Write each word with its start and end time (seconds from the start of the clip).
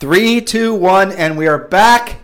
Three, 0.00 0.40
two, 0.40 0.74
one, 0.74 1.12
and 1.12 1.36
we 1.36 1.46
are 1.46 1.58
back. 1.58 2.20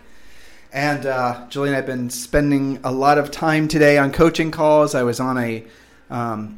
And 0.73 1.05
uh, 1.05 1.45
Julie 1.47 1.69
and 1.69 1.75
I 1.75 1.77
have 1.77 1.85
been 1.85 2.09
spending 2.09 2.79
a 2.83 2.91
lot 2.91 3.19
of 3.19 3.29
time 3.29 3.67
today 3.67 3.99
on 3.99 4.11
coaching 4.11 4.49
calls. 4.49 4.95
I 4.95 5.03
was 5.03 5.19
on 5.19 5.37
a 5.37 5.63
um, 6.09 6.57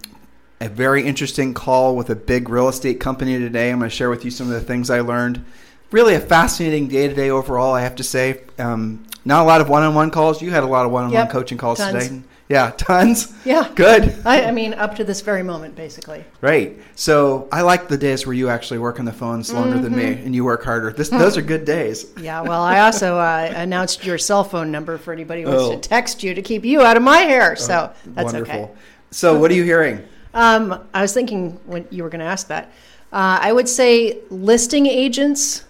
a 0.62 0.70
very 0.70 1.04
interesting 1.04 1.54
call 1.54 1.98
with 1.98 2.10
a 2.10 2.16
big 2.16 2.48
real 2.48 2.70
estate 2.70 3.02
company 3.02 3.38
today. 3.38 3.70
I'm 3.70 3.80
going 3.80 3.90
to 3.90 3.94
share 3.94 4.10
with 4.10 4.24
you 4.24 4.32
some 4.32 4.48
of 4.48 4.54
the 4.54 4.62
things 4.62 4.90
I 4.90 5.02
learned. 5.02 5.44
Really, 5.92 6.16
a 6.16 6.22
fascinating 6.22 6.88
day 6.88 7.10
today 7.10 7.30
overall. 7.30 7.74
I 7.74 7.82
have 7.82 7.96
to 7.98 8.04
say, 8.04 8.44
um, 8.58 9.06
not 9.26 9.42
a 9.42 9.46
lot 9.46 9.60
of 9.60 9.68
one-on-one 9.68 10.12
calls. 10.12 10.42
You 10.42 10.52
had 10.52 10.64
a 10.64 10.68
lot 10.68 10.86
of 10.86 10.92
one-on-one 10.94 11.20
Yep, 11.20 11.32
coaching 11.32 11.58
calls 11.58 11.80
tons. 11.80 12.02
today. 12.02 12.22
Yeah, 12.50 12.72
tons. 12.78 13.32
Yeah. 13.46 13.70
Good. 13.76 14.16
I, 14.26 14.46
I 14.46 14.52
mean, 14.52 14.74
up 14.74 14.96
to 14.96 15.04
this 15.04 15.22
very 15.22 15.44
moment, 15.44 15.76
basically. 15.76 16.26
Right. 16.42 16.80
So 16.96 17.48
I 17.52 17.62
like 17.62 17.88
the 17.88 17.98
days 17.98 18.26
where 18.26 18.34
you 18.34 18.50
actually 18.50 18.80
work 18.80 19.00
on 19.00 19.06
the 19.06 19.14
phones 19.14 19.54
longer 19.54 19.78
than 19.78 19.96
me 19.96 20.00
Mm-hmm. 20.04 20.26
and 20.26 20.36
you 20.36 20.44
work 20.44 20.64
harder. 20.64 20.92
This, 20.92 21.10
those 21.10 21.38
are 21.38 21.44
good 21.44 21.64
days. 21.64 22.08
Yeah. 22.20 22.42
Well, 22.42 22.62
I 22.64 22.80
also 22.80 23.18
uh, 23.20 23.52
announced 23.56 24.04
your 24.04 24.18
cell 24.18 24.44
phone 24.44 24.72
number 24.72 24.98
for 24.98 25.14
anybody 25.14 25.44
who 25.44 25.50
wants 25.50 25.64
Oh. 25.64 25.72
to 25.76 25.78
text 25.90 26.24
you 26.24 26.34
to 26.34 26.42
keep 26.42 26.66
you 26.66 26.82
out 26.82 26.98
of 26.98 27.04
my 27.04 27.20
hair. 27.20 27.56
So 27.56 27.94
that's 28.08 28.34
Wonderful. 28.34 28.56
okay. 28.64 28.72
So 29.12 29.38
what 29.40 29.52
are 29.52 29.56
you 29.56 29.64
hearing? 29.64 30.04
Um, 30.34 30.88
I 30.94 31.02
was 31.02 31.14
thinking 31.14 31.60
when 31.66 31.88
you 31.92 32.02
were 32.04 32.10
going 32.10 32.20
to 32.20 32.26
ask 32.26 32.48
that. 32.48 32.66
Uh, 33.14 33.38
I 33.42 33.52
would 33.54 33.70
say 33.70 34.20
listing 34.32 34.86
agents 34.88 35.66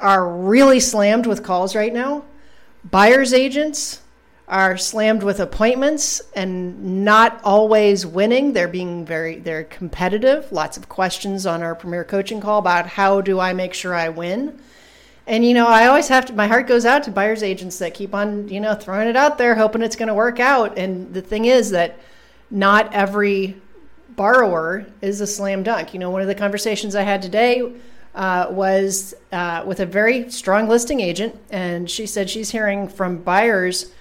are 0.00 0.28
really 0.28 0.80
slammed 0.80 1.26
with 1.26 1.42
calls 1.44 1.74
right 1.76 1.92
now. 1.92 2.24
Buyers 2.90 3.32
agents 3.32 4.00
are 4.48 4.78
slammed 4.78 5.22
with 5.22 5.40
appointments 5.40 6.22
and 6.34 7.04
not 7.04 7.38
always 7.44 8.06
winning. 8.06 8.54
They're 8.54 8.66
being 8.66 9.04
very 9.04 9.36
they're 9.36 9.64
competitive. 9.64 10.50
Lots 10.50 10.78
of 10.78 10.88
questions 10.88 11.44
on 11.44 11.62
our 11.62 11.74
premier 11.74 12.02
coaching 12.02 12.40
call 12.40 12.58
about 12.58 12.86
how 12.86 13.20
do 13.20 13.38
I 13.38 13.52
make 13.52 13.74
sure 13.74 13.94
I 13.94 14.08
win. 14.08 14.58
And 15.26 15.44
you 15.44 15.52
know, 15.52 15.66
I 15.66 15.86
always 15.86 16.08
have 16.08 16.24
to 16.26 16.32
my 16.32 16.46
heart 16.46 16.66
goes 16.66 16.86
out 16.86 17.02
to 17.04 17.10
buyers 17.10 17.42
agents 17.42 17.78
that 17.78 17.92
keep 17.92 18.14
on, 18.14 18.48
you 18.48 18.60
know, 18.60 18.74
throwing 18.74 19.08
it 19.08 19.16
out 19.16 19.36
there 19.36 19.54
hoping 19.54 19.82
it's 19.82 19.96
going 19.96 20.08
to 20.08 20.14
work 20.14 20.40
out. 20.40 20.78
And 20.78 21.12
the 21.12 21.22
thing 21.22 21.44
is 21.44 21.70
that 21.70 21.98
not 22.50 22.92
every 22.94 23.60
borrower 24.08 24.86
is 25.02 25.20
a 25.20 25.26
slam 25.26 25.62
dunk. 25.62 25.92
You 25.92 26.00
know, 26.00 26.08
one 26.08 26.22
of 26.22 26.28
the 26.28 26.34
conversations 26.34 26.94
I 26.96 27.02
had 27.02 27.20
today 27.20 27.70
uh, 28.14 28.46
was 28.50 29.14
uh, 29.30 29.62
with 29.66 29.80
a 29.80 29.86
very 29.86 30.30
strong 30.30 30.68
listing 30.68 31.00
agent, 31.00 31.38
and 31.50 31.90
she 31.90 32.06
said 32.06 32.30
she's 32.30 32.50
hearing 32.50 32.88
from 32.88 33.18
buyers. 33.18 33.92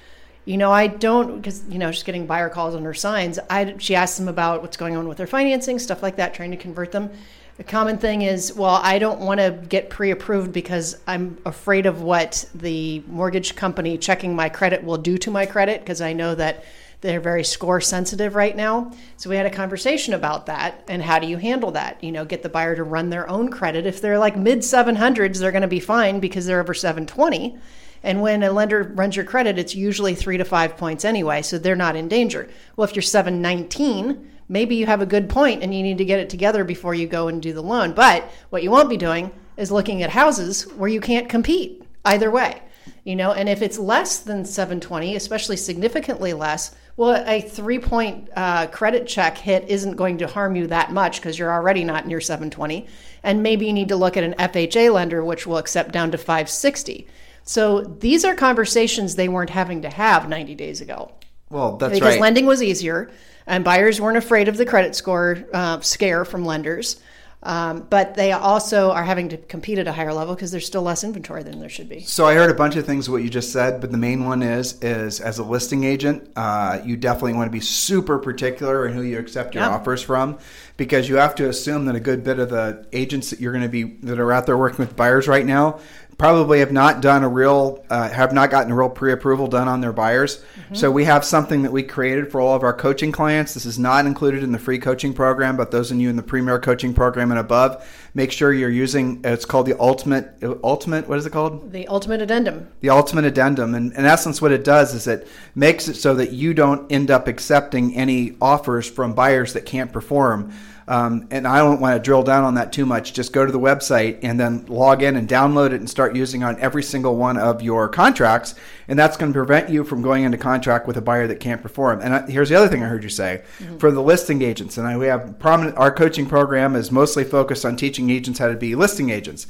You 0.48 0.56
know, 0.56 0.72
I 0.72 0.88
don't 0.88 1.36
because 1.36 1.62
you 1.68 1.78
know 1.78 1.92
she's 1.92 2.04
getting 2.04 2.26
buyer 2.26 2.48
calls 2.48 2.74
on 2.74 2.84
her 2.84 2.94
signs. 2.94 3.38
I 3.50 3.76
she 3.80 3.96
asks 3.96 4.18
them 4.18 4.30
about 4.30 4.62
what's 4.62 4.78
going 4.78 4.96
on 4.96 5.06
with 5.10 5.18
their 5.18 5.28
financing, 5.28 5.78
stuff 5.78 6.02
like 6.02 6.16
that, 6.16 6.34
trying 6.34 6.52
to 6.52 6.58
convert 6.58 6.94
them. 6.94 7.12
A 7.60 7.66
common 7.66 7.98
thing 7.98 8.22
is, 8.22 8.54
well, 8.54 8.80
I 8.82 8.98
don't 8.98 9.20
want 9.20 9.42
to 9.42 9.60
get 9.68 9.90
pre-approved 9.90 10.54
because 10.54 10.96
I'm 11.06 11.38
afraid 11.46 11.86
of 11.86 12.02
what 12.02 12.46
the 12.56 13.04
mortgage 13.08 13.58
company 13.58 13.98
checking 13.98 14.38
my 14.38 14.48
credit 14.48 14.86
will 14.86 14.96
do 14.96 15.18
to 15.18 15.32
my 15.32 15.46
credit 15.46 15.82
because 15.82 16.00
I 16.00 16.14
know 16.14 16.34
that 16.36 16.64
they're 17.02 17.20
very 17.20 17.44
score 17.44 17.82
sensitive 17.82 18.36
right 18.36 18.56
now. 18.56 18.94
So 19.18 19.30
we 19.30 19.36
had 19.36 19.48
a 19.48 19.52
conversation 19.52 20.14
about 20.14 20.46
that 20.46 20.82
and 20.88 21.02
how 21.02 21.20
do 21.20 21.28
you 21.28 21.36
handle 21.36 21.72
that? 21.72 22.02
You 22.02 22.14
know, 22.14 22.24
get 22.24 22.42
the 22.42 22.50
buyer 22.50 22.76
to 22.76 22.84
run 22.84 23.10
their 23.10 23.30
own 23.30 23.50
credit. 23.50 23.86
If 23.86 24.00
they're 24.00 24.18
like 24.18 24.38
mid 24.38 24.60
700s, 24.60 25.40
they're 25.40 25.52
going 25.52 25.62
to 25.62 25.68
be 25.68 25.82
fine 25.82 26.22
because 26.22 26.46
they're 26.46 26.62
over 26.62 26.74
720. 26.74 27.58
And 28.04 28.22
when 28.22 28.44
a 28.44 28.52
lender 28.52 28.84
runs 28.96 29.16
your 29.16 29.26
credit, 29.26 29.58
it's 29.58 29.76
usually 29.76 30.16
three 30.16 30.38
to 30.38 30.46
five 30.46 30.78
points 30.78 31.06
anyway, 31.06 31.42
so 31.42 31.58
they're 31.58 31.76
not 31.76 31.96
in 31.96 32.08
danger. 32.08 32.50
Well, 32.76 32.88
if 32.88 32.96
you're 32.96 33.04
719, 33.04 34.32
maybe 34.50 34.76
you 34.76 34.86
have 34.86 35.02
a 35.02 35.06
good 35.06 35.30
point 35.30 35.64
and 35.64 35.74
you 35.74 35.84
need 35.84 35.98
to 35.98 36.06
get 36.06 36.20
it 36.20 36.30
together 36.30 36.64
before 36.64 36.94
you 36.94 37.08
go 37.08 37.28
and 37.28 37.42
do 37.42 37.54
the 37.54 37.62
loan. 37.62 37.94
But 37.94 38.30
what 38.50 38.64
you 38.64 38.72
won't 38.72 38.90
be 38.90 38.98
doing 38.98 39.32
is 39.58 39.72
looking 39.72 40.04
at 40.04 40.12
houses 40.12 40.64
where 40.76 40.90
you 40.90 41.02
can't 41.02 41.30
compete 41.30 41.84
either 42.06 42.32
way. 42.32 42.62
You 43.04 43.16
know, 43.16 43.32
and 43.32 43.50
if 43.50 43.62
it's 43.62 43.80
less 43.80 44.20
than 44.20 44.46
720, 44.46 45.16
especially 45.16 45.58
significantly 45.58 46.34
less, 46.34 46.76
well, 46.98 47.24
a 47.28 47.42
three 47.42 47.80
point 47.80 48.30
uh, 48.36 48.68
credit 48.68 49.08
check 49.08 49.38
hit 49.38 49.70
isn't 49.70 49.96
going 49.96 50.18
to 50.18 50.28
harm 50.28 50.56
you 50.56 50.68
that 50.68 50.92
much 50.92 51.22
because 51.22 51.38
you're 51.38 51.52
already 51.52 51.84
not 51.84 52.08
near 52.08 52.20
720. 52.20 52.88
And 53.24 53.44
maybe 53.44 53.68
you 53.68 53.74
need 53.74 53.90
to 53.90 53.96
look 53.96 54.18
at 54.18 54.24
an 54.24 54.34
FHA 54.34 54.94
lender, 54.94 55.24
which 55.24 55.46
will 55.46 55.58
accept 55.58 55.92
down 55.92 56.12
to 56.12 56.18
560. 56.18 57.08
So 57.48 57.82
these 57.82 58.26
are 58.26 58.36
conversations 58.36 59.16
they 59.16 59.30
weren't 59.30 59.50
having 59.50 59.82
to 59.84 59.90
have 59.90 60.28
90 60.28 60.54
days 60.56 60.82
ago 60.82 61.12
Well, 61.50 61.78
that's 61.78 61.94
because 61.94 62.16
right. 62.16 62.22
lending 62.22 62.46
was 62.46 62.62
easier 62.62 63.10
and 63.48 63.64
buyers 63.64 64.02
weren't 64.02 64.18
afraid 64.18 64.50
of 64.50 64.58
the 64.58 64.66
credit 64.66 64.96
score 64.96 65.38
uh, 65.54 65.80
scare 65.80 66.26
from 66.26 66.46
lenders. 66.46 67.00
Um, 67.44 67.86
but 67.88 68.16
they 68.16 68.32
also 68.32 68.90
are 68.92 69.04
having 69.04 69.30
to 69.30 69.38
compete 69.38 69.78
at 69.78 69.88
a 69.88 69.92
higher 69.92 70.12
level 70.12 70.34
because 70.34 70.50
there's 70.52 70.66
still 70.66 70.82
less 70.82 71.04
inventory 71.04 71.44
than 71.44 71.60
there 71.60 71.70
should 71.70 71.88
be. 71.88 72.02
So 72.02 72.26
I 72.26 72.34
heard 72.34 72.50
a 72.50 72.54
bunch 72.56 72.76
of 72.76 72.86
things 72.86 73.10
what 73.10 73.22
you 73.22 73.30
just 73.30 73.54
said, 73.54 73.80
but 73.80 73.92
the 73.92 73.98
main 73.98 74.26
one 74.26 74.42
is 74.42 74.78
is 74.82 75.22
as 75.22 75.38
a 75.38 75.44
listing 75.44 75.84
agent, 75.84 76.32
uh, 76.36 76.80
you 76.84 76.98
definitely 76.98 77.34
want 77.34 77.46
to 77.48 77.52
be 77.52 77.60
super 77.62 78.18
particular 78.18 78.88
in 78.88 78.94
who 78.94 79.04
you 79.04 79.20
accept 79.20 79.54
your 79.54 79.64
Yeah. 79.64 79.70
offers 79.70 80.02
from, 80.02 80.40
because 80.78 81.08
you 81.08 81.18
have 81.18 81.36
to 81.36 81.48
assume 81.48 81.86
that 81.86 81.96
a 81.96 82.00
good 82.00 82.24
bit 82.24 82.40
of 82.40 82.50
the 82.50 82.86
agents 82.92 83.30
that 83.30 83.40
you're 83.40 83.54
going 83.54 83.64
to 83.64 83.70
be 83.70 83.84
that 84.02 84.20
are 84.20 84.34
out 84.34 84.48
there 84.48 84.58
working 84.58 84.80
with 84.80 84.96
buyers 84.96 85.28
right 85.28 85.46
now 85.46 85.80
probably 86.18 86.60
have 86.60 86.72
not 86.72 87.02
done 87.02 87.24
a 87.24 87.30
real 87.30 87.84
uh, 87.92 88.10
have 88.10 88.34
not 88.34 88.50
gotten 88.50 88.72
a 88.72 88.76
real 88.76 88.90
pre-approval 88.90 89.48
done 89.48 89.68
on 89.68 89.82
their 89.82 89.94
buyers. 89.94 90.44
So 90.74 90.92
we 90.92 91.06
have 91.06 91.24
something 91.24 91.62
that 91.62 91.72
we 91.72 91.82
created 91.84 92.30
for 92.30 92.42
all 92.42 92.54
of 92.54 92.62
our 92.62 92.74
coaching 92.74 93.14
clients. 93.14 93.54
This 93.54 93.66
is 93.66 93.80
not 93.80 94.06
included 94.06 94.44
in 94.44 94.52
the 94.52 94.60
free 94.60 94.80
coaching 94.80 95.14
program, 95.14 95.56
but 95.56 95.72
those 95.72 95.92
of 95.92 95.98
you 95.98 96.10
in 96.10 96.18
the 96.18 96.24
premier 96.24 96.60
coaching 96.60 96.94
program 96.94 97.32
and 97.32 97.40
above, 97.40 97.88
make 98.14 98.34
sure 98.34 98.52
you're 98.52 98.70
using. 98.70 99.22
It's 99.24 99.46
called 99.46 99.66
the 99.68 99.80
ultimate 99.80 100.34
ultimate. 100.64 101.08
What 101.08 101.20
is 101.20 101.26
it 101.26 101.32
called? 101.32 101.72
The 101.72 101.88
ultimate 101.88 102.22
addendum. 102.22 102.68
the 102.82 102.90
ultimate 102.90 103.26
addendum 103.26 103.76
and 103.76 103.94
in 103.94 104.06
essence 104.06 104.42
what 104.42 104.52
it 104.52 104.64
does 104.64 104.94
is 104.94 105.08
it 105.08 105.28
makes 105.56 105.88
it 105.88 105.96
so 105.96 106.16
that 106.16 106.32
you 106.32 106.54
don't 106.54 106.92
end 106.92 107.12
up 107.12 107.28
accepting 107.28 107.96
any 107.96 108.36
offers 108.42 108.90
from 108.90 109.14
buyers 109.14 109.54
that 109.54 109.66
can't 109.66 109.94
perform 109.94 110.52
um, 110.88 111.28
and 111.32 111.48
i 111.48 111.58
don't 111.58 111.82
want 111.82 111.96
to 111.96 112.00
drill 112.04 112.24
down 112.24 112.44
on 112.44 112.56
that 112.56 112.72
too 112.72 112.86
much. 112.86 113.14
Just 113.14 113.34
go 113.34 113.46
to 113.46 113.52
the 113.52 113.60
website 113.60 114.20
and 114.24 114.40
then 114.40 114.66
log 114.68 115.04
in 115.04 115.16
and 115.16 115.28
download 115.28 115.68
it 115.68 115.80
and 115.80 115.90
start 115.90 116.16
using 116.16 116.44
on 116.44 116.60
every 116.60 116.84
single 116.84 117.16
one 117.16 117.38
of 117.38 117.62
your 117.62 117.90
contracts. 117.90 118.56
And 118.88 118.98
that's 118.98 119.18
going 119.18 119.34
to 119.34 119.38
prevent 119.38 119.70
you 119.70 119.84
from 119.84 120.02
going 120.02 120.24
into 120.24 120.38
contract 120.38 120.88
with 120.88 120.96
a 120.98 121.02
buyer 121.02 121.28
that 121.28 121.40
can't 121.40 121.62
perform. 121.62 122.02
And 122.02 122.14
I, 122.14 122.30
here's 122.30 122.50
the 122.50 122.56
other 122.56 122.68
thing 122.68 122.84
i 122.84 122.88
heard 122.88 123.04
you 123.04 123.10
say. 123.10 123.44
For 123.80 123.92
the 123.92 124.02
listing 124.02 124.42
agents 124.42 124.78
and 124.78 124.88
I, 124.88 124.98
we 124.98 125.08
have 125.08 125.38
prominent 125.40 125.78
our 125.78 125.92
coaching 125.92 126.26
program 126.26 126.76
is 126.76 126.92
mostly 126.92 127.24
focused 127.24 127.66
on 127.66 127.76
teaching 127.76 128.10
agents 128.10 128.40
how 128.40 128.48
to 128.48 128.56
be 128.56 128.76
listing 128.76 129.10
agents 129.10 129.48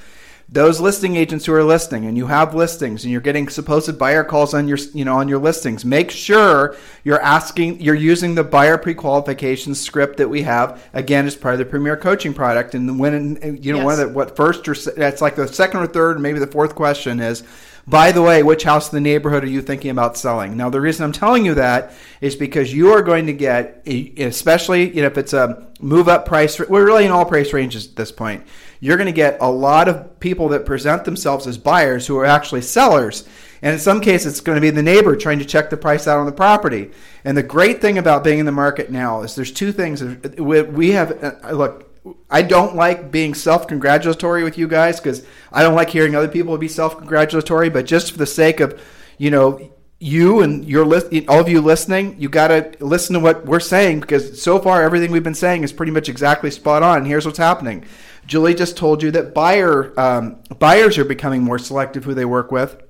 those 0.50 0.80
listing 0.80 1.18
agents 1.18 1.46
who 1.46 1.54
are 1.54 1.64
listing 1.64 2.06
and 2.06 2.16
you 2.16 2.28
have 2.28 2.56
listings 2.56 3.04
and 3.04 3.12
you're 3.12 3.20
getting 3.20 3.50
supposed 3.50 3.98
buyer 3.98 4.24
calls 4.24 4.54
on 4.54 4.68
your 4.68 4.78
you 4.94 5.04
know 5.04 5.18
on 5.18 5.28
your 5.28 5.40
listings. 5.40 5.84
Make 5.84 6.10
sure 6.10 6.78
you're 7.04 7.22
asking 7.22 7.82
you're 7.82 7.96
using 7.96 8.36
the 8.36 8.46
buyer 8.46 8.78
pre-qualification 8.78 9.76
script 9.76 10.18
that 10.18 10.30
we 10.30 10.44
have 10.44 10.82
again 10.94 11.26
as 11.26 11.36
part 11.36 11.56
of 11.56 11.60
the 11.60 11.66
premier 11.66 11.98
coaching 11.98 12.34
product. 12.34 12.76
And 12.76 12.98
when 12.98 13.60
you 13.62 13.74
know 13.74 13.84
one 13.84 14.00
of 14.00 14.00
the 14.00 14.10
what 14.10 14.38
first 14.38 14.68
or 14.70 14.74
that's 14.74 15.22
like 15.22 15.36
the 15.36 15.48
second 15.48 15.82
or 15.82 15.88
third 15.88 16.20
maybe 16.22 16.40
the 16.40 16.48
fourth 16.48 16.76
question 16.76 17.20
is 17.20 17.44
by 17.88 18.12
the 18.12 18.22
way, 18.22 18.44
which 18.44 18.64
house 18.64 18.92
in 18.92 18.98
the 18.98 19.10
neighborhood 19.10 19.46
are 19.46 19.50
you 19.50 19.62
thinking 19.62 19.92
about 19.92 20.18
selling? 20.18 20.58
Now, 20.58 20.70
the 20.70 20.82
reason 20.82 21.06
I'm 21.06 21.14
telling 21.14 21.46
you 21.46 21.54
that 21.54 21.94
is 22.20 22.36
because 22.36 22.74
you 22.74 22.92
are 22.92 23.02
going 23.02 23.28
to 23.28 23.34
get, 23.34 23.88
especially 23.88 24.94
you 24.94 25.02
know, 25.02 25.08
if 25.08 25.18
it's 25.18 25.32
a 25.32 25.68
move 25.80 26.10
up 26.10 26.26
price, 26.26 26.60
we're 26.60 26.86
really 26.86 27.06
in 27.06 27.12
all 27.12 27.24
price 27.24 27.54
ranges 27.54 27.88
at 27.88 27.96
this 27.96 28.12
point. 28.12 28.46
You're 28.82 28.98
going 28.98 29.08
to 29.08 29.14
get 29.14 29.38
a 29.40 29.50
lot 29.50 29.88
of 29.88 30.20
people 30.20 30.50
that 30.50 30.66
present 30.66 31.06
themselves 31.06 31.48
as 31.48 31.58
buyers 31.58 32.06
who 32.06 32.18
are 32.18 32.26
actually 32.26 32.62
sellers. 32.62 33.28
And 33.62 33.74
in 33.74 33.80
some 33.80 34.02
cases, 34.02 34.34
it's 34.34 34.42
going 34.42 34.58
to 34.58 34.62
be 34.62 34.70
the 34.70 34.84
neighbor 34.84 35.16
trying 35.16 35.40
to 35.40 35.46
check 35.46 35.70
the 35.70 35.78
price 35.78 36.08
out 36.08 36.20
on 36.20 36.26
the 36.26 36.32
property. 36.32 36.92
And 37.24 37.38
the 37.38 37.42
great 37.42 37.82
thing 37.82 37.98
about 37.98 38.24
being 38.24 38.40
in 38.40 38.46
the 38.46 38.52
market 38.52 38.92
now 38.92 39.22
is 39.22 39.34
there's 39.34 39.52
two 39.52 39.72
things. 39.72 40.04
We 40.38 40.92
have, 40.92 41.24
uh, 41.24 41.52
look, 41.54 41.87
I 42.30 42.42
don't 42.42 42.76
like 42.76 43.12
being 43.12 43.34
self 43.34 43.68
congratulatory 43.68 44.44
with 44.44 44.58
you 44.58 44.68
guys 44.68 45.00
because 45.00 45.26
I 45.52 45.64
don't 45.64 45.76
like 45.76 45.90
hearing 45.90 46.16
other 46.16 46.28
people 46.28 46.58
be 46.58 46.68
self 46.68 46.98
congratulatory. 46.98 47.70
But 47.70 47.86
just 47.86 48.12
for 48.12 48.18
the 48.18 48.26
sake 48.26 48.60
of, 48.60 48.82
you 49.18 49.32
know, 49.32 49.72
you 50.00 50.42
and 50.42 50.66
your 50.66 50.86
list, 50.86 51.08
all 51.28 51.40
of 51.40 51.50
you 51.50 51.62
listening, 51.62 52.16
you 52.20 52.30
got 52.30 52.50
to 52.50 52.72
listen 52.80 53.14
to 53.14 53.20
what 53.20 53.46
we're 53.46 53.60
saying 53.60 54.02
because 54.02 54.42
so 54.42 54.60
far 54.60 54.84
everything 54.84 55.12
we've 55.12 55.24
been 55.24 55.34
saying 55.34 55.64
is 55.64 55.74
pretty 55.74 55.92
much 55.92 56.08
exactly 56.08 56.52
spot 56.52 56.84
on. 56.84 57.06
Here's 57.06 57.26
what's 57.26 57.40
happening. 57.40 57.86
Julie 58.28 58.54
just 58.54 58.78
told 58.78 59.02
you 59.02 59.10
that 59.12 59.34
buyer 59.34 59.98
um, 60.00 60.38
buyers 60.60 60.98
are 60.98 61.06
becoming 61.06 61.42
more 61.42 61.58
selective 61.58 62.04
who 62.04 62.14
they 62.14 62.26
work 62.26 62.52
with. 62.52 62.82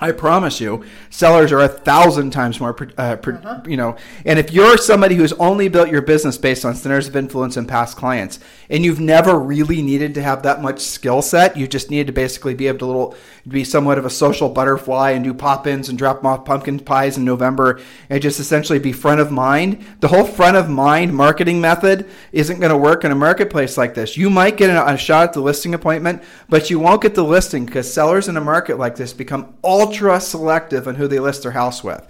I 0.00 0.12
promise 0.12 0.60
you, 0.60 0.84
sellers 1.10 1.50
are 1.50 1.58
a 1.58 1.68
thousand 1.68 2.30
times 2.30 2.60
more, 2.60 2.76
uh, 2.96 3.16
uh-huh. 3.20 3.62
you 3.66 3.76
know. 3.76 3.96
And 4.24 4.38
if 4.38 4.52
you're 4.52 4.78
somebody 4.78 5.16
who's 5.16 5.32
only 5.34 5.68
built 5.68 5.90
your 5.90 6.02
business 6.02 6.38
based 6.38 6.64
on 6.64 6.76
centers 6.76 7.08
of 7.08 7.16
influence 7.16 7.56
and 7.56 7.66
past 7.66 7.96
clients, 7.96 8.38
and 8.70 8.84
you've 8.84 9.00
never 9.00 9.38
really 9.38 9.82
needed 9.82 10.14
to 10.14 10.22
have 10.22 10.42
that 10.42 10.60
much 10.60 10.80
skill 10.80 11.22
set, 11.22 11.56
you 11.56 11.66
just 11.66 11.90
needed 11.90 12.08
to 12.08 12.12
basically 12.12 12.54
be 12.54 12.68
able 12.68 12.78
to 12.78 12.86
little, 12.86 13.14
be 13.46 13.64
somewhat 13.64 13.98
of 13.98 14.04
a 14.04 14.10
social 14.10 14.48
butterfly 14.48 15.10
and 15.10 15.24
do 15.24 15.32
pop-ins 15.32 15.88
and 15.88 15.96
drop 15.96 16.24
off 16.24 16.44
pumpkin 16.44 16.78
pies 16.78 17.16
in 17.16 17.24
November, 17.24 17.80
and 18.10 18.20
just 18.22 18.40
essentially 18.40 18.78
be 18.78 18.92
front 18.92 19.20
of 19.20 19.30
mind. 19.30 19.84
The 20.00 20.08
whole 20.08 20.24
front 20.24 20.56
of 20.56 20.68
mind 20.68 21.14
marketing 21.14 21.60
method 21.60 22.08
isn't 22.32 22.60
going 22.60 22.70
to 22.70 22.76
work 22.76 23.04
in 23.04 23.10
a 23.10 23.14
marketplace 23.14 23.78
like 23.78 23.94
this. 23.94 24.16
You 24.16 24.30
might 24.30 24.56
get 24.56 24.70
a, 24.70 24.86
a 24.86 24.96
shot 24.98 25.28
at 25.28 25.32
the 25.32 25.40
listing 25.40 25.74
appointment, 25.74 26.22
but 26.48 26.70
you 26.70 26.78
won't 26.78 27.02
get 27.02 27.14
the 27.14 27.24
listing 27.24 27.66
because 27.66 27.92
sellers 27.92 28.28
in 28.28 28.36
a 28.36 28.40
market 28.40 28.78
like 28.78 28.96
this 28.96 29.12
become 29.12 29.54
ultra 29.64 30.20
selective 30.20 30.86
on 30.86 30.96
who 30.96 31.08
they 31.08 31.18
list 31.18 31.42
their 31.42 31.52
house 31.52 31.82
with. 31.82 32.06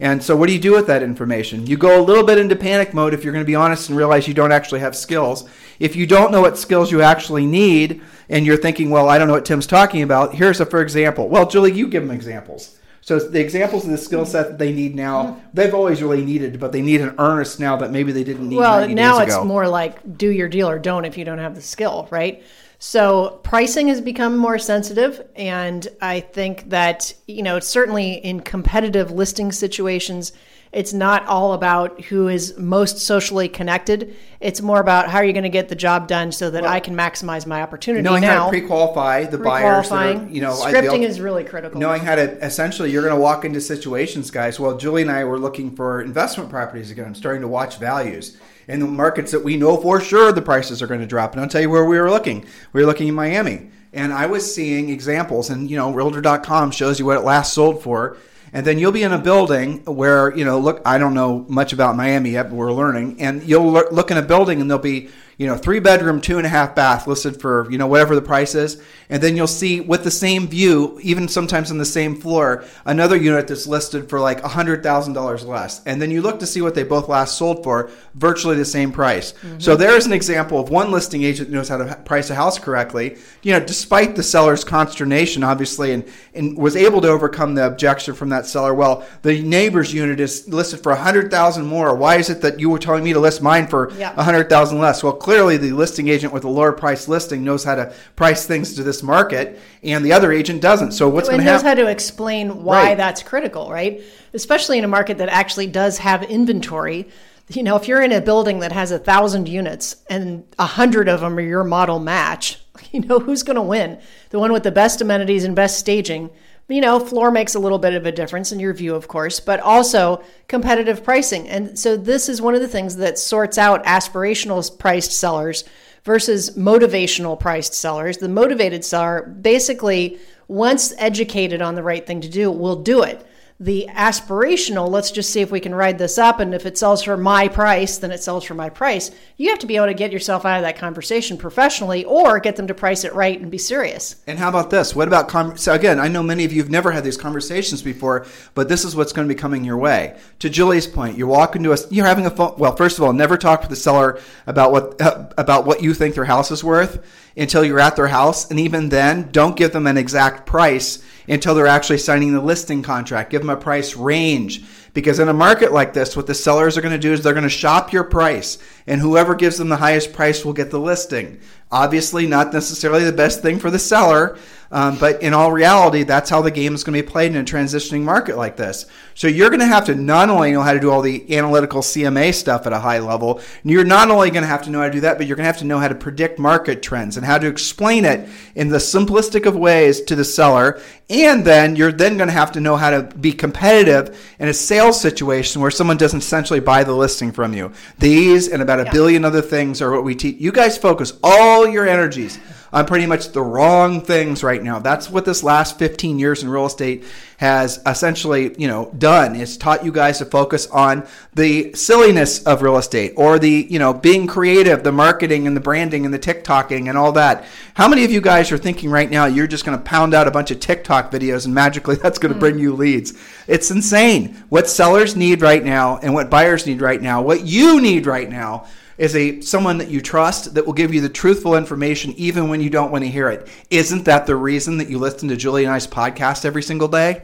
And 0.00 0.22
so, 0.22 0.36
what 0.36 0.46
do 0.46 0.52
you 0.52 0.58
do 0.58 0.72
with 0.72 0.86
that 0.88 1.02
information? 1.02 1.66
You 1.66 1.76
go 1.76 2.00
a 2.00 2.02
little 2.02 2.24
bit 2.24 2.38
into 2.38 2.56
panic 2.56 2.92
mode 2.94 3.14
if 3.14 3.24
you're 3.24 3.32
going 3.32 3.44
to 3.44 3.46
be 3.46 3.54
honest 3.54 3.88
and 3.88 3.96
realize 3.96 4.26
you 4.26 4.34
don't 4.34 4.52
actually 4.52 4.80
have 4.80 4.96
skills. 4.96 5.48
If 5.78 5.96
you 5.96 6.06
don't 6.06 6.32
know 6.32 6.40
what 6.40 6.58
skills 6.58 6.90
you 6.90 7.02
actually 7.02 7.46
need 7.46 8.02
and 8.28 8.46
you're 8.46 8.56
thinking, 8.56 8.90
well, 8.90 9.08
I 9.08 9.18
don't 9.18 9.28
know 9.28 9.34
what 9.34 9.44
Tim's 9.44 9.66
talking 9.66 10.02
about, 10.02 10.34
here's 10.34 10.60
a 10.60 10.66
for 10.66 10.80
example. 10.82 11.28
Well, 11.28 11.46
Julie, 11.48 11.72
you 11.72 11.88
give 11.88 12.06
them 12.06 12.14
examples. 12.14 12.78
So, 13.04 13.18
the 13.18 13.40
examples 13.40 13.84
of 13.84 13.90
the 13.90 13.98
skill 13.98 14.24
set 14.24 14.48
that 14.48 14.58
they 14.58 14.72
need 14.72 14.94
now, 14.94 15.42
they've 15.52 15.74
always 15.74 16.02
really 16.02 16.24
needed, 16.24 16.60
but 16.60 16.70
they 16.70 16.82
need 16.82 17.00
an 17.00 17.16
earnest 17.18 17.58
now 17.58 17.76
that 17.76 17.90
maybe 17.90 18.12
they 18.12 18.22
didn't 18.22 18.48
need. 18.48 18.56
Well, 18.56 18.88
now 18.88 19.18
it's 19.18 19.44
more 19.44 19.66
like 19.66 20.16
do 20.16 20.30
your 20.30 20.48
deal 20.48 20.68
or 20.68 20.78
don't 20.78 21.04
if 21.04 21.18
you 21.18 21.24
don't 21.24 21.38
have 21.38 21.56
the 21.56 21.62
skill, 21.62 22.06
right? 22.10 22.44
So 22.84 23.38
pricing 23.44 23.86
has 23.88 24.00
become 24.00 24.36
more 24.36 24.58
sensitive, 24.58 25.24
and 25.36 25.86
I 26.00 26.18
think 26.18 26.70
that 26.70 27.14
you 27.28 27.44
know 27.44 27.60
certainly 27.60 28.14
in 28.14 28.40
competitive 28.40 29.12
listing 29.12 29.52
situations, 29.52 30.32
it's 30.72 30.92
not 30.92 31.24
all 31.26 31.52
about 31.52 32.00
who 32.06 32.26
is 32.26 32.58
most 32.58 32.98
socially 32.98 33.48
connected. 33.48 34.16
It's 34.40 34.60
more 34.60 34.80
about 34.80 35.08
how 35.08 35.18
are 35.18 35.24
you 35.24 35.32
going 35.32 35.44
to 35.44 35.48
get 35.48 35.68
the 35.68 35.76
job 35.76 36.08
done 36.08 36.32
so 36.32 36.50
that 36.50 36.64
well, 36.64 36.72
I 36.72 36.80
can 36.80 36.96
maximize 36.96 37.46
my 37.46 37.62
opportunity. 37.62 38.02
Knowing 38.02 38.22
now, 38.22 38.40
how 38.40 38.44
to 38.46 38.50
pre-qualify 38.50 39.26
the 39.26 39.38
buyers, 39.38 39.92
are, 39.92 40.14
you 40.28 40.40
know, 40.40 40.50
scripting 40.50 41.04
is 41.04 41.20
really 41.20 41.44
critical. 41.44 41.80
Knowing 41.80 42.02
how 42.02 42.16
to 42.16 42.44
essentially, 42.44 42.90
you're 42.90 43.02
going 43.02 43.14
to 43.14 43.20
walk 43.20 43.44
into 43.44 43.60
situations, 43.60 44.32
guys. 44.32 44.58
Well, 44.58 44.76
Julie 44.76 45.02
and 45.02 45.10
I 45.12 45.22
were 45.22 45.38
looking 45.38 45.76
for 45.76 46.02
investment 46.02 46.50
properties 46.50 46.90
again. 46.90 47.04
I'm 47.04 47.14
starting 47.14 47.42
to 47.42 47.48
watch 47.48 47.78
values 47.78 48.38
in 48.72 48.80
the 48.80 48.86
markets 48.86 49.32
that 49.32 49.44
we 49.44 49.56
know 49.56 49.76
for 49.76 50.00
sure 50.00 50.32
the 50.32 50.42
prices 50.42 50.80
are 50.80 50.86
going 50.86 51.00
to 51.00 51.06
drop. 51.06 51.32
And 51.32 51.40
I'll 51.40 51.48
tell 51.48 51.60
you 51.60 51.70
where 51.70 51.84
we 51.84 51.98
were 51.98 52.10
looking. 52.10 52.44
We 52.72 52.80
were 52.80 52.86
looking 52.86 53.08
in 53.08 53.14
Miami. 53.14 53.70
And 53.92 54.12
I 54.12 54.26
was 54.26 54.52
seeing 54.52 54.88
examples, 54.88 55.50
and 55.50 55.70
you 55.70 55.76
know, 55.76 55.92
realtor.com 55.92 56.70
shows 56.70 56.98
you 56.98 57.04
what 57.04 57.18
it 57.18 57.24
last 57.24 57.52
sold 57.52 57.82
for. 57.82 58.16
And 58.54 58.66
then 58.66 58.78
you'll 58.78 58.92
be 58.92 59.02
in 59.02 59.12
a 59.12 59.18
building 59.18 59.82
where, 59.84 60.34
you 60.36 60.44
know, 60.44 60.58
look, 60.58 60.82
I 60.84 60.98
don't 60.98 61.14
know 61.14 61.44
much 61.48 61.72
about 61.72 61.96
Miami 61.96 62.30
yet, 62.30 62.50
but 62.50 62.54
we're 62.54 62.72
learning. 62.72 63.20
And 63.20 63.42
you'll 63.42 63.70
look 63.70 64.10
in 64.10 64.18
a 64.18 64.22
building 64.22 64.60
and 64.60 64.70
there'll 64.70 64.82
be 64.82 65.08
you 65.42 65.48
know, 65.48 65.56
three 65.56 65.80
bedroom, 65.80 66.20
two 66.20 66.38
and 66.38 66.46
a 66.46 66.48
half 66.48 66.72
bath 66.76 67.08
listed 67.08 67.40
for, 67.40 67.68
you 67.68 67.76
know, 67.76 67.88
whatever 67.88 68.14
the 68.14 68.22
price 68.22 68.54
is. 68.54 68.80
And 69.10 69.20
then 69.20 69.36
you'll 69.36 69.48
see 69.48 69.80
with 69.80 70.04
the 70.04 70.10
same 70.10 70.46
view, 70.46 71.00
even 71.02 71.26
sometimes 71.26 71.72
on 71.72 71.78
the 71.78 71.84
same 71.84 72.14
floor, 72.14 72.64
another 72.84 73.16
unit 73.16 73.48
that's 73.48 73.66
listed 73.66 74.08
for 74.08 74.20
like 74.20 74.40
$100,000 74.40 75.44
less. 75.44 75.84
And 75.84 76.00
then 76.00 76.12
you 76.12 76.22
look 76.22 76.38
to 76.38 76.46
see 76.46 76.62
what 76.62 76.76
they 76.76 76.84
both 76.84 77.08
last 77.08 77.36
sold 77.36 77.64
for, 77.64 77.90
virtually 78.14 78.54
the 78.54 78.64
same 78.64 78.92
price. 78.92 79.32
Mm-hmm. 79.32 79.58
So 79.58 79.74
there's 79.74 80.06
an 80.06 80.12
example 80.12 80.60
of 80.60 80.70
one 80.70 80.92
listing 80.92 81.24
agent 81.24 81.50
knows 81.50 81.68
how 81.68 81.78
to 81.78 81.96
price 82.04 82.30
a 82.30 82.36
house 82.36 82.60
correctly, 82.60 83.18
you 83.42 83.52
know, 83.52 83.58
despite 83.58 84.14
the 84.14 84.22
seller's 84.22 84.62
consternation, 84.62 85.42
obviously, 85.42 85.90
and, 85.90 86.04
and 86.34 86.56
was 86.56 86.76
able 86.76 87.00
to 87.00 87.08
overcome 87.08 87.56
the 87.56 87.66
objection 87.66 88.14
from 88.14 88.28
that 88.28 88.46
seller. 88.46 88.74
Well, 88.74 89.04
the 89.22 89.42
neighbor's 89.42 89.92
unit 89.92 90.20
is 90.20 90.46
listed 90.46 90.84
for 90.84 90.92
100000 90.92 91.66
more. 91.66 91.96
Why 91.96 92.18
is 92.18 92.30
it 92.30 92.42
that 92.42 92.60
you 92.60 92.70
were 92.70 92.78
telling 92.78 93.02
me 93.02 93.12
to 93.12 93.18
list 93.18 93.42
mine 93.42 93.66
for 93.66 93.92
yeah. 93.94 94.14
100000 94.14 94.78
less? 94.78 95.02
Well, 95.02 95.12
clearly 95.14 95.31
the 95.32 95.72
listing 95.72 96.08
agent 96.08 96.32
with 96.32 96.44
a 96.44 96.48
lower 96.48 96.72
price 96.72 97.08
listing 97.08 97.44
knows 97.44 97.64
how 97.64 97.74
to 97.74 97.94
price 98.16 98.46
things 98.46 98.74
to 98.74 98.82
this 98.82 99.02
market, 99.02 99.58
and 99.82 100.04
the 100.04 100.12
other 100.12 100.32
agent 100.32 100.60
doesn't. 100.60 100.92
So 100.92 101.08
what's 101.08 101.28
going 101.28 101.38
to 101.38 101.44
happen? 101.44 101.64
knows 101.64 101.68
how 101.68 101.74
to 101.74 101.90
explain 101.90 102.62
why 102.62 102.82
right. 102.82 102.96
that's 102.96 103.22
critical, 103.22 103.70
right? 103.70 104.02
Especially 104.34 104.78
in 104.78 104.84
a 104.84 104.88
market 104.88 105.18
that 105.18 105.28
actually 105.28 105.66
does 105.66 105.98
have 105.98 106.22
inventory. 106.22 107.08
You 107.48 107.62
know, 107.62 107.76
if 107.76 107.88
you're 107.88 108.02
in 108.02 108.12
a 108.12 108.20
building 108.20 108.60
that 108.60 108.72
has 108.72 108.92
a 108.92 108.98
thousand 108.98 109.48
units 109.48 109.96
and 110.08 110.44
a 110.58 110.66
hundred 110.66 111.08
of 111.08 111.20
them 111.20 111.38
are 111.38 111.42
your 111.42 111.64
model 111.64 111.98
match, 111.98 112.60
you 112.92 113.00
know 113.00 113.18
who's 113.18 113.42
going 113.42 113.56
to 113.56 113.62
win? 113.62 114.00
The 114.30 114.38
one 114.38 114.52
with 114.52 114.62
the 114.62 114.72
best 114.72 115.00
amenities 115.00 115.44
and 115.44 115.56
best 115.56 115.78
staging 115.78 116.30
you 116.74 116.80
know, 116.80 116.98
floor 117.00 117.30
makes 117.30 117.54
a 117.54 117.58
little 117.58 117.78
bit 117.78 117.94
of 117.94 118.06
a 118.06 118.12
difference 118.12 118.52
in 118.52 118.60
your 118.60 118.72
view, 118.74 118.94
of 118.94 119.08
course, 119.08 119.40
but 119.40 119.60
also 119.60 120.22
competitive 120.48 121.04
pricing. 121.04 121.48
And 121.48 121.78
so 121.78 121.96
this 121.96 122.28
is 122.28 122.42
one 122.42 122.54
of 122.54 122.60
the 122.60 122.68
things 122.68 122.96
that 122.96 123.18
sorts 123.18 123.58
out 123.58 123.84
aspirational 123.84 124.78
priced 124.78 125.12
sellers 125.12 125.64
versus 126.04 126.56
motivational 126.56 127.38
priced 127.38 127.74
sellers. 127.74 128.18
The 128.18 128.28
motivated 128.28 128.84
seller 128.84 129.22
basically, 129.22 130.18
once 130.48 130.92
educated 130.98 131.62
on 131.62 131.74
the 131.74 131.82
right 131.82 132.06
thing 132.06 132.20
to 132.20 132.28
do, 132.28 132.50
will 132.50 132.82
do 132.82 133.02
it 133.02 133.26
the 133.60 133.88
aspirational, 133.90 134.88
let's 134.88 135.10
just 135.10 135.30
see 135.30 135.40
if 135.40 135.50
we 135.50 135.60
can 135.60 135.74
ride 135.74 135.98
this 135.98 136.18
up. 136.18 136.40
And 136.40 136.54
if 136.54 136.66
it 136.66 136.76
sells 136.76 137.02
for 137.02 137.16
my 137.16 137.48
price, 137.48 137.98
then 137.98 138.10
it 138.10 138.22
sells 138.22 138.44
for 138.44 138.54
my 138.54 138.68
price. 138.68 139.10
You 139.36 139.50
have 139.50 139.60
to 139.60 139.66
be 139.66 139.76
able 139.76 139.86
to 139.86 139.94
get 139.94 140.12
yourself 140.12 140.44
out 140.44 140.56
of 140.56 140.62
that 140.62 140.78
conversation 140.78 141.36
professionally 141.36 142.04
or 142.04 142.40
get 142.40 142.56
them 142.56 142.66
to 142.66 142.74
price 142.74 143.04
it 143.04 143.14
right 143.14 143.40
and 143.40 143.50
be 143.50 143.58
serious. 143.58 144.16
And 144.26 144.38
how 144.38 144.48
about 144.48 144.70
this? 144.70 144.96
What 144.96 145.08
about, 145.08 145.28
com- 145.28 145.56
so 145.56 145.72
again, 145.72 146.00
I 146.00 146.08
know 146.08 146.22
many 146.22 146.44
of 146.44 146.52
you 146.52 146.60
have 146.62 146.70
never 146.70 146.90
had 146.90 147.04
these 147.04 147.16
conversations 147.16 147.82
before, 147.82 148.26
but 148.54 148.68
this 148.68 148.84
is 148.84 148.96
what's 148.96 149.12
going 149.12 149.28
to 149.28 149.34
be 149.34 149.38
coming 149.38 149.64
your 149.64 149.78
way. 149.78 150.18
To 150.40 150.50
Julie's 150.50 150.86
point, 150.86 151.16
you 151.16 151.26
walk 151.26 151.54
into 151.54 151.72
a, 151.72 151.76
you're 151.90 152.06
having 152.06 152.26
a 152.26 152.30
phone, 152.30 152.54
well, 152.58 152.74
first 152.74 152.98
of 152.98 153.04
all, 153.04 153.12
never 153.12 153.36
talk 153.36 153.62
to 153.62 153.68
the 153.68 153.76
seller 153.76 154.18
about 154.46 154.72
what, 154.72 155.00
uh, 155.00 155.28
about 155.38 155.66
what 155.66 155.82
you 155.82 155.94
think 155.94 156.14
their 156.14 156.24
house 156.24 156.50
is 156.50 156.64
worth 156.64 157.04
until 157.36 157.64
you're 157.64 157.80
at 157.80 157.96
their 157.96 158.08
house. 158.08 158.50
And 158.50 158.60
even 158.60 158.88
then, 158.88 159.30
don't 159.32 159.56
give 159.56 159.72
them 159.72 159.86
an 159.86 159.96
exact 159.96 160.46
price 160.46 161.02
until 161.28 161.54
they're 161.54 161.66
actually 161.66 161.98
signing 161.98 162.32
the 162.32 162.40
listing 162.40 162.82
contract. 162.82 163.30
Give 163.30 163.40
them 163.40 163.50
a 163.50 163.56
price 163.56 163.96
range. 163.96 164.64
Because 164.94 165.18
in 165.18 165.28
a 165.28 165.32
market 165.34 165.72
like 165.72 165.94
this, 165.94 166.16
what 166.16 166.26
the 166.26 166.34
sellers 166.34 166.76
are 166.76 166.82
going 166.82 166.92
to 166.92 166.98
do 166.98 167.12
is 167.12 167.22
they're 167.22 167.32
going 167.32 167.44
to 167.44 167.48
shop 167.48 167.92
your 167.92 168.04
price, 168.04 168.58
and 168.86 169.00
whoever 169.00 169.34
gives 169.34 169.56
them 169.56 169.70
the 169.70 169.76
highest 169.76 170.12
price 170.12 170.44
will 170.44 170.52
get 170.52 170.70
the 170.70 170.78
listing. 170.78 171.40
Obviously, 171.72 172.26
not 172.26 172.52
necessarily 172.52 173.02
the 173.04 173.12
best 173.12 173.42
thing 173.42 173.58
for 173.58 173.70
the 173.70 173.78
seller, 173.78 174.38
um, 174.72 174.96
but 174.98 175.22
in 175.22 175.34
all 175.34 175.52
reality, 175.52 176.02
that's 176.02 176.30
how 176.30 176.40
the 176.40 176.50
game 176.50 176.74
is 176.74 176.82
going 176.82 176.96
to 176.96 177.02
be 177.02 177.08
played 177.08 177.32
in 177.32 177.36
a 177.36 177.44
transitioning 177.44 178.02
market 178.02 178.38
like 178.38 178.56
this. 178.56 178.86
So 179.14 179.28
you're 179.28 179.50
going 179.50 179.60
to 179.60 179.66
have 179.66 179.84
to 179.86 179.94
not 179.94 180.30
only 180.30 180.50
know 180.50 180.62
how 180.62 180.72
to 180.72 180.80
do 180.80 180.90
all 180.90 181.02
the 181.02 181.36
analytical 181.36 181.82
CMA 181.82 182.32
stuff 182.32 182.66
at 182.66 182.72
a 182.72 182.78
high 182.78 182.98
level, 182.98 183.42
you're 183.64 183.84
not 183.84 184.10
only 184.10 184.30
going 184.30 184.44
to 184.44 184.48
have 184.48 184.62
to 184.62 184.70
know 184.70 184.80
how 184.80 184.86
to 184.86 184.92
do 184.92 185.00
that, 185.00 185.18
but 185.18 185.26
you're 185.26 185.36
going 185.36 185.44
to 185.44 185.52
have 185.52 185.58
to 185.58 185.66
know 185.66 185.78
how 185.78 185.88
to 185.88 185.94
predict 185.94 186.38
market 186.38 186.82
trends 186.82 187.18
and 187.18 187.26
how 187.26 187.36
to 187.36 187.46
explain 187.46 188.06
it 188.06 188.26
in 188.54 188.70
the 188.70 188.78
simplistic 188.78 189.44
of 189.44 189.54
ways 189.54 190.00
to 190.00 190.16
the 190.16 190.24
seller. 190.24 190.80
And 191.10 191.44
then 191.44 191.76
you're 191.76 191.92
then 191.92 192.16
going 192.16 192.28
to 192.28 192.32
have 192.32 192.52
to 192.52 192.60
know 192.60 192.76
how 192.76 192.88
to 192.88 193.02
be 193.02 193.32
competitive 193.32 194.34
in 194.38 194.48
a 194.48 194.54
sales 194.54 194.98
situation 194.98 195.60
where 195.60 195.70
someone 195.70 195.98
doesn't 195.98 196.20
essentially 196.20 196.60
buy 196.60 196.84
the 196.84 196.94
listing 196.94 197.32
from 197.32 197.52
you. 197.52 197.72
These 197.98 198.48
and 198.48 198.62
about 198.62 198.80
a 198.80 198.84
yeah. 198.84 198.92
billion 198.92 199.26
other 199.26 199.42
things 199.42 199.82
are 199.82 199.90
what 199.90 200.04
we 200.04 200.14
teach. 200.14 200.40
You 200.40 200.50
guys 200.50 200.78
focus 200.78 201.12
all 201.22 201.61
your 201.70 201.86
energies 201.86 202.38
on 202.72 202.86
pretty 202.86 203.06
much 203.06 203.32
the 203.32 203.42
wrong 203.42 204.00
things 204.00 204.42
right 204.42 204.62
now. 204.62 204.78
That's 204.78 205.10
what 205.10 205.26
this 205.26 205.42
last 205.42 205.78
15 205.78 206.18
years 206.18 206.42
in 206.42 206.48
real 206.48 206.64
estate 206.64 207.04
has 207.36 207.80
essentially, 207.86 208.54
you 208.56 208.66
know, 208.66 208.90
done. 208.96 209.36
It's 209.36 209.58
taught 209.58 209.84
you 209.84 209.92
guys 209.92 210.18
to 210.18 210.24
focus 210.24 210.66
on 210.68 211.06
the 211.34 211.74
silliness 211.74 212.42
of 212.44 212.62
real 212.62 212.78
estate 212.78 213.12
or 213.16 213.38
the, 213.38 213.66
you 213.68 213.78
know, 213.78 213.92
being 213.92 214.26
creative, 214.26 214.84
the 214.84 214.92
marketing 214.92 215.46
and 215.46 215.54
the 215.54 215.60
branding 215.60 216.06
and 216.06 216.14
the 216.14 216.18
TikToking 216.18 216.88
and 216.88 216.96
all 216.96 217.12
that. 217.12 217.44
How 217.74 217.88
many 217.88 218.04
of 218.04 218.10
you 218.10 218.22
guys 218.22 218.50
are 218.52 218.58
thinking 218.58 218.90
right 218.90 219.10
now 219.10 219.26
you're 219.26 219.46
just 219.46 219.66
going 219.66 219.76
to 219.76 219.84
pound 219.84 220.14
out 220.14 220.26
a 220.26 220.30
bunch 220.30 220.50
of 220.50 220.58
TikTok 220.58 221.10
videos 221.10 221.44
and 221.44 221.54
magically 221.54 221.96
that's 222.02 222.18
going 222.18 222.32
to 222.32 222.40
bring 222.40 222.58
you 222.58 222.74
leads? 222.74 223.12
It's 223.46 223.70
insane. 223.70 224.44
What 224.48 224.68
sellers 224.68 225.14
need 225.14 225.42
right 225.42 225.62
now 225.62 225.98
and 225.98 226.14
what 226.14 226.30
buyers 226.30 226.66
need 226.66 226.80
right 226.80 227.02
now, 227.02 227.20
what 227.20 227.44
you 227.44 227.82
need 227.82 228.06
right 228.06 228.30
now 228.30 228.66
is 228.98 229.16
a 229.16 229.40
someone 229.40 229.78
that 229.78 229.88
you 229.88 230.00
trust 230.00 230.54
that 230.54 230.66
will 230.66 230.72
give 230.72 230.92
you 230.92 231.00
the 231.00 231.08
truthful 231.08 231.56
information 231.56 232.12
even 232.16 232.48
when 232.48 232.60
you 232.60 232.70
don't 232.70 232.90
want 232.90 233.04
to 233.04 233.10
hear 233.10 233.28
it. 233.28 233.48
Isn't 233.70 234.04
that 234.04 234.26
the 234.26 234.36
reason 234.36 234.78
that 234.78 234.88
you 234.88 234.98
listen 234.98 235.28
to 235.28 235.36
Julie 235.36 235.64
and 235.64 235.72
I's 235.72 235.86
podcast 235.86 236.44
every 236.44 236.62
single 236.62 236.88
day? 236.88 237.22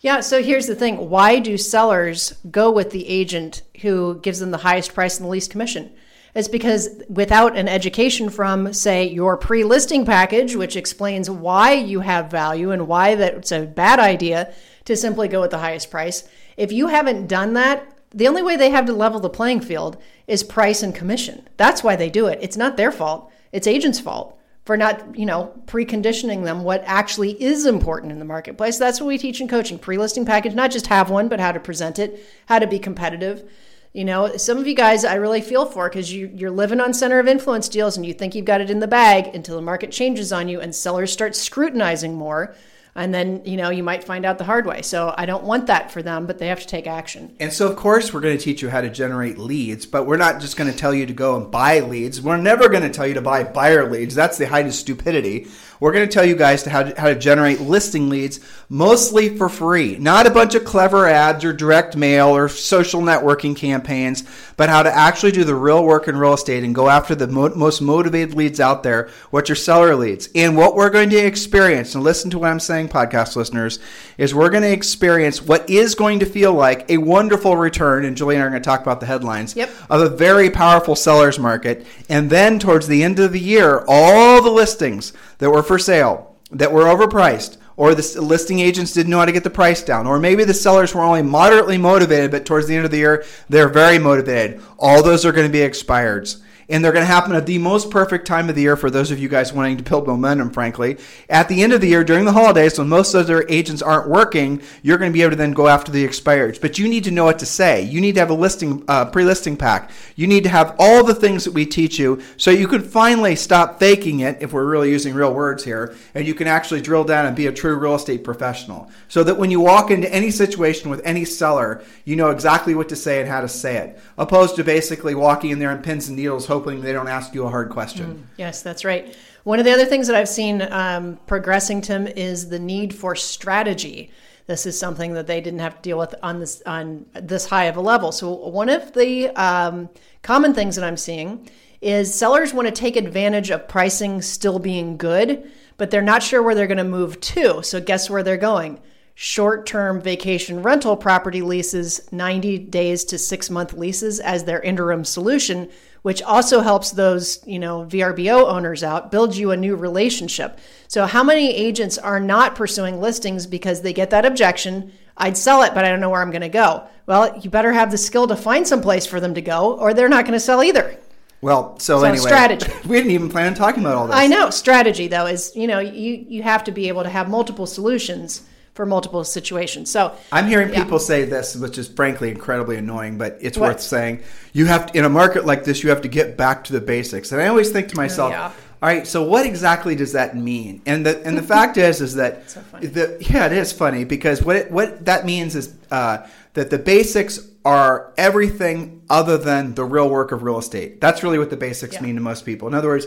Yeah, 0.00 0.20
so 0.20 0.42
here's 0.42 0.66
the 0.66 0.74
thing. 0.74 1.08
Why 1.08 1.38
do 1.38 1.56
sellers 1.56 2.34
go 2.50 2.70
with 2.70 2.90
the 2.90 3.08
agent 3.08 3.62
who 3.80 4.20
gives 4.20 4.38
them 4.38 4.50
the 4.50 4.58
highest 4.58 4.92
price 4.92 5.16
and 5.16 5.24
the 5.24 5.30
least 5.30 5.50
commission? 5.50 5.92
It's 6.34 6.48
because 6.48 6.88
without 7.08 7.56
an 7.56 7.68
education 7.68 8.28
from, 8.28 8.72
say, 8.72 9.08
your 9.08 9.36
pre 9.36 9.64
listing 9.64 10.04
package, 10.04 10.56
which 10.56 10.76
explains 10.76 11.30
why 11.30 11.72
you 11.72 12.00
have 12.00 12.30
value 12.30 12.72
and 12.72 12.88
why 12.88 13.14
that's 13.14 13.52
a 13.52 13.64
bad 13.64 14.00
idea 14.00 14.52
to 14.84 14.96
simply 14.96 15.28
go 15.28 15.40
with 15.40 15.52
the 15.52 15.58
highest 15.58 15.90
price. 15.90 16.28
If 16.56 16.72
you 16.72 16.88
haven't 16.88 17.28
done 17.28 17.54
that, 17.54 17.93
the 18.14 18.28
only 18.28 18.42
way 18.42 18.56
they 18.56 18.70
have 18.70 18.86
to 18.86 18.92
level 18.92 19.20
the 19.20 19.28
playing 19.28 19.60
field 19.60 20.00
is 20.26 20.42
price 20.42 20.82
and 20.82 20.94
commission. 20.94 21.48
That's 21.56 21.82
why 21.82 21.96
they 21.96 22.08
do 22.08 22.26
it. 22.26 22.38
It's 22.40 22.56
not 22.56 22.76
their 22.76 22.92
fault. 22.92 23.30
It's 23.52 23.66
agents' 23.66 24.00
fault 24.00 24.38
for 24.64 24.76
not, 24.76 25.18
you 25.18 25.26
know, 25.26 25.52
preconditioning 25.66 26.44
them 26.44 26.64
what 26.64 26.82
actually 26.86 27.42
is 27.42 27.66
important 27.66 28.12
in 28.12 28.18
the 28.18 28.24
marketplace. 28.24 28.78
That's 28.78 29.00
what 29.00 29.08
we 29.08 29.18
teach 29.18 29.40
in 29.40 29.48
coaching. 29.48 29.78
Pre-listing 29.78 30.24
package, 30.24 30.54
not 30.54 30.70
just 30.70 30.86
have 30.86 31.10
one, 31.10 31.28
but 31.28 31.40
how 31.40 31.52
to 31.52 31.60
present 31.60 31.98
it, 31.98 32.24
how 32.46 32.58
to 32.58 32.66
be 32.66 32.78
competitive. 32.78 33.50
You 33.92 34.04
know, 34.04 34.36
some 34.36 34.58
of 34.58 34.66
you 34.66 34.74
guys 34.74 35.04
I 35.04 35.14
really 35.16 35.40
feel 35.40 35.66
for 35.66 35.88
because 35.88 36.12
you, 36.12 36.30
you're 36.34 36.50
living 36.50 36.80
on 36.80 36.94
center 36.94 37.20
of 37.20 37.28
influence 37.28 37.68
deals 37.68 37.96
and 37.96 38.04
you 38.04 38.14
think 38.14 38.34
you've 38.34 38.44
got 38.44 38.60
it 38.60 38.70
in 38.70 38.80
the 38.80 38.88
bag 38.88 39.34
until 39.34 39.56
the 39.56 39.62
market 39.62 39.92
changes 39.92 40.32
on 40.32 40.48
you 40.48 40.60
and 40.60 40.74
sellers 40.74 41.12
start 41.12 41.36
scrutinizing 41.36 42.14
more 42.14 42.56
and 42.94 43.12
then 43.12 43.42
you 43.44 43.56
know 43.56 43.70
you 43.70 43.82
might 43.82 44.04
find 44.04 44.24
out 44.24 44.38
the 44.38 44.44
hard 44.44 44.66
way. 44.66 44.82
So 44.82 45.14
i 45.16 45.26
don't 45.26 45.44
want 45.44 45.66
that 45.66 45.90
for 45.90 46.02
them 46.02 46.26
but 46.26 46.38
they 46.38 46.48
have 46.48 46.60
to 46.60 46.66
take 46.66 46.86
action. 46.86 47.34
And 47.40 47.52
so 47.52 47.68
of 47.68 47.76
course 47.76 48.12
we're 48.12 48.20
going 48.20 48.36
to 48.36 48.42
teach 48.42 48.62
you 48.62 48.70
how 48.70 48.80
to 48.80 48.90
generate 48.90 49.38
leads 49.38 49.86
but 49.86 50.04
we're 50.04 50.16
not 50.16 50.40
just 50.40 50.56
going 50.56 50.70
to 50.70 50.76
tell 50.76 50.94
you 50.94 51.06
to 51.06 51.12
go 51.12 51.36
and 51.36 51.50
buy 51.50 51.80
leads. 51.80 52.20
We're 52.20 52.36
never 52.36 52.68
going 52.68 52.82
to 52.82 52.90
tell 52.90 53.06
you 53.06 53.14
to 53.14 53.22
buy 53.22 53.44
buyer 53.44 53.90
leads. 53.90 54.14
That's 54.14 54.38
the 54.38 54.46
height 54.46 54.66
of 54.66 54.74
stupidity 54.74 55.48
we're 55.80 55.92
going 55.92 56.06
to 56.08 56.12
tell 56.12 56.24
you 56.24 56.34
guys 56.34 56.62
to 56.62 56.70
how, 56.70 56.82
to 56.82 57.00
how 57.00 57.08
to 57.08 57.14
generate 57.14 57.60
listing 57.60 58.08
leads 58.08 58.40
mostly 58.68 59.36
for 59.36 59.48
free 59.48 59.96
not 59.98 60.26
a 60.26 60.30
bunch 60.30 60.54
of 60.54 60.64
clever 60.64 61.06
ads 61.06 61.44
or 61.44 61.52
direct 61.52 61.96
mail 61.96 62.28
or 62.28 62.48
social 62.48 63.02
networking 63.02 63.54
campaigns 63.54 64.24
but 64.56 64.68
how 64.68 64.82
to 64.82 64.90
actually 64.90 65.32
do 65.32 65.44
the 65.44 65.54
real 65.54 65.84
work 65.84 66.08
in 66.08 66.16
real 66.16 66.34
estate 66.34 66.64
and 66.64 66.74
go 66.74 66.88
after 66.88 67.14
the 67.14 67.26
mo- 67.26 67.54
most 67.54 67.80
motivated 67.82 68.34
leads 68.34 68.60
out 68.60 68.82
there 68.82 69.08
which 69.30 69.50
are 69.50 69.54
seller 69.54 69.94
leads 69.94 70.28
and 70.34 70.56
what 70.56 70.74
we're 70.74 70.90
going 70.90 71.10
to 71.10 71.16
experience 71.16 71.94
and 71.94 72.02
listen 72.02 72.30
to 72.30 72.38
what 72.38 72.50
i'm 72.50 72.60
saying 72.60 72.88
podcast 72.88 73.36
listeners, 73.36 73.78
is 74.16 74.34
we're 74.34 74.50
going 74.50 74.62
to 74.62 74.72
experience 74.72 75.42
what 75.42 75.68
is 75.68 75.94
going 75.94 76.20
to 76.20 76.26
feel 76.26 76.52
like 76.52 76.88
a 76.90 76.98
wonderful 76.98 77.56
return, 77.56 78.04
and 78.04 78.16
Julie 78.16 78.36
and 78.36 78.42
I 78.42 78.46
are 78.46 78.50
going 78.50 78.62
to 78.62 78.66
talk 78.66 78.82
about 78.82 79.00
the 79.00 79.06
headlines 79.06 79.56
yep. 79.56 79.70
of 79.90 80.00
a 80.00 80.08
very 80.08 80.50
powerful 80.50 80.96
seller's 80.96 81.38
market. 81.38 81.86
And 82.08 82.30
then 82.30 82.58
towards 82.58 82.86
the 82.86 83.02
end 83.02 83.18
of 83.18 83.32
the 83.32 83.40
year, 83.40 83.84
all 83.88 84.42
the 84.42 84.50
listings 84.50 85.12
that 85.38 85.50
were 85.50 85.62
for 85.62 85.78
sale, 85.78 86.36
that 86.50 86.72
were 86.72 86.84
overpriced, 86.84 87.58
or 87.76 87.94
the 87.94 88.20
listing 88.20 88.60
agents 88.60 88.92
didn't 88.92 89.10
know 89.10 89.18
how 89.18 89.24
to 89.24 89.32
get 89.32 89.44
the 89.44 89.50
price 89.50 89.82
down, 89.82 90.06
or 90.06 90.18
maybe 90.18 90.44
the 90.44 90.54
sellers 90.54 90.94
were 90.94 91.02
only 91.02 91.22
moderately 91.22 91.78
motivated, 91.78 92.30
but 92.30 92.46
towards 92.46 92.66
the 92.66 92.76
end 92.76 92.84
of 92.84 92.90
the 92.90 92.98
year, 92.98 93.24
they're 93.48 93.68
very 93.68 93.98
motivated. 93.98 94.60
All 94.78 95.02
those 95.02 95.24
are 95.24 95.32
going 95.32 95.46
to 95.46 95.52
be 95.52 95.58
expireds 95.58 96.40
and 96.68 96.84
they're 96.84 96.92
going 96.92 97.02
to 97.02 97.06
happen 97.06 97.34
at 97.34 97.46
the 97.46 97.58
most 97.58 97.90
perfect 97.90 98.26
time 98.26 98.48
of 98.48 98.54
the 98.54 98.62
year 98.62 98.76
for 98.76 98.90
those 98.90 99.10
of 99.10 99.18
you 99.18 99.28
guys 99.28 99.52
wanting 99.52 99.76
to 99.76 99.82
build 99.82 100.06
momentum, 100.06 100.50
frankly. 100.50 100.96
At 101.28 101.48
the 101.48 101.62
end 101.62 101.72
of 101.72 101.80
the 101.80 101.88
year, 101.88 102.04
during 102.04 102.24
the 102.24 102.32
holidays, 102.32 102.78
when 102.78 102.88
most 102.88 103.14
other 103.14 103.46
agents 103.48 103.82
aren't 103.82 104.08
working, 104.08 104.62
you're 104.82 104.98
going 104.98 105.10
to 105.10 105.14
be 105.14 105.22
able 105.22 105.30
to 105.30 105.36
then 105.36 105.52
go 105.52 105.68
after 105.68 105.92
the 105.92 106.06
expireds. 106.06 106.60
But 106.60 106.78
you 106.78 106.88
need 106.88 107.04
to 107.04 107.10
know 107.10 107.24
what 107.24 107.38
to 107.40 107.46
say. 107.46 107.82
You 107.82 108.00
need 108.00 108.14
to 108.14 108.20
have 108.20 108.30
a 108.30 108.34
listing, 108.34 108.84
uh, 108.88 109.06
pre-listing 109.06 109.56
pack. 109.56 109.90
You 110.16 110.26
need 110.26 110.44
to 110.44 110.50
have 110.50 110.74
all 110.78 111.04
the 111.04 111.14
things 111.14 111.44
that 111.44 111.54
we 111.54 111.66
teach 111.66 111.98
you 111.98 112.22
so 112.36 112.50
you 112.50 112.68
can 112.68 112.82
finally 112.82 113.36
stop 113.36 113.78
faking 113.78 114.20
it, 114.20 114.38
if 114.40 114.52
we're 114.52 114.64
really 114.64 114.90
using 114.90 115.14
real 115.14 115.34
words 115.34 115.64
here, 115.64 115.94
and 116.14 116.26
you 116.26 116.34
can 116.34 116.46
actually 116.46 116.80
drill 116.80 117.04
down 117.04 117.26
and 117.26 117.36
be 117.36 117.46
a 117.46 117.52
true 117.52 117.76
real 117.76 117.94
estate 117.94 118.24
professional. 118.24 118.90
So 119.08 119.22
that 119.24 119.38
when 119.38 119.50
you 119.50 119.60
walk 119.60 119.90
into 119.90 120.12
any 120.12 120.30
situation 120.30 120.90
with 120.90 121.00
any 121.04 121.24
seller, 121.24 121.82
you 122.04 122.16
know 122.16 122.30
exactly 122.30 122.74
what 122.74 122.88
to 122.88 122.96
say 122.96 123.20
and 123.20 123.28
how 123.28 123.40
to 123.40 123.48
say 123.48 123.76
it, 123.76 123.98
opposed 124.16 124.56
to 124.56 124.64
basically 124.64 125.14
walking 125.14 125.50
in 125.50 125.58
there 125.58 125.72
in 125.72 125.82
pins 125.82 126.08
and 126.08 126.16
needles 126.16 126.46
hoping 126.54 126.80
they 126.80 126.92
don't 126.92 127.08
ask 127.08 127.34
you 127.34 127.44
a 127.44 127.50
hard 127.50 127.68
question. 127.68 128.14
Mm, 128.14 128.22
yes, 128.36 128.62
that's 128.62 128.84
right. 128.84 129.16
One 129.42 129.58
of 129.58 129.64
the 129.64 129.72
other 129.72 129.84
things 129.84 130.06
that 130.06 130.14
I've 130.14 130.28
seen 130.28 130.62
um, 130.62 131.18
progressing, 131.26 131.80
Tim, 131.80 132.06
is 132.06 132.48
the 132.48 132.60
need 132.60 132.94
for 132.94 133.16
strategy. 133.16 134.12
This 134.46 134.64
is 134.64 134.78
something 134.78 135.14
that 135.14 135.26
they 135.26 135.40
didn't 135.40 135.58
have 135.58 135.76
to 135.76 135.82
deal 135.82 135.98
with 135.98 136.14
on 136.22 136.38
this 136.38 136.62
on 136.64 137.06
this 137.14 137.46
high 137.46 137.64
of 137.64 137.76
a 137.76 137.80
level. 137.80 138.12
So 138.12 138.30
one 138.30 138.68
of 138.68 138.92
the 138.92 139.30
um, 139.30 139.88
common 140.22 140.54
things 140.54 140.76
that 140.76 140.84
I'm 140.84 140.96
seeing 140.96 141.48
is 141.80 142.14
sellers 142.14 142.54
want 142.54 142.68
to 142.68 142.72
take 142.72 142.94
advantage 142.96 143.50
of 143.50 143.66
pricing 143.66 144.22
still 144.22 144.60
being 144.60 144.96
good, 144.96 145.50
but 145.76 145.90
they're 145.90 146.02
not 146.02 146.22
sure 146.22 146.40
where 146.40 146.54
they're 146.54 146.68
going 146.68 146.78
to 146.78 146.84
move 146.84 147.20
to. 147.20 147.64
So 147.64 147.80
guess 147.80 148.08
where 148.08 148.22
they're 148.22 148.36
going? 148.36 148.80
short 149.14 149.64
term 149.64 150.00
vacation 150.00 150.62
rental 150.62 150.96
property 150.96 151.42
leases, 151.42 152.00
90 152.12 152.58
days 152.58 153.04
to 153.04 153.18
six 153.18 153.48
month 153.48 153.72
leases 153.72 154.20
as 154.20 154.44
their 154.44 154.60
interim 154.60 155.04
solution, 155.04 155.70
which 156.04 156.20
also 156.20 156.60
helps 156.60 156.90
those, 156.90 157.40
you 157.46 157.58
know, 157.58 157.86
VRBO 157.86 158.46
owners 158.46 158.84
out, 158.84 159.10
build 159.10 159.34
you 159.34 159.52
a 159.52 159.56
new 159.56 159.74
relationship. 159.74 160.58
So, 160.86 161.06
how 161.06 161.24
many 161.24 161.50
agents 161.56 161.96
are 161.96 162.20
not 162.20 162.54
pursuing 162.54 163.00
listings 163.00 163.46
because 163.46 163.80
they 163.80 163.94
get 163.94 164.10
that 164.10 164.26
objection? 164.26 164.92
I'd 165.16 165.38
sell 165.38 165.62
it, 165.62 165.72
but 165.72 165.82
I 165.82 165.88
don't 165.88 166.00
know 166.00 166.10
where 166.10 166.20
I'm 166.20 166.30
going 166.30 166.42
to 166.42 166.50
go. 166.50 166.86
Well, 167.06 167.38
you 167.38 167.48
better 167.48 167.72
have 167.72 167.90
the 167.90 167.96
skill 167.96 168.26
to 168.26 168.36
find 168.36 168.68
some 168.68 168.82
place 168.82 169.06
for 169.06 169.18
them 169.18 169.32
to 169.32 169.40
go, 169.40 169.78
or 169.78 169.94
they're 169.94 170.10
not 170.10 170.26
going 170.26 170.34
to 170.34 170.40
sell 170.40 170.62
either. 170.62 170.94
Well, 171.40 171.78
so, 171.78 172.00
so 172.00 172.04
anyway, 172.04 172.26
strategy. 172.26 172.70
we 172.86 172.98
didn't 172.98 173.12
even 173.12 173.30
plan 173.30 173.46
on 173.46 173.54
talking 173.54 173.82
about 173.82 173.96
all 173.96 174.06
this. 174.06 174.14
I 174.14 174.26
know 174.26 174.50
strategy 174.50 175.08
though 175.08 175.26
is 175.26 175.56
you 175.56 175.66
know 175.66 175.78
you 175.78 176.26
you 176.28 176.42
have 176.42 176.64
to 176.64 176.70
be 176.70 176.88
able 176.88 177.02
to 177.02 177.08
have 177.08 177.30
multiple 177.30 177.66
solutions 177.66 178.46
for 178.74 178.84
multiple 178.84 179.22
situations. 179.22 179.90
So 179.90 180.16
I'm 180.32 180.48
hearing 180.48 180.72
yeah. 180.72 180.82
people 180.82 180.98
say 180.98 181.24
this, 181.24 181.54
which 181.54 181.78
is 181.78 181.88
frankly 181.88 182.30
incredibly 182.30 182.76
annoying, 182.76 183.18
but 183.18 183.38
it's 183.40 183.56
what? 183.56 183.74
worth 183.74 183.80
saying. 183.80 184.22
You 184.52 184.66
have 184.66 184.86
to, 184.86 184.98
in 184.98 185.04
a 185.04 185.08
market 185.08 185.46
like 185.46 185.64
this, 185.64 185.82
you 185.82 185.90
have 185.90 186.02
to 186.02 186.08
get 186.08 186.36
back 186.36 186.64
to 186.64 186.72
the 186.72 186.80
basics. 186.80 187.30
And 187.30 187.40
I 187.40 187.46
always 187.46 187.70
think 187.70 187.88
to 187.88 187.96
myself, 187.96 188.32
yeah. 188.32 188.46
all 188.82 188.88
right, 188.88 189.06
so 189.06 189.22
what 189.22 189.46
exactly 189.46 189.94
does 189.94 190.12
that 190.12 190.36
mean? 190.36 190.82
And 190.86 191.06
the 191.06 191.24
and 191.24 191.38
the 191.38 191.42
fact 191.54 191.76
is, 191.76 192.00
is 192.00 192.16
that 192.16 192.50
so 192.50 192.62
the 192.80 193.16
yeah, 193.20 193.46
it 193.46 193.52
is 193.52 193.72
funny 193.72 194.04
because 194.04 194.42
what 194.42 194.56
it, 194.56 194.70
what 194.72 195.04
that 195.04 195.24
means 195.24 195.54
is 195.54 195.72
uh, 195.92 196.26
that 196.54 196.70
the 196.70 196.78
basics 196.78 197.38
are 197.64 198.12
everything 198.18 199.02
other 199.08 199.38
than 199.38 199.74
the 199.74 199.84
real 199.84 200.10
work 200.10 200.32
of 200.32 200.42
real 200.42 200.58
estate. 200.58 201.00
That's 201.00 201.22
really 201.22 201.38
what 201.38 201.48
the 201.48 201.56
basics 201.56 201.94
yeah. 201.94 202.02
mean 202.02 202.16
to 202.16 202.20
most 202.20 202.44
people. 202.44 202.66
In 202.66 202.74
other 202.74 202.88
words 202.88 203.06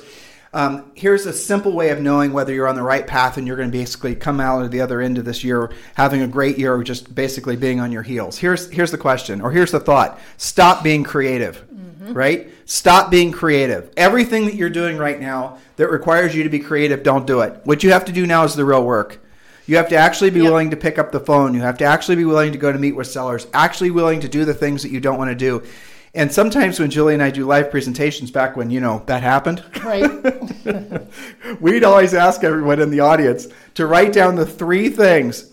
um, 0.53 0.91
here's 0.95 1.25
a 1.25 1.33
simple 1.33 1.73
way 1.73 1.89
of 1.89 2.01
knowing 2.01 2.33
whether 2.33 2.53
you're 2.53 2.67
on 2.67 2.75
the 2.75 2.83
right 2.83 3.05
path 3.05 3.37
and 3.37 3.45
you're 3.45 3.57
going 3.57 3.71
to 3.71 3.77
basically 3.77 4.15
come 4.15 4.39
out 4.39 4.63
of 4.63 4.71
the 4.71 4.81
other 4.81 5.01
end 5.01 5.17
of 5.17 5.25
this 5.25 5.43
year 5.43 5.71
having 5.95 6.21
a 6.21 6.27
great 6.27 6.57
year 6.57 6.73
or 6.73 6.83
just 6.83 7.13
basically 7.13 7.55
being 7.55 7.79
on 7.79 7.91
your 7.91 8.03
heels. 8.03 8.37
Here's 8.37 8.69
here's 8.69 8.91
the 8.91 8.97
question 8.97 9.41
or 9.41 9.51
here's 9.51 9.71
the 9.71 9.79
thought. 9.79 10.19
Stop 10.37 10.83
being 10.83 11.03
creative. 11.03 11.65
Mm-hmm. 11.73 12.13
Right? 12.13 12.49
Stop 12.65 13.11
being 13.11 13.31
creative. 13.31 13.91
Everything 13.97 14.45
that 14.45 14.55
you're 14.55 14.69
doing 14.69 14.97
right 14.97 15.19
now 15.19 15.57
that 15.75 15.89
requires 15.89 16.35
you 16.35 16.43
to 16.43 16.49
be 16.49 16.59
creative, 16.59 17.03
don't 17.03 17.27
do 17.27 17.41
it. 17.41 17.59
What 17.63 17.83
you 17.83 17.91
have 17.91 18.05
to 18.05 18.11
do 18.11 18.25
now 18.25 18.43
is 18.43 18.55
the 18.55 18.65
real 18.65 18.83
work. 18.83 19.19
You 19.67 19.75
have 19.75 19.89
to 19.89 19.97
actually 19.97 20.29
be 20.29 20.39
yep. 20.39 20.49
willing 20.49 20.69
to 20.71 20.77
pick 20.77 20.97
up 20.97 21.11
the 21.11 21.19
phone. 21.19 21.53
You 21.53 21.59
have 21.59 21.77
to 21.79 21.85
actually 21.85 22.15
be 22.15 22.23
willing 22.23 22.53
to 22.53 22.57
go 22.57 22.71
to 22.71 22.79
meet 22.79 22.95
with 22.95 23.07
sellers, 23.07 23.47
actually 23.53 23.91
willing 23.91 24.21
to 24.21 24.29
do 24.29 24.45
the 24.45 24.53
things 24.53 24.81
that 24.83 24.91
you 24.91 25.01
don't 25.01 25.17
want 25.17 25.29
to 25.29 25.35
do. 25.35 25.61
And 26.13 26.31
sometimes 26.31 26.79
when 26.79 26.89
Julie 26.89 27.13
and 27.13 27.21
I 27.21 27.29
do 27.29 27.45
live 27.45 27.69
presentations 27.69 28.31
back 28.31 28.55
when, 28.55 28.71
you 28.71 28.79
know, 28.79 29.03
that 29.05 29.21
happened. 29.21 29.63
Right. 29.83 30.09
we'd 31.61 31.83
always 31.83 32.13
ask 32.13 32.43
everyone 32.43 32.79
in 32.79 32.89
the 32.89 33.01
audience 33.01 33.47
to 33.75 33.85
write 33.85 34.13
down 34.13 34.35
the 34.35 34.45
three 34.45 34.89
things 34.89 35.51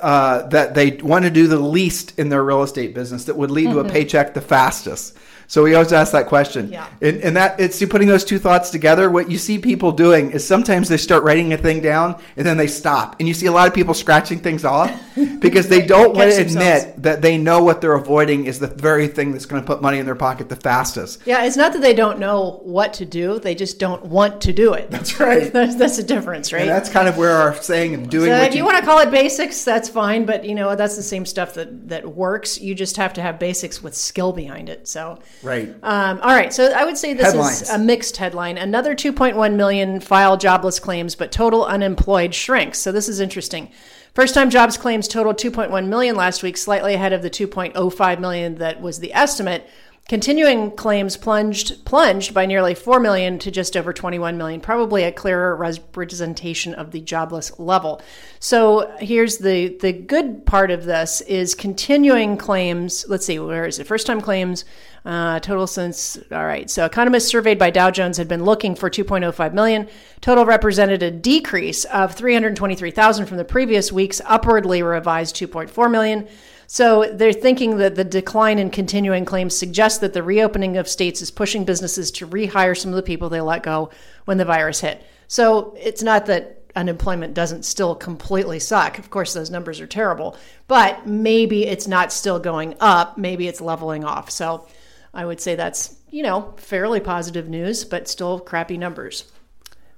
uh, 0.00 0.42
that 0.48 0.74
they 0.74 0.92
want 0.92 1.24
to 1.24 1.30
do 1.30 1.46
the 1.46 1.58
least 1.58 2.18
in 2.18 2.28
their 2.28 2.42
real 2.42 2.62
estate 2.62 2.94
business 2.94 3.24
that 3.24 3.36
would 3.36 3.50
lead 3.50 3.66
mm-hmm. 3.66 3.74
to 3.74 3.80
a 3.80 3.84
mm-hmm. 3.84 3.92
paycheck 3.92 4.34
the 4.34 4.40
fastest. 4.40 5.16
So 5.50 5.64
we 5.64 5.74
always 5.74 5.92
ask 5.92 6.12
that 6.12 6.28
question. 6.28 6.70
Yeah. 6.70 6.88
And, 7.02 7.20
and 7.22 7.36
that 7.36 7.58
it's 7.58 7.84
putting 7.86 8.06
those 8.06 8.24
two 8.24 8.38
thoughts 8.38 8.70
together. 8.70 9.10
What 9.10 9.28
you 9.28 9.36
see 9.36 9.58
people 9.58 9.90
doing 9.90 10.30
is 10.30 10.46
sometimes 10.46 10.88
they 10.88 10.96
start 10.96 11.24
writing 11.24 11.52
a 11.52 11.56
thing 11.56 11.80
down 11.80 12.22
and 12.36 12.46
then 12.46 12.56
they 12.56 12.68
stop. 12.68 13.16
And 13.18 13.26
you 13.26 13.34
see 13.34 13.46
a 13.46 13.52
lot 13.52 13.66
of 13.66 13.74
people 13.74 13.92
scratching 13.92 14.38
things 14.38 14.64
off 14.64 14.96
because 15.40 15.66
they 15.66 15.84
don't 15.84 16.14
want 16.14 16.30
to 16.30 16.40
admit 16.40 17.02
that 17.02 17.20
they 17.20 17.36
know 17.36 17.64
what 17.64 17.80
they're 17.80 17.94
avoiding 17.94 18.44
is 18.44 18.60
the 18.60 18.68
very 18.68 19.08
thing 19.08 19.32
that's 19.32 19.44
going 19.44 19.60
to 19.60 19.66
put 19.66 19.82
money 19.82 19.98
in 19.98 20.06
their 20.06 20.14
pocket 20.14 20.48
the 20.48 20.54
fastest. 20.54 21.22
Yeah, 21.24 21.42
it's 21.44 21.56
not 21.56 21.72
that 21.72 21.82
they 21.82 21.94
don't 21.94 22.20
know 22.20 22.60
what 22.62 22.92
to 22.94 23.04
do; 23.04 23.40
they 23.40 23.56
just 23.56 23.80
don't 23.80 24.04
want 24.04 24.42
to 24.42 24.52
do 24.52 24.74
it. 24.74 24.88
That's 24.88 25.18
right. 25.18 25.52
that's, 25.52 25.74
that's 25.74 25.98
a 25.98 26.04
difference, 26.04 26.52
right? 26.52 26.62
And 26.62 26.70
that's 26.70 26.90
kind 26.90 27.08
of 27.08 27.16
where 27.16 27.32
our 27.32 27.60
saying 27.60 27.94
of 27.94 28.08
doing. 28.08 28.30
So 28.30 28.36
if 28.36 28.54
you, 28.54 28.58
you 28.58 28.64
want 28.64 28.78
to 28.78 28.84
call 28.84 29.00
it 29.00 29.10
basics, 29.10 29.64
that's 29.64 29.88
fine. 29.88 30.26
But 30.26 30.44
you 30.44 30.54
know 30.54 30.76
that's 30.76 30.94
the 30.94 31.02
same 31.02 31.26
stuff 31.26 31.54
that 31.54 31.88
that 31.88 32.14
works. 32.14 32.60
You 32.60 32.76
just 32.76 32.96
have 32.98 33.14
to 33.14 33.22
have 33.22 33.40
basics 33.40 33.82
with 33.82 33.96
skill 33.96 34.32
behind 34.32 34.68
it. 34.68 34.86
So 34.86 35.18
right. 35.42 35.68
Um, 35.82 36.20
all 36.20 36.34
right, 36.34 36.52
so 36.52 36.70
I 36.72 36.84
would 36.84 36.98
say 36.98 37.14
this 37.14 37.26
Headlines. 37.26 37.62
is 37.62 37.70
a 37.70 37.78
mixed 37.78 38.16
headline. 38.16 38.58
Another 38.58 38.94
2.1 38.94 39.54
million 39.54 40.00
file 40.00 40.36
jobless 40.36 40.78
claims, 40.78 41.14
but 41.14 41.32
total 41.32 41.64
unemployed 41.64 42.34
shrinks. 42.34 42.78
So 42.78 42.92
this 42.92 43.08
is 43.08 43.20
interesting. 43.20 43.70
First 44.14 44.34
time 44.34 44.50
jobs 44.50 44.76
claims 44.76 45.06
totaled 45.06 45.38
2.1 45.38 45.86
million 45.86 46.16
last 46.16 46.42
week, 46.42 46.56
slightly 46.56 46.94
ahead 46.94 47.12
of 47.12 47.22
the 47.22 47.30
2.05 47.30 48.20
million 48.20 48.56
that 48.56 48.80
was 48.80 48.98
the 48.98 49.12
estimate. 49.14 49.68
Continuing 50.08 50.72
claims 50.72 51.16
plunged 51.16 51.84
plunged 51.84 52.34
by 52.34 52.44
nearly 52.44 52.74
4 52.74 52.98
million 52.98 53.38
to 53.38 53.50
just 53.50 53.76
over 53.76 53.92
21 53.92 54.36
million, 54.36 54.60
probably 54.60 55.04
a 55.04 55.12
clearer 55.12 55.54
representation 55.54 56.74
of 56.74 56.90
the 56.90 57.00
jobless 57.00 57.56
level. 57.60 58.02
So 58.40 58.92
here's 58.98 59.38
the 59.38 59.78
the 59.78 59.92
good 59.92 60.46
part 60.46 60.72
of 60.72 60.84
this 60.84 61.20
is 61.20 61.54
continuing 61.54 62.36
claims. 62.36 63.04
Let's 63.08 63.24
see, 63.24 63.38
where 63.38 63.66
is 63.66 63.78
it? 63.78 63.86
First 63.86 64.08
time 64.08 64.20
claims 64.20 64.64
uh, 65.04 65.38
total 65.40 65.68
since 65.68 66.18
all 66.32 66.44
right. 66.44 66.68
So 66.68 66.84
economists 66.84 67.28
surveyed 67.28 67.58
by 67.60 67.70
Dow 67.70 67.92
Jones 67.92 68.16
had 68.16 68.26
been 68.26 68.44
looking 68.44 68.74
for 68.74 68.90
2.05 68.90 69.54
million. 69.54 69.88
Total 70.20 70.44
represented 70.44 71.04
a 71.04 71.12
decrease 71.12 71.84
of 71.84 72.14
323,000 72.14 73.26
from 73.26 73.36
the 73.36 73.44
previous 73.44 73.92
week's 73.92 74.20
upwardly 74.24 74.82
revised 74.82 75.36
2.4 75.36 75.88
million. 75.88 76.26
So 76.72 77.10
they're 77.12 77.32
thinking 77.32 77.78
that 77.78 77.96
the 77.96 78.04
decline 78.04 78.60
in 78.60 78.70
continuing 78.70 79.24
claims 79.24 79.56
suggests 79.56 79.98
that 79.98 80.12
the 80.12 80.22
reopening 80.22 80.76
of 80.76 80.86
states 80.86 81.20
is 81.20 81.32
pushing 81.32 81.64
businesses 81.64 82.12
to 82.12 82.28
rehire 82.28 82.78
some 82.78 82.92
of 82.92 82.94
the 82.94 83.02
people 83.02 83.28
they 83.28 83.40
let 83.40 83.64
go 83.64 83.90
when 84.24 84.38
the 84.38 84.44
virus 84.44 84.78
hit. 84.78 85.04
So 85.26 85.76
it's 85.76 86.00
not 86.00 86.26
that 86.26 86.62
unemployment 86.76 87.34
doesn't 87.34 87.64
still 87.64 87.96
completely 87.96 88.60
suck. 88.60 89.00
Of 89.00 89.10
course, 89.10 89.34
those 89.34 89.50
numbers 89.50 89.80
are 89.80 89.86
terrible, 89.88 90.36
but 90.68 91.08
maybe 91.08 91.66
it's 91.66 91.88
not 91.88 92.12
still 92.12 92.38
going 92.38 92.76
up. 92.78 93.18
Maybe 93.18 93.48
it's 93.48 93.60
leveling 93.60 94.04
off. 94.04 94.30
So 94.30 94.68
I 95.12 95.26
would 95.26 95.40
say 95.40 95.56
that's, 95.56 95.96
you 96.08 96.22
know, 96.22 96.54
fairly 96.56 97.00
positive 97.00 97.48
news, 97.48 97.84
but 97.84 98.06
still 98.06 98.38
crappy 98.38 98.78
numbers. 98.78 99.24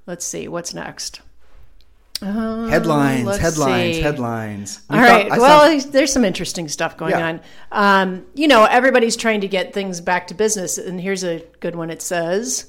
Let's 0.07 0.25
see, 0.25 0.49
what's 0.49 0.73
next? 0.73 1.21
Uh, 2.23 2.67
headlines, 2.69 3.37
headlines, 3.38 3.97
see. 3.97 4.00
headlines. 4.02 4.81
We 4.88 4.97
All 4.97 5.02
right. 5.02 5.31
well, 5.31 5.81
there's 5.91 6.12
some 6.12 6.25
interesting 6.25 6.69
stuff 6.69 6.97
going 6.97 7.11
Yeah. 7.11 7.26
on. 7.29 7.41
Um, 7.73 8.26
you 8.35 8.47
know, 8.49 8.64
everybody's 8.64 9.17
trying 9.17 9.41
to 9.41 9.49
get 9.49 9.75
things 9.75 10.00
back 10.00 10.29
to 10.29 10.35
business, 10.35 10.79
and 10.79 11.00
here's 11.00 11.25
a 11.25 11.43
good 11.61 11.75
one. 11.75 11.91
It 11.91 12.02
says. 12.02 12.67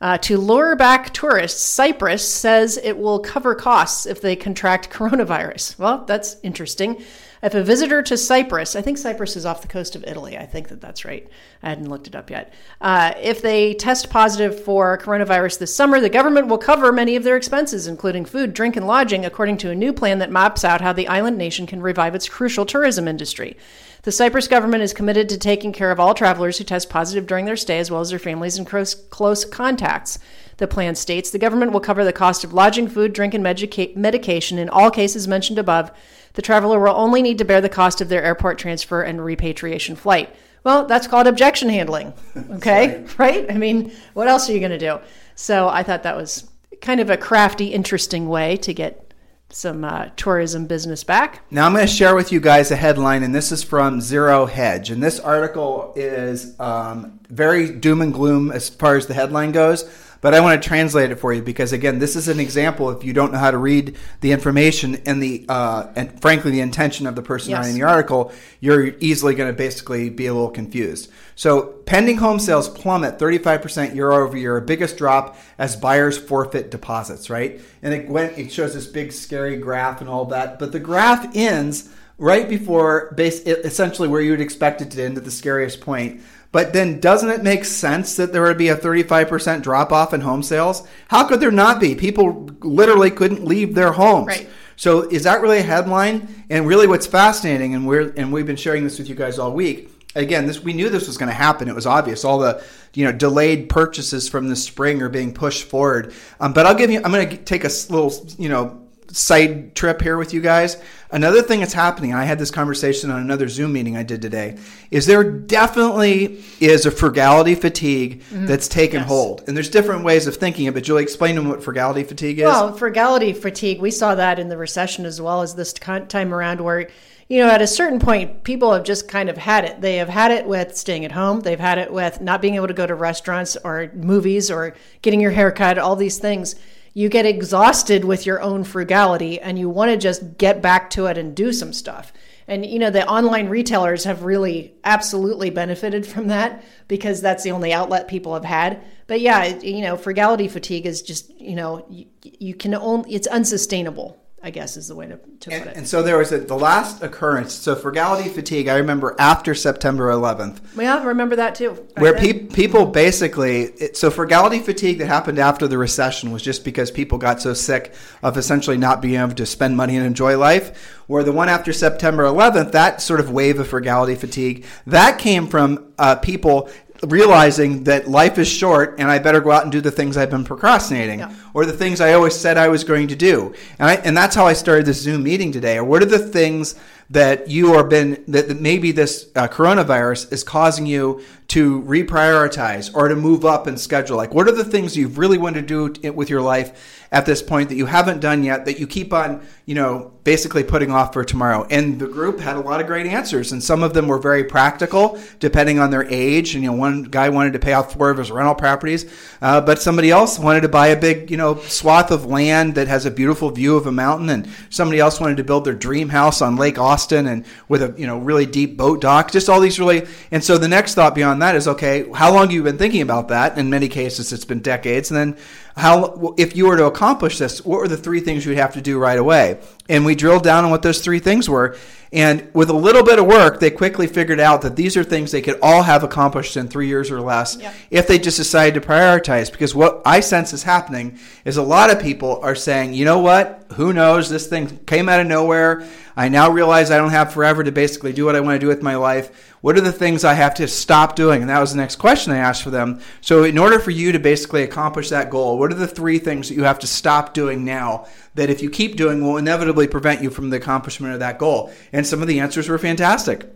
Uh, 0.00 0.18
to 0.18 0.36
lure 0.36 0.74
back 0.74 1.12
tourists, 1.14 1.62
Cyprus 1.62 2.28
says 2.28 2.76
it 2.76 2.98
will 2.98 3.20
cover 3.20 3.54
costs 3.54 4.04
if 4.04 4.20
they 4.20 4.34
contract 4.34 4.90
coronavirus. 4.90 5.78
Well, 5.78 6.04
that's 6.06 6.38
interesting. 6.42 7.00
If 7.42 7.54
a 7.54 7.64
visitor 7.64 8.02
to 8.02 8.16
Cyprus, 8.16 8.76
I 8.76 8.82
think 8.82 8.98
Cyprus 8.98 9.34
is 9.34 9.44
off 9.44 9.62
the 9.62 9.68
coast 9.68 9.96
of 9.96 10.04
Italy. 10.04 10.38
I 10.38 10.46
think 10.46 10.68
that 10.68 10.80
that's 10.80 11.04
right. 11.04 11.28
I 11.60 11.70
hadn't 11.70 11.90
looked 11.90 12.06
it 12.06 12.14
up 12.14 12.30
yet. 12.30 12.52
Uh, 12.80 13.14
if 13.20 13.42
they 13.42 13.74
test 13.74 14.10
positive 14.10 14.62
for 14.62 14.96
coronavirus 14.98 15.58
this 15.58 15.74
summer, 15.74 15.98
the 15.98 16.08
government 16.08 16.46
will 16.46 16.58
cover 16.58 16.92
many 16.92 17.16
of 17.16 17.24
their 17.24 17.36
expenses, 17.36 17.88
including 17.88 18.26
food, 18.26 18.54
drink, 18.54 18.76
and 18.76 18.86
lodging, 18.86 19.24
according 19.24 19.56
to 19.56 19.70
a 19.70 19.74
new 19.74 19.92
plan 19.92 20.20
that 20.20 20.30
maps 20.30 20.64
out 20.64 20.80
how 20.80 20.92
the 20.92 21.08
island 21.08 21.36
nation 21.36 21.66
can 21.66 21.82
revive 21.82 22.14
its 22.14 22.28
crucial 22.28 22.64
tourism 22.64 23.08
industry. 23.08 23.56
The 24.02 24.10
Cyprus 24.10 24.48
government 24.48 24.82
is 24.82 24.92
committed 24.92 25.28
to 25.28 25.38
taking 25.38 25.72
care 25.72 25.92
of 25.92 26.00
all 26.00 26.12
travelers 26.12 26.58
who 26.58 26.64
test 26.64 26.90
positive 26.90 27.24
during 27.24 27.44
their 27.44 27.56
stay, 27.56 27.78
as 27.78 27.88
well 27.88 28.00
as 28.00 28.10
their 28.10 28.18
families 28.18 28.58
and 28.58 28.66
close, 28.66 28.96
close 28.96 29.44
contacts. 29.44 30.18
The 30.56 30.66
plan 30.66 30.96
states 30.96 31.30
the 31.30 31.38
government 31.38 31.70
will 31.70 31.80
cover 31.80 32.04
the 32.04 32.12
cost 32.12 32.42
of 32.42 32.52
lodging, 32.52 32.88
food, 32.88 33.12
drink, 33.12 33.32
and 33.32 33.44
medica- 33.44 33.96
medication 33.96 34.58
in 34.58 34.68
all 34.68 34.90
cases 34.90 35.28
mentioned 35.28 35.60
above. 35.60 35.92
The 36.32 36.42
traveler 36.42 36.80
will 36.80 36.96
only 36.96 37.22
need 37.22 37.38
to 37.38 37.44
bear 37.44 37.60
the 37.60 37.68
cost 37.68 38.00
of 38.00 38.08
their 38.08 38.24
airport 38.24 38.58
transfer 38.58 39.02
and 39.02 39.24
repatriation 39.24 39.94
flight. 39.94 40.34
Well, 40.64 40.86
that's 40.86 41.06
called 41.06 41.28
objection 41.28 41.68
handling. 41.68 42.12
Okay, 42.52 43.04
right. 43.18 43.50
I 43.50 43.54
mean, 43.54 43.92
what 44.14 44.28
else 44.28 44.48
are 44.48 44.52
you 44.52 44.60
going 44.60 44.70
to 44.70 44.78
do? 44.78 44.98
So 45.34 45.68
I 45.68 45.82
thought 45.82 46.02
that 46.02 46.16
was 46.16 46.50
kind 46.80 47.00
of 47.00 47.08
a 47.08 47.16
crafty, 47.16 47.66
interesting 47.66 48.28
way 48.28 48.56
to 48.58 48.74
get 48.74 49.11
some 49.54 49.84
uh, 49.84 50.10
tourism 50.16 50.66
business 50.66 51.04
back. 51.04 51.42
Now 51.50 51.66
I'm 51.66 51.72
going 51.72 51.86
to 51.86 51.92
share 51.92 52.14
with 52.14 52.32
you 52.32 52.40
guys 52.40 52.70
a 52.70 52.76
headline, 52.76 53.22
and 53.22 53.34
this 53.34 53.52
is 53.52 53.62
from 53.62 54.00
Zero 54.00 54.46
Hedge. 54.46 54.90
And 54.90 55.02
this 55.02 55.20
article 55.20 55.92
is 55.96 56.58
um, 56.60 57.20
very 57.28 57.70
doom 57.70 58.00
and 58.02 58.12
gloom 58.12 58.50
as 58.50 58.68
far 58.68 58.96
as 58.96 59.06
the 59.06 59.14
headline 59.14 59.52
goes. 59.52 59.88
But 60.22 60.34
I 60.34 60.40
want 60.40 60.62
to 60.62 60.66
translate 60.66 61.10
it 61.10 61.16
for 61.16 61.34
you 61.34 61.42
because 61.42 61.72
again, 61.72 61.98
this 61.98 62.16
is 62.16 62.28
an 62.28 62.38
example. 62.40 62.90
If 62.90 63.02
you 63.04 63.12
don't 63.12 63.32
know 63.32 63.38
how 63.38 63.50
to 63.50 63.58
read 63.58 63.96
the 64.20 64.30
information 64.32 65.02
and 65.04 65.20
the 65.22 65.44
uh, 65.48 65.88
and 65.96 66.18
frankly 66.22 66.52
the 66.52 66.60
intention 66.60 67.06
of 67.06 67.16
the 67.16 67.22
person 67.22 67.50
Yes. 67.50 67.58
writing 67.58 67.74
the 67.74 67.82
article, 67.82 68.32
you're 68.60 68.94
easily 69.00 69.34
going 69.34 69.50
to 69.52 69.56
basically 69.56 70.08
be 70.10 70.26
a 70.26 70.32
little 70.32 70.48
confused. 70.50 71.10
So 71.34 71.62
pending 71.86 72.18
home 72.18 72.38
sales 72.38 72.68
plummet 72.68 73.18
35% 73.18 73.96
year 73.96 74.12
over 74.12 74.36
year, 74.36 74.60
biggest 74.60 74.96
drop 74.96 75.36
as 75.58 75.74
buyers 75.74 76.16
forfeit 76.16 76.70
deposits. 76.70 77.28
Right, 77.28 77.60
and 77.82 77.92
it 77.92 78.08
went. 78.08 78.38
It 78.38 78.52
shows 78.52 78.74
this 78.74 78.86
big 78.86 79.10
scary 79.12 79.56
graph 79.56 80.00
and 80.00 80.08
all 80.08 80.26
that, 80.26 80.58
but 80.60 80.70
the 80.72 80.80
graph 80.80 81.34
ends 81.34 81.90
right 82.18 82.48
before 82.48 83.12
base 83.16 83.40
essentially 83.40 84.06
where 84.06 84.20
you 84.20 84.30
would 84.30 84.40
expect 84.40 84.80
it 84.80 84.92
to 84.92 85.02
end 85.02 85.18
at 85.18 85.24
the 85.24 85.30
scariest 85.32 85.80
point. 85.80 86.20
But 86.52 86.74
then 86.74 87.00
doesn't 87.00 87.30
it 87.30 87.42
make 87.42 87.64
sense 87.64 88.16
that 88.16 88.32
there 88.32 88.42
would 88.42 88.58
be 88.58 88.68
a 88.68 88.76
35% 88.76 89.62
drop 89.62 89.90
off 89.90 90.12
in 90.12 90.20
home 90.20 90.42
sales? 90.42 90.86
How 91.08 91.26
could 91.26 91.40
there 91.40 91.50
not 91.50 91.80
be? 91.80 91.94
People 91.94 92.50
literally 92.60 93.10
couldn't 93.10 93.44
leave 93.44 93.74
their 93.74 93.92
homes. 93.92 94.26
Right. 94.26 94.48
So 94.76 95.08
is 95.08 95.24
that 95.24 95.40
really 95.40 95.58
a 95.58 95.62
headline? 95.62 96.44
And 96.50 96.66
really 96.66 96.86
what's 96.86 97.06
fascinating 97.06 97.74
and 97.74 97.86
we're 97.86 98.12
and 98.16 98.32
we've 98.32 98.46
been 98.46 98.56
sharing 98.56 98.84
this 98.84 98.98
with 98.98 99.08
you 99.08 99.14
guys 99.14 99.38
all 99.38 99.52
week. 99.52 99.90
Again, 100.14 100.46
this 100.46 100.60
we 100.60 100.74
knew 100.74 100.90
this 100.90 101.06
was 101.06 101.16
going 101.16 101.30
to 101.30 101.34
happen. 101.34 101.68
It 101.68 101.74
was 101.74 101.86
obvious. 101.86 102.22
All 102.22 102.38
the 102.38 102.62
you 102.92 103.06
know 103.06 103.12
delayed 103.12 103.70
purchases 103.70 104.28
from 104.28 104.48
the 104.48 104.56
spring 104.56 105.00
are 105.00 105.08
being 105.08 105.32
pushed 105.32 105.64
forward. 105.64 106.12
Um, 106.38 106.52
but 106.52 106.66
I'll 106.66 106.74
give 106.74 106.90
you. 106.90 107.00
I'm 107.02 107.12
going 107.12 107.30
to 107.30 107.36
take 107.38 107.64
a 107.64 107.68
little 107.68 108.12
you 108.36 108.50
know 108.50 108.81
side 109.12 109.74
trip 109.74 110.00
here 110.00 110.16
with 110.16 110.32
you 110.32 110.40
guys. 110.40 110.78
Another 111.10 111.42
thing 111.42 111.60
that's 111.60 111.74
happening, 111.74 112.14
I 112.14 112.24
had 112.24 112.38
this 112.38 112.50
conversation 112.50 113.10
on 113.10 113.20
another 113.20 113.46
Zoom 113.46 113.74
meeting 113.74 113.96
I 113.96 114.02
did 114.02 114.22
today, 114.22 114.56
is 114.90 115.04
there 115.04 115.22
definitely 115.22 116.42
is 116.60 116.86
a 116.86 116.90
frugality 116.90 117.54
fatigue 117.54 118.22
mm-hmm. 118.22 118.46
that's 118.46 118.68
taken 118.68 119.00
Yes. 119.00 119.08
hold. 119.08 119.44
And 119.46 119.56
there's 119.56 119.68
different 119.68 120.04
ways 120.04 120.26
of 120.26 120.36
thinking 120.36 120.66
of 120.66 120.74
it, 120.74 120.80
but 120.80 120.84
Julie, 120.84 121.02
explain 121.02 121.34
to 121.34 121.42
them 121.42 121.50
what 121.50 121.62
frugality 121.62 122.02
fatigue 122.02 122.38
is. 122.38 122.44
Well, 122.44 122.72
frugality 122.72 123.34
fatigue, 123.34 123.80
we 123.80 123.90
saw 123.90 124.14
that 124.14 124.38
in 124.38 124.48
the 124.48 124.56
recession 124.56 125.04
as 125.04 125.20
well 125.20 125.42
as 125.42 125.54
this 125.54 125.74
time 125.74 126.32
around 126.32 126.60
where, 126.60 126.88
you 127.28 127.38
know, 127.38 127.50
at 127.50 127.60
a 127.60 127.66
certain 127.66 127.98
point, 128.00 128.44
people 128.44 128.72
have 128.72 128.84
just 128.84 129.08
kind 129.08 129.28
of 129.28 129.36
had 129.36 129.66
it. 129.66 129.80
They 129.82 129.96
have 129.96 130.08
had 130.08 130.30
it 130.30 130.46
with 130.46 130.76
staying 130.76 131.04
at 131.04 131.12
home. 131.12 131.40
They've 131.40 131.60
had 131.60 131.78
it 131.78 131.92
with 131.92 132.20
not 132.22 132.40
being 132.40 132.54
able 132.54 132.68
to 132.68 132.74
go 132.74 132.86
to 132.86 132.94
restaurants 132.94 133.56
or 133.62 133.90
movies 133.94 134.50
or 134.50 134.74
getting 135.02 135.20
your 135.20 135.30
hair 135.30 135.52
cut, 135.52 135.78
all 135.78 135.96
these 135.96 136.18
things. 136.18 136.54
You 136.94 137.08
get 137.08 137.26
exhausted 137.26 138.04
with 138.04 138.26
your 138.26 138.40
own 138.40 138.64
frugality 138.64 139.40
and 139.40 139.58
you 139.58 139.68
want 139.68 139.90
to 139.90 139.96
just 139.96 140.36
get 140.36 140.60
back 140.60 140.90
to 140.90 141.06
it 141.06 141.16
and 141.16 141.34
do 141.34 141.52
some 141.52 141.72
stuff. 141.72 142.12
And 142.46 142.66
you 142.66 142.78
know, 142.78 142.90
the 142.90 143.06
online 143.08 143.48
retailers 143.48 144.04
have 144.04 144.24
really 144.24 144.74
absolutely 144.84 145.50
benefited 145.50 146.06
from 146.06 146.28
that 146.28 146.64
because 146.88 147.20
that's 147.20 147.44
the 147.44 147.52
only 147.52 147.72
outlet 147.72 148.08
people 148.08 148.34
have 148.34 148.44
had. 148.44 148.82
But 149.06 149.20
yeah, 149.20 149.44
you 149.44 149.82
know, 149.82 149.96
frugality 149.96 150.48
fatigue 150.48 150.86
is 150.86 151.02
just, 151.02 151.30
you 151.40 151.54
know, 151.54 151.86
you, 151.88 152.06
you 152.22 152.54
can 152.54 152.74
only, 152.74 153.14
it's 153.14 153.26
unsustainable, 153.26 154.21
I 154.44 154.50
guess 154.50 154.76
is 154.76 154.88
the 154.88 154.96
way 154.96 155.06
to, 155.06 155.16
to 155.16 155.50
put 155.50 155.68
it. 155.68 155.76
and 155.76 155.86
so 155.86 156.02
there 156.02 156.18
was 156.18 156.32
a, 156.32 156.38
the 156.38 156.58
last 156.58 157.02
occurrence. 157.02 157.52
So 157.54 157.76
frugality 157.76 158.28
fatigue, 158.28 158.66
I 158.66 158.76
remember 158.78 159.14
after 159.18 159.54
September 159.54 160.10
11th, 160.10 160.58
yeah, 160.76 161.04
remember 161.04 161.36
that 161.36 161.54
too. 161.54 161.74
back 161.94 162.02
where 162.02 162.14
pe- 162.14 162.46
people 162.46 162.86
basically 162.86 163.62
it, 163.62 163.96
so 163.96 164.10
frugality 164.10 164.58
fatigue 164.58 164.98
that 164.98 165.06
happened 165.06 165.38
after 165.38 165.68
the 165.68 165.78
recession 165.78 166.32
was 166.32 166.42
just 166.42 166.64
because 166.64 166.90
people 166.90 167.18
got 167.18 167.40
so 167.40 167.54
sick 167.54 167.94
of 168.22 168.36
essentially 168.36 168.76
not 168.76 169.00
being 169.00 169.20
able 169.20 169.34
to 169.34 169.46
spend 169.46 169.76
money 169.76 169.96
and 169.96 170.04
enjoy 170.04 170.36
life 170.36 170.98
where 171.06 171.22
the 171.22 171.32
one 171.32 171.48
after 171.48 171.72
september 171.72 172.24
11th 172.24 172.72
that 172.72 173.00
sort 173.02 173.20
of 173.20 173.30
wave 173.30 173.58
of 173.58 173.68
frugality 173.68 174.14
fatigue 174.14 174.64
that 174.86 175.18
came 175.18 175.46
from 175.46 175.92
uh, 175.98 176.16
people 176.16 176.70
realizing 177.04 177.84
that 177.84 178.08
life 178.08 178.38
is 178.38 178.48
short 178.48 178.94
and 179.00 179.10
i 179.10 179.18
better 179.18 179.40
go 179.40 179.50
out 179.50 179.64
and 179.64 179.72
do 179.72 179.80
the 179.80 179.90
things 179.90 180.16
i've 180.16 180.30
been 180.30 180.44
procrastinating 180.44 181.18
Yeah. 181.18 181.34
or 181.52 181.66
the 181.66 181.72
things 181.72 182.00
i 182.00 182.12
always 182.12 182.34
said 182.34 182.56
i 182.56 182.68
was 182.68 182.84
going 182.84 183.08
to 183.08 183.16
do 183.16 183.52
and, 183.80 183.90
I, 183.90 183.94
and 183.96 184.16
that's 184.16 184.36
how 184.36 184.46
i 184.46 184.52
started 184.52 184.86
this 184.86 185.00
zoom 185.00 185.24
meeting 185.24 185.50
today 185.50 185.78
or 185.78 185.84
what 185.84 186.00
are 186.02 186.06
the 186.06 186.18
things 186.20 186.76
that 187.10 187.48
you 187.48 187.74
are 187.74 187.82
been 187.84 188.22
that, 188.28 188.48
that 188.48 188.60
maybe 188.60 188.92
this 188.92 189.30
uh, 189.34 189.48
coronavirus 189.48 190.32
is 190.32 190.44
causing 190.44 190.86
you 190.86 191.22
to 191.52 191.82
reprioritize 191.82 192.94
or 192.94 193.08
to 193.08 193.14
move 193.14 193.44
up 193.44 193.66
and 193.66 193.78
schedule? 193.78 194.16
Like 194.16 194.32
what 194.32 194.48
are 194.48 194.52
the 194.52 194.64
things 194.64 194.96
you've 194.96 195.18
really 195.18 195.36
wanted 195.36 195.68
to 195.68 195.90
do 195.92 196.12
with 196.12 196.30
your 196.30 196.40
life 196.40 197.06
at 197.12 197.26
this 197.26 197.42
point 197.42 197.68
that 197.68 197.74
you 197.74 197.84
haven't 197.84 198.20
done 198.20 198.42
yet 198.42 198.64
that 198.64 198.80
you 198.80 198.86
keep 198.86 199.12
on 199.12 199.46
you 199.66 199.74
know 199.74 200.14
basically 200.24 200.64
putting 200.64 200.90
off 200.90 201.12
for 201.12 201.26
tomorrow? 201.26 201.66
And 201.68 201.98
the 201.98 202.06
group 202.06 202.40
had 202.40 202.56
a 202.56 202.60
lot 202.60 202.80
of 202.80 202.86
great 202.86 203.04
answers 203.04 203.52
and 203.52 203.62
some 203.62 203.82
of 203.82 203.92
them 203.92 204.08
were 204.08 204.16
very 204.16 204.44
practical 204.44 205.20
depending 205.40 205.78
on 205.78 205.90
their 205.90 206.04
age. 206.08 206.54
And 206.54 206.64
you 206.64 206.70
know 206.70 206.76
one 206.76 207.02
guy 207.02 207.28
wanted 207.28 207.52
to 207.52 207.58
pay 207.58 207.74
off 207.74 207.92
four 207.92 208.08
of 208.08 208.16
his 208.16 208.30
rental 208.30 208.54
properties 208.54 209.12
uh, 209.42 209.60
but 209.60 209.82
somebody 209.82 210.10
else 210.10 210.38
wanted 210.38 210.62
to 210.62 210.70
buy 210.70 210.86
a 210.86 210.98
big 210.98 211.30
you 211.30 211.36
know 211.36 211.56
swath 211.56 212.10
of 212.10 212.24
land 212.24 212.76
that 212.76 212.88
has 212.88 213.04
a 213.04 213.10
beautiful 213.10 213.50
view 213.50 213.76
of 213.76 213.86
a 213.86 213.92
mountain. 213.92 214.30
And 214.30 214.48
somebody 214.70 215.00
else 215.00 215.20
wanted 215.20 215.36
to 215.36 215.44
build 215.44 215.66
their 215.66 215.74
dream 215.74 216.08
house 216.08 216.40
on 216.40 216.56
lake 216.56 216.78
austin 216.78 217.26
and 217.26 217.44
with 217.68 217.82
a 217.82 217.94
you 217.98 218.06
know 218.06 218.16
really 218.16 218.46
deep 218.46 218.78
boat 218.78 219.02
dock. 219.02 219.30
Just 219.30 219.50
all 219.50 219.60
these 219.60 219.78
really 219.78 220.06
and 220.30 220.42
so 220.42 220.56
the 220.56 220.66
next 220.66 220.94
thought 220.94 221.14
beyond 221.14 221.41
that 221.42 221.56
is 221.56 221.68
okay. 221.68 222.08
How 222.14 222.32
long 222.32 222.42
have 222.44 222.52
you 222.52 222.62
been 222.62 222.78
thinking 222.78 223.02
about 223.02 223.28
that 223.28 223.58
in 223.58 223.68
many 223.70 223.88
cases 223.88 224.32
it's 224.32 224.44
been 224.44 224.60
decades 224.60 225.10
and 225.10 225.18
then 225.18 225.42
how 225.76 226.34
if 226.36 226.54
you 226.56 226.66
were 226.66 226.76
to 226.76 226.84
accomplish 226.86 227.38
this, 227.38 227.64
what 227.64 227.80
were 227.80 227.88
the 227.88 227.96
three 227.96 228.20
things 228.20 228.44
you'd 228.44 228.58
have 228.58 228.74
to 228.74 228.80
do 228.80 228.98
right 228.98 229.18
away? 229.18 229.58
And 229.88 230.04
we 230.04 230.14
drilled 230.14 230.42
down 230.44 230.64
on 230.64 230.70
what 230.70 230.82
those 230.82 231.00
three 231.00 231.18
things 231.18 231.48
were. 231.48 231.76
And 232.12 232.50
with 232.52 232.68
a 232.68 232.74
little 232.74 233.02
bit 233.02 233.18
of 233.18 233.24
work, 233.24 233.58
they 233.58 233.70
quickly 233.70 234.06
figured 234.06 234.38
out 234.38 234.60
that 234.62 234.76
these 234.76 234.98
are 234.98 235.04
things 235.04 235.30
they 235.32 235.40
could 235.40 235.58
all 235.62 235.82
have 235.82 236.04
accomplished 236.04 236.58
in 236.58 236.68
three 236.68 236.86
years 236.86 237.10
or 237.10 237.22
less 237.22 237.56
Yep. 237.58 237.74
if 237.90 238.06
they 238.06 238.18
just 238.18 238.36
decided 238.36 238.80
to 238.80 238.86
prioritize. 238.86 239.50
Because 239.50 239.74
what 239.74 240.02
I 240.04 240.20
sense 240.20 240.52
is 240.52 240.62
happening 240.62 241.18
is 241.46 241.56
a 241.56 241.62
lot 241.62 241.90
of 241.90 242.02
people 242.02 242.38
are 242.42 242.54
saying, 242.54 242.92
you 242.92 243.06
know 243.06 243.18
what? 243.20 243.64
Who 243.76 243.94
knows? 243.94 244.28
This 244.28 244.46
thing 244.46 244.78
came 244.84 245.08
out 245.08 245.20
of 245.20 245.26
nowhere. 245.26 245.84
I 246.14 246.28
now 246.28 246.50
realize 246.50 246.90
I 246.90 246.98
don't 246.98 247.10
have 247.10 247.32
forever 247.32 247.64
to 247.64 247.72
basically 247.72 248.12
do 248.12 248.26
what 248.26 248.36
I 248.36 248.40
want 248.40 248.56
to 248.56 248.58
do 248.58 248.68
with 248.68 248.82
my 248.82 248.96
life. 248.96 249.54
What 249.62 249.78
are 249.78 249.80
the 249.80 249.92
things 249.92 250.24
I 250.24 250.34
have 250.34 250.54
to 250.56 250.68
stop 250.68 251.16
doing? 251.16 251.40
And 251.40 251.48
that 251.48 251.60
was 251.60 251.72
the 251.72 251.78
next 251.78 251.96
question 251.96 252.34
I 252.34 252.38
asked 252.38 252.62
for 252.62 252.68
them. 252.70 253.00
So, 253.22 253.44
in 253.44 253.56
order 253.56 253.78
for 253.78 253.92
you 253.92 254.12
to 254.12 254.18
basically 254.18 254.62
accomplish 254.64 255.08
that 255.08 255.30
goal, 255.30 255.56
what 255.62 255.70
are 255.70 255.76
the 255.76 255.86
three 255.86 256.18
things 256.18 256.48
that 256.48 256.56
you 256.56 256.64
have 256.64 256.80
to 256.80 256.88
stop 256.88 257.34
doing 257.34 257.64
now 257.64 258.04
that 258.34 258.50
if 258.50 258.62
you 258.62 258.68
keep 258.68 258.96
doing 258.96 259.22
will 259.22 259.36
inevitably 259.36 259.86
prevent 259.86 260.20
you 260.20 260.28
from 260.28 260.50
the 260.50 260.56
accomplishment 260.56 261.14
of 261.14 261.20
that 261.20 261.38
goal? 261.38 261.72
And 261.92 262.04
some 262.04 262.20
of 262.20 262.26
the 262.26 262.40
answers 262.40 262.68
were 262.68 262.78
fantastic. 262.78 263.48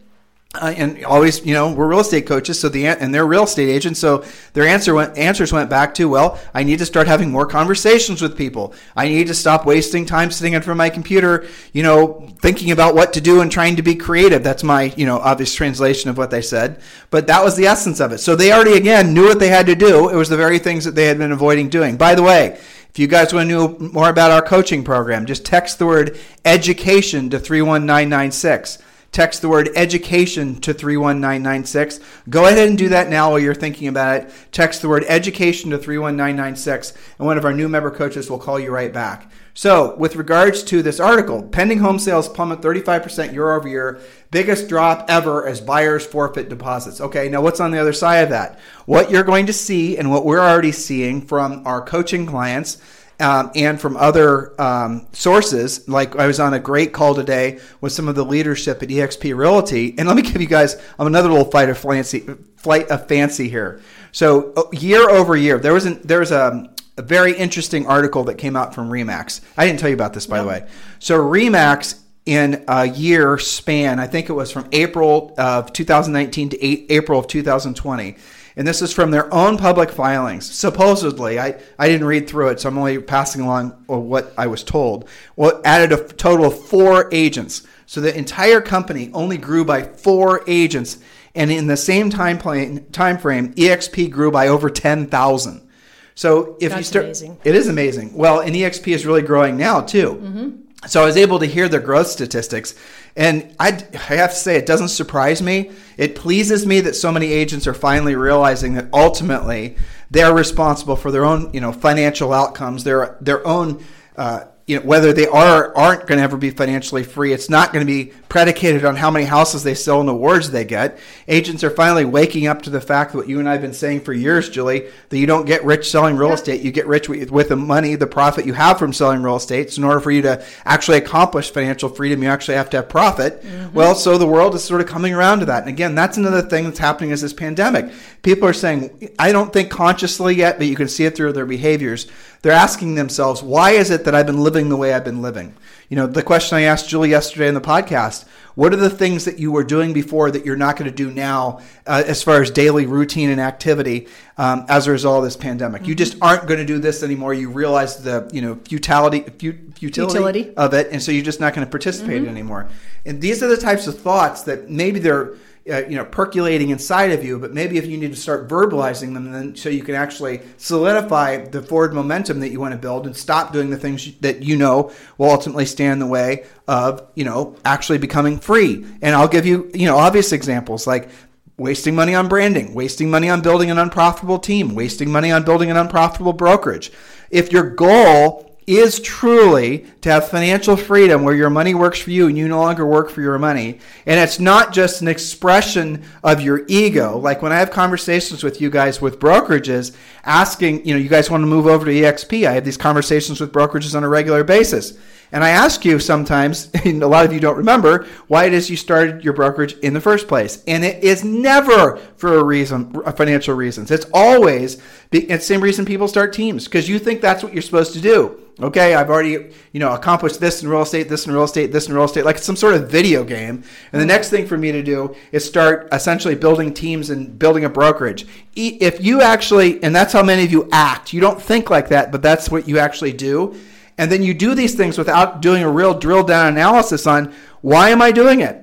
Uh, 0.54 0.72
and 0.76 1.04
always, 1.04 1.44
you 1.44 1.52
know, 1.52 1.72
we're 1.72 1.88
real 1.88 2.00
estate 2.00 2.26
coaches, 2.26 2.58
so 2.58 2.68
the 2.68 2.86
and 2.86 3.14
they're 3.14 3.26
real 3.26 3.44
estate 3.44 3.68
agents, 3.68 4.00
so 4.00 4.24
their 4.54 4.66
answer 4.66 4.94
went 4.94 5.16
answers 5.18 5.52
went 5.52 5.68
back 5.68 5.92
to, 5.94 6.08
well, 6.08 6.40
I 6.54 6.62
need 6.62 6.78
to 6.78 6.86
start 6.86 7.06
having 7.06 7.30
more 7.30 7.46
conversations 7.46 8.22
with 8.22 8.38
people. 8.38 8.72
I 8.94 9.08
need 9.08 9.26
to 9.26 9.34
stop 9.34 9.66
wasting 9.66 10.06
time 10.06 10.30
sitting 10.30 10.54
in 10.54 10.62
front 10.62 10.76
of 10.76 10.78
my 10.78 10.88
computer, 10.88 11.46
you 11.72 11.82
know, 11.82 12.32
thinking 12.40 12.70
about 12.70 12.94
what 12.94 13.12
to 13.14 13.20
do 13.20 13.40
and 13.42 13.52
trying 13.52 13.76
to 13.76 13.82
be 13.82 13.96
creative. 13.96 14.42
That's 14.42 14.62
my, 14.62 14.94
you 14.96 15.04
know, 15.04 15.18
obvious 15.18 15.54
translation 15.54 16.08
of 16.08 16.16
what 16.16 16.30
they 16.30 16.42
said, 16.42 16.80
but 17.10 17.26
that 17.26 17.44
was 17.44 17.56
the 17.56 17.66
essence 17.66 18.00
of 18.00 18.12
it. 18.12 18.18
So 18.18 18.34
they 18.34 18.52
already 18.52 18.74
again 18.74 19.12
knew 19.12 19.26
what 19.26 19.40
they 19.40 19.48
had 19.48 19.66
to 19.66 19.74
do. 19.74 20.08
It 20.08 20.16
was 20.16 20.30
the 20.30 20.38
very 20.38 20.58
things 20.58 20.84
that 20.84 20.94
they 20.94 21.06
had 21.06 21.18
been 21.18 21.32
avoiding 21.32 21.68
doing. 21.68 21.98
By 21.98 22.14
the 22.14 22.22
way, 22.22 22.58
if 22.88 22.98
you 22.98 23.08
guys 23.08 23.34
want 23.34 23.50
to 23.50 23.54
know 23.54 23.76
more 23.78 24.08
about 24.08 24.30
our 24.30 24.40
coaching 24.40 24.84
program, 24.84 25.26
just 25.26 25.44
text 25.44 25.78
the 25.78 25.84
word 25.84 26.18
education 26.46 27.28
to 27.28 27.38
31996 27.38 28.78
text 29.16 29.40
the 29.40 29.48
word 29.48 29.70
education 29.74 30.54
to 30.56 30.74
31996. 30.74 32.00
Go 32.28 32.44
ahead 32.44 32.68
and 32.68 32.76
do 32.76 32.90
that 32.90 33.08
now 33.08 33.30
while 33.30 33.38
you're 33.38 33.54
thinking 33.54 33.88
about 33.88 34.20
it. 34.20 34.30
Text 34.52 34.82
the 34.82 34.90
word 34.90 35.06
education 35.08 35.70
to 35.70 35.78
31996, 35.78 36.92
and 37.18 37.26
one 37.26 37.38
of 37.38 37.46
our 37.46 37.54
new 37.54 37.66
member 37.66 37.90
coaches 37.90 38.28
will 38.28 38.38
call 38.38 38.60
you 38.60 38.70
right 38.70 38.92
back. 38.92 39.32
So, 39.54 39.96
with 39.96 40.16
regards 40.16 40.62
to 40.64 40.82
this 40.82 41.00
article, 41.00 41.42
pending 41.42 41.78
home 41.78 41.98
sales 41.98 42.28
plummet 42.28 42.60
35% 42.60 43.32
year 43.32 43.54
over 43.54 43.66
year, 43.66 44.00
biggest 44.30 44.68
drop 44.68 45.06
ever 45.08 45.46
as 45.46 45.62
buyers 45.62 46.04
forfeit 46.04 46.50
deposits. 46.50 47.00
Okay, 47.00 47.30
now 47.30 47.40
what's 47.40 47.58
on 47.60 47.70
the 47.70 47.80
other 47.80 47.94
side 47.94 48.18
of 48.18 48.28
that? 48.28 48.58
What 48.84 49.10
you're 49.10 49.22
going 49.22 49.46
to 49.46 49.52
see 49.54 49.96
and 49.96 50.10
what 50.10 50.26
we're 50.26 50.40
already 50.40 50.72
seeing 50.72 51.22
from 51.22 51.66
our 51.66 51.80
coaching 51.80 52.26
clients 52.26 52.76
um, 53.20 53.50
and 53.54 53.80
from 53.80 53.96
other 53.96 54.60
um, 54.60 55.06
sources. 55.12 55.88
Like 55.88 56.16
I 56.16 56.26
was 56.26 56.40
on 56.40 56.54
a 56.54 56.58
great 56.58 56.92
call 56.92 57.14
today 57.14 57.60
with 57.80 57.92
some 57.92 58.08
of 58.08 58.14
the 58.14 58.24
leadership 58.24 58.82
at 58.82 58.88
EXP 58.88 59.36
Realty, 59.36 59.94
and 59.98 60.06
let 60.06 60.16
me 60.16 60.22
give 60.22 60.40
you 60.40 60.46
guys 60.46 60.80
another 60.98 61.28
little 61.28 61.50
flight 61.50 61.68
of 61.68 61.78
fancy, 61.78 62.20
flight 62.56 62.88
of 62.88 63.08
fancy 63.08 63.48
here. 63.48 63.80
So 64.12 64.52
uh, 64.56 64.64
year 64.72 65.08
over 65.08 65.36
year, 65.36 65.58
there 65.58 65.74
was 65.74 65.86
an, 65.86 66.00
there 66.02 66.20
was 66.20 66.32
a, 66.32 66.70
a 66.96 67.02
very 67.02 67.36
interesting 67.36 67.86
article 67.86 68.24
that 68.24 68.36
came 68.36 68.56
out 68.56 68.74
from 68.74 68.90
Remax. 68.90 69.40
I 69.56 69.66
didn't 69.66 69.80
tell 69.80 69.90
you 69.90 69.94
about 69.94 70.12
this, 70.12 70.26
by 70.26 70.40
the 70.40 70.48
way. 70.48 70.66
So 70.98 71.18
Remax. 71.18 72.00
In 72.26 72.64
a 72.66 72.88
year 72.88 73.38
span, 73.38 74.00
I 74.00 74.08
think 74.08 74.28
it 74.28 74.32
was 74.32 74.50
from 74.50 74.68
April 74.72 75.32
of 75.38 75.72
2019 75.72 76.48
to 76.48 76.92
April 76.92 77.20
of 77.20 77.28
2020 77.28 78.16
and 78.56 78.66
this 78.66 78.80
is 78.80 78.92
from 78.92 79.10
their 79.10 79.32
own 79.32 79.58
public 79.58 79.90
filings. 79.90 80.50
Supposedly, 80.50 81.38
I, 81.38 81.60
I 81.78 81.88
didn't 81.88 82.06
read 82.06 82.26
through 82.26 82.48
it, 82.48 82.60
so 82.60 82.70
I'm 82.70 82.78
only 82.78 82.98
passing 82.98 83.42
along 83.42 83.70
what 83.86 84.32
I 84.38 84.46
was 84.46 84.64
told. 84.64 85.08
Well, 85.36 85.60
added 85.64 85.92
a 85.92 86.02
total 86.14 86.46
of 86.46 86.58
four 86.58 87.12
agents. 87.12 87.66
So 87.84 88.00
the 88.00 88.16
entire 88.16 88.62
company 88.62 89.10
only 89.12 89.36
grew 89.36 89.64
by 89.64 89.82
four 89.82 90.42
agents, 90.46 90.98
and 91.34 91.52
in 91.52 91.66
the 91.66 91.76
same 91.76 92.08
time, 92.08 92.38
plane, 92.38 92.86
time 92.92 93.18
frame, 93.18 93.52
EXP 93.54 94.10
grew 94.10 94.30
by 94.30 94.48
over 94.48 94.70
10,000. 94.70 95.68
So 96.14 96.56
if 96.60 96.74
you 96.74 96.82
start, 96.82 97.04
amazing. 97.04 97.38
it 97.44 97.54
is 97.54 97.68
amazing. 97.68 98.14
Well, 98.14 98.40
and 98.40 98.54
EXP 98.54 98.88
is 98.88 99.04
really 99.04 99.20
growing 99.20 99.58
now 99.58 99.82
too. 99.82 100.14
Mm-hmm. 100.14 100.50
So 100.86 101.02
I 101.02 101.04
was 101.04 101.18
able 101.18 101.38
to 101.40 101.46
hear 101.46 101.68
their 101.68 101.80
growth 101.80 102.06
statistics, 102.06 102.74
and 103.16 103.54
I, 103.58 103.68
I 103.94 104.14
have 104.16 104.30
to 104.30 104.36
say 104.36 104.56
it 104.56 104.66
doesn't 104.66 104.88
surprise 104.88 105.40
me. 105.40 105.70
It 105.96 106.14
pleases 106.14 106.66
me 106.66 106.80
that 106.82 106.94
so 106.94 107.10
many 107.10 107.32
agents 107.32 107.66
are 107.66 107.74
finally 107.74 108.14
realizing 108.14 108.74
that 108.74 108.88
ultimately 108.92 109.76
they're 110.10 110.34
responsible 110.34 110.96
for 110.96 111.10
their 111.10 111.24
own, 111.24 111.50
you 111.54 111.60
know, 111.60 111.72
financial 111.72 112.32
outcomes, 112.32 112.84
their 112.84 113.16
their 113.20 113.46
own. 113.46 113.84
Uh, 114.16 114.44
you 114.66 114.76
know, 114.76 114.84
whether 114.84 115.12
they 115.12 115.28
are 115.28 115.68
or 115.68 115.78
aren't 115.78 116.06
going 116.08 116.18
to 116.18 116.24
ever 116.24 116.36
be 116.36 116.50
financially 116.50 117.04
free, 117.04 117.32
it's 117.32 117.48
not 117.48 117.72
going 117.72 117.86
to 117.86 117.90
be 117.90 118.12
predicated 118.28 118.84
on 118.84 118.96
how 118.96 119.12
many 119.12 119.24
houses 119.24 119.62
they 119.62 119.74
sell 119.74 120.00
and 120.00 120.08
the 120.08 120.12
awards 120.12 120.50
they 120.50 120.64
get. 120.64 120.98
Agents 121.28 121.62
are 121.62 121.70
finally 121.70 122.04
waking 122.04 122.48
up 122.48 122.62
to 122.62 122.70
the 122.70 122.80
fact 122.80 123.12
that 123.12 123.18
what 123.18 123.28
you 123.28 123.38
and 123.38 123.48
I 123.48 123.52
have 123.52 123.60
been 123.60 123.72
saying 123.72 124.00
for 124.00 124.12
years, 124.12 124.50
Julie, 124.50 124.88
that 125.08 125.18
you 125.18 125.26
don't 125.26 125.46
get 125.46 125.64
rich 125.64 125.88
selling 125.88 126.16
real 126.16 126.32
estate. 126.32 126.62
You 126.62 126.72
get 126.72 126.88
rich 126.88 127.08
with, 127.08 127.30
with 127.30 127.48
the 127.48 127.56
money, 127.56 127.94
the 127.94 128.08
profit 128.08 128.44
you 128.44 128.54
have 128.54 128.76
from 128.76 128.92
selling 128.92 129.22
real 129.22 129.36
estate. 129.36 129.70
So 129.70 129.82
in 129.82 129.84
order 129.84 130.00
for 130.00 130.10
you 130.10 130.22
to 130.22 130.44
actually 130.64 130.98
accomplish 130.98 131.52
financial 131.52 131.88
freedom, 131.88 132.24
you 132.24 132.28
actually 132.28 132.56
have 132.56 132.70
to 132.70 132.78
have 132.78 132.88
profit. 132.88 133.42
Mm-hmm. 133.42 133.72
Well, 133.72 133.94
so 133.94 134.18
the 134.18 134.26
world 134.26 134.56
is 134.56 134.64
sort 134.64 134.80
of 134.80 134.88
coming 134.88 135.14
around 135.14 135.40
to 135.40 135.46
that. 135.46 135.60
And 135.60 135.68
again, 135.68 135.94
that's 135.94 136.16
another 136.16 136.42
thing 136.42 136.64
that's 136.64 136.80
happening 136.80 137.10
is 137.10 137.20
this 137.20 137.32
pandemic. 137.32 137.92
People 138.22 138.48
are 138.48 138.52
saying, 138.52 139.10
I 139.16 139.30
don't 139.30 139.52
think 139.52 139.70
consciously 139.70 140.34
yet, 140.34 140.58
but 140.58 140.66
you 140.66 140.74
can 140.74 140.88
see 140.88 141.04
it 141.04 141.14
through 141.14 141.34
their 141.34 141.46
behaviors. 141.46 142.08
They're 142.46 142.54
asking 142.54 142.94
themselves, 142.94 143.42
why 143.42 143.72
is 143.72 143.90
it 143.90 144.04
that 144.04 144.14
I've 144.14 144.26
been 144.26 144.38
living 144.38 144.68
the 144.68 144.76
way 144.76 144.94
I've 144.94 145.02
been 145.02 145.20
living? 145.20 145.52
You 145.88 145.96
know, 145.96 146.06
the 146.06 146.22
question 146.22 146.56
I 146.56 146.60
asked 146.60 146.88
Julie 146.88 147.10
yesterday 147.10 147.48
in 147.48 147.54
the 147.54 147.60
podcast 147.60 148.24
what 148.54 148.72
are 148.72 148.76
the 148.76 148.88
things 148.88 149.24
that 149.24 149.40
you 149.40 149.50
were 149.50 149.64
doing 149.64 149.92
before 149.92 150.30
that 150.30 150.46
you're 150.46 150.54
not 150.54 150.76
going 150.76 150.88
to 150.88 150.96
do 150.96 151.10
now 151.10 151.58
uh, 151.88 152.04
as 152.06 152.22
far 152.22 152.40
as 152.40 152.52
daily 152.52 152.86
routine 152.86 153.30
and 153.30 153.40
activity 153.40 154.06
um, 154.38 154.64
as 154.68 154.86
a 154.86 154.92
result 154.92 155.18
of 155.18 155.24
this 155.24 155.36
pandemic? 155.36 155.88
You 155.88 155.96
just 155.96 156.18
aren't 156.22 156.46
going 156.46 156.60
to 156.60 156.64
do 156.64 156.78
this 156.78 157.02
anymore. 157.02 157.34
You 157.34 157.50
realize 157.50 158.00
the, 158.04 158.30
you 158.32 158.40
know, 158.40 158.60
futility, 158.64 159.22
fu- 159.22 159.72
futility, 159.72 160.12
Futility. 160.12 160.54
of 160.56 160.72
it, 160.72 160.86
and 160.92 161.02
so 161.02 161.10
you're 161.10 161.24
just 161.24 161.40
not 161.40 161.52
going 161.52 161.66
to 161.66 161.70
participate 161.70 162.28
anymore. 162.28 162.68
And 163.04 163.20
these 163.20 163.42
are 163.42 163.48
the 163.48 163.56
types 163.56 163.88
of 163.88 163.98
thoughts 163.98 164.42
that 164.44 164.70
maybe 164.70 165.00
they're 165.00 165.34
uh, 165.70 165.82
you 165.88 165.96
know 165.96 166.04
percolating 166.04 166.70
inside 166.70 167.12
of 167.12 167.24
you, 167.24 167.38
but 167.38 167.52
maybe 167.52 167.76
if 167.76 167.86
you 167.86 167.96
need 167.96 168.10
to 168.10 168.16
start 168.16 168.48
verbalizing 168.48 169.14
them, 169.14 169.32
then 169.32 169.56
so 169.56 169.68
you 169.68 169.82
can 169.82 169.94
actually 169.94 170.40
solidify 170.56 171.38
the 171.38 171.62
forward 171.62 171.92
momentum 171.92 172.40
that 172.40 172.50
you 172.50 172.60
want 172.60 172.72
to 172.72 172.78
build 172.78 173.06
and 173.06 173.16
stop 173.16 173.52
doing 173.52 173.70
the 173.70 173.76
things 173.76 174.14
that 174.20 174.42
you 174.42 174.56
know 174.56 174.92
will 175.18 175.30
ultimately 175.30 175.66
stand 175.66 175.94
in 175.94 175.98
the 175.98 176.06
way 176.06 176.44
of 176.68 177.06
you 177.14 177.24
know 177.24 177.56
actually 177.64 177.98
becoming 177.98 178.38
free. 178.38 178.86
And 179.02 179.14
I'll 179.14 179.28
give 179.28 179.46
you 179.46 179.70
you 179.74 179.86
know 179.86 179.96
obvious 179.96 180.32
examples 180.32 180.86
like 180.86 181.08
wasting 181.56 181.94
money 181.94 182.14
on 182.14 182.28
branding, 182.28 182.74
wasting 182.74 183.10
money 183.10 183.28
on 183.28 183.40
building 183.40 183.70
an 183.70 183.78
unprofitable 183.78 184.38
team, 184.38 184.74
wasting 184.74 185.10
money 185.10 185.32
on 185.32 185.44
building 185.44 185.70
an 185.70 185.76
unprofitable 185.76 186.32
brokerage. 186.32 186.92
If 187.30 187.50
your 187.50 187.70
goal 187.70 188.45
is 188.66 188.98
truly 188.98 189.86
to 190.00 190.10
have 190.10 190.28
financial 190.28 190.76
freedom 190.76 191.22
where 191.22 191.34
your 191.34 191.50
money 191.50 191.74
works 191.74 192.00
for 192.00 192.10
you 192.10 192.26
and 192.26 192.36
you 192.36 192.48
no 192.48 192.58
longer 192.58 192.84
work 192.84 193.10
for 193.10 193.20
your 193.20 193.38
money, 193.38 193.78
and 194.06 194.18
it's 194.18 194.40
not 194.40 194.72
just 194.72 195.00
an 195.02 195.08
expression 195.08 196.02
of 196.24 196.40
your 196.40 196.64
ego. 196.66 197.16
Like 197.16 197.42
when 197.42 197.52
I 197.52 197.58
have 197.58 197.70
conversations 197.70 198.42
with 198.42 198.60
you 198.60 198.68
guys 198.68 199.00
with 199.00 199.20
brokerages 199.20 199.96
asking, 200.24 200.84
you 200.84 200.94
know, 200.94 201.00
you 201.00 201.08
guys 201.08 201.30
want 201.30 201.42
to 201.42 201.46
move 201.46 201.66
over 201.66 201.84
to 201.84 201.92
EXP. 201.92 202.46
I 202.46 202.52
have 202.52 202.64
these 202.64 202.76
conversations 202.76 203.40
with 203.40 203.52
brokerages 203.52 203.94
on 203.94 204.02
a 204.02 204.08
regular 204.08 204.42
basis. 204.42 204.98
And 205.32 205.42
I 205.42 205.50
ask 205.50 205.84
you 205.84 205.98
sometimes, 205.98 206.70
and 206.84 207.02
a 207.02 207.06
lot 207.06 207.24
of 207.24 207.32
you 207.32 207.40
don't 207.40 207.56
remember, 207.56 208.06
why 208.28 208.44
it 208.44 208.52
is 208.52 208.70
you 208.70 208.76
started 208.76 209.24
your 209.24 209.32
brokerage 209.32 209.74
in 209.78 209.94
the 209.94 210.00
first 210.00 210.28
place. 210.28 210.62
And 210.66 210.84
it 210.84 211.02
is 211.02 211.24
never 211.24 211.96
for 212.16 212.38
a 212.38 212.44
reason, 212.44 212.92
financial 213.16 213.54
reasons. 213.54 213.90
It's 213.90 214.06
always 214.12 214.80
the 215.10 215.38
same 215.38 215.60
reason 215.60 215.84
people 215.84 216.08
start 216.08 216.32
teams 216.32 216.64
because 216.64 216.88
you 216.88 216.98
think 216.98 217.20
that's 217.20 217.42
what 217.42 217.52
you're 217.52 217.62
supposed 217.62 217.92
to 217.94 218.00
do. 218.00 218.40
Okay, 218.58 218.94
I've 218.94 219.10
already 219.10 219.52
you 219.72 219.80
know 219.80 219.92
accomplished 219.92 220.40
this 220.40 220.62
in 220.62 220.70
real 220.70 220.80
estate, 220.80 221.10
this 221.10 221.26
in 221.26 221.32
real 221.34 221.44
estate, 221.44 221.72
this 221.72 221.88
in 221.88 221.94
real 221.94 222.04
estate, 222.04 222.24
like 222.24 222.38
some 222.38 222.56
sort 222.56 222.74
of 222.74 222.90
video 222.90 223.22
game. 223.22 223.62
And 223.92 224.00
the 224.00 224.06
next 224.06 224.30
thing 224.30 224.46
for 224.46 224.56
me 224.56 224.72
to 224.72 224.82
do 224.82 225.14
is 225.30 225.44
start 225.44 225.88
essentially 225.92 226.34
building 226.34 226.72
teams 226.72 227.10
and 227.10 227.38
building 227.38 227.66
a 227.66 227.68
brokerage. 227.68 228.26
If 228.54 229.04
you 229.04 229.20
actually, 229.20 229.82
and 229.82 229.94
that's 229.94 230.14
how 230.14 230.22
many 230.22 230.42
of 230.42 230.52
you 230.52 230.70
act, 230.72 231.12
you 231.12 231.20
don't 231.20 231.40
think 231.40 231.68
like 231.68 231.88
that, 231.88 232.10
but 232.10 232.22
that's 232.22 232.50
what 232.50 232.66
you 232.66 232.78
actually 232.78 233.12
do 233.12 233.54
and 233.98 234.10
then 234.10 234.22
you 234.22 234.34
do 234.34 234.54
these 234.54 234.74
things 234.74 234.98
without 234.98 235.40
doing 235.40 235.62
a 235.62 235.70
real 235.70 235.98
drill 235.98 236.22
down 236.22 236.48
analysis 236.48 237.06
on 237.06 237.34
why 237.60 237.90
am 237.90 238.02
I 238.02 238.12
doing 238.12 238.40
it? 238.40 238.62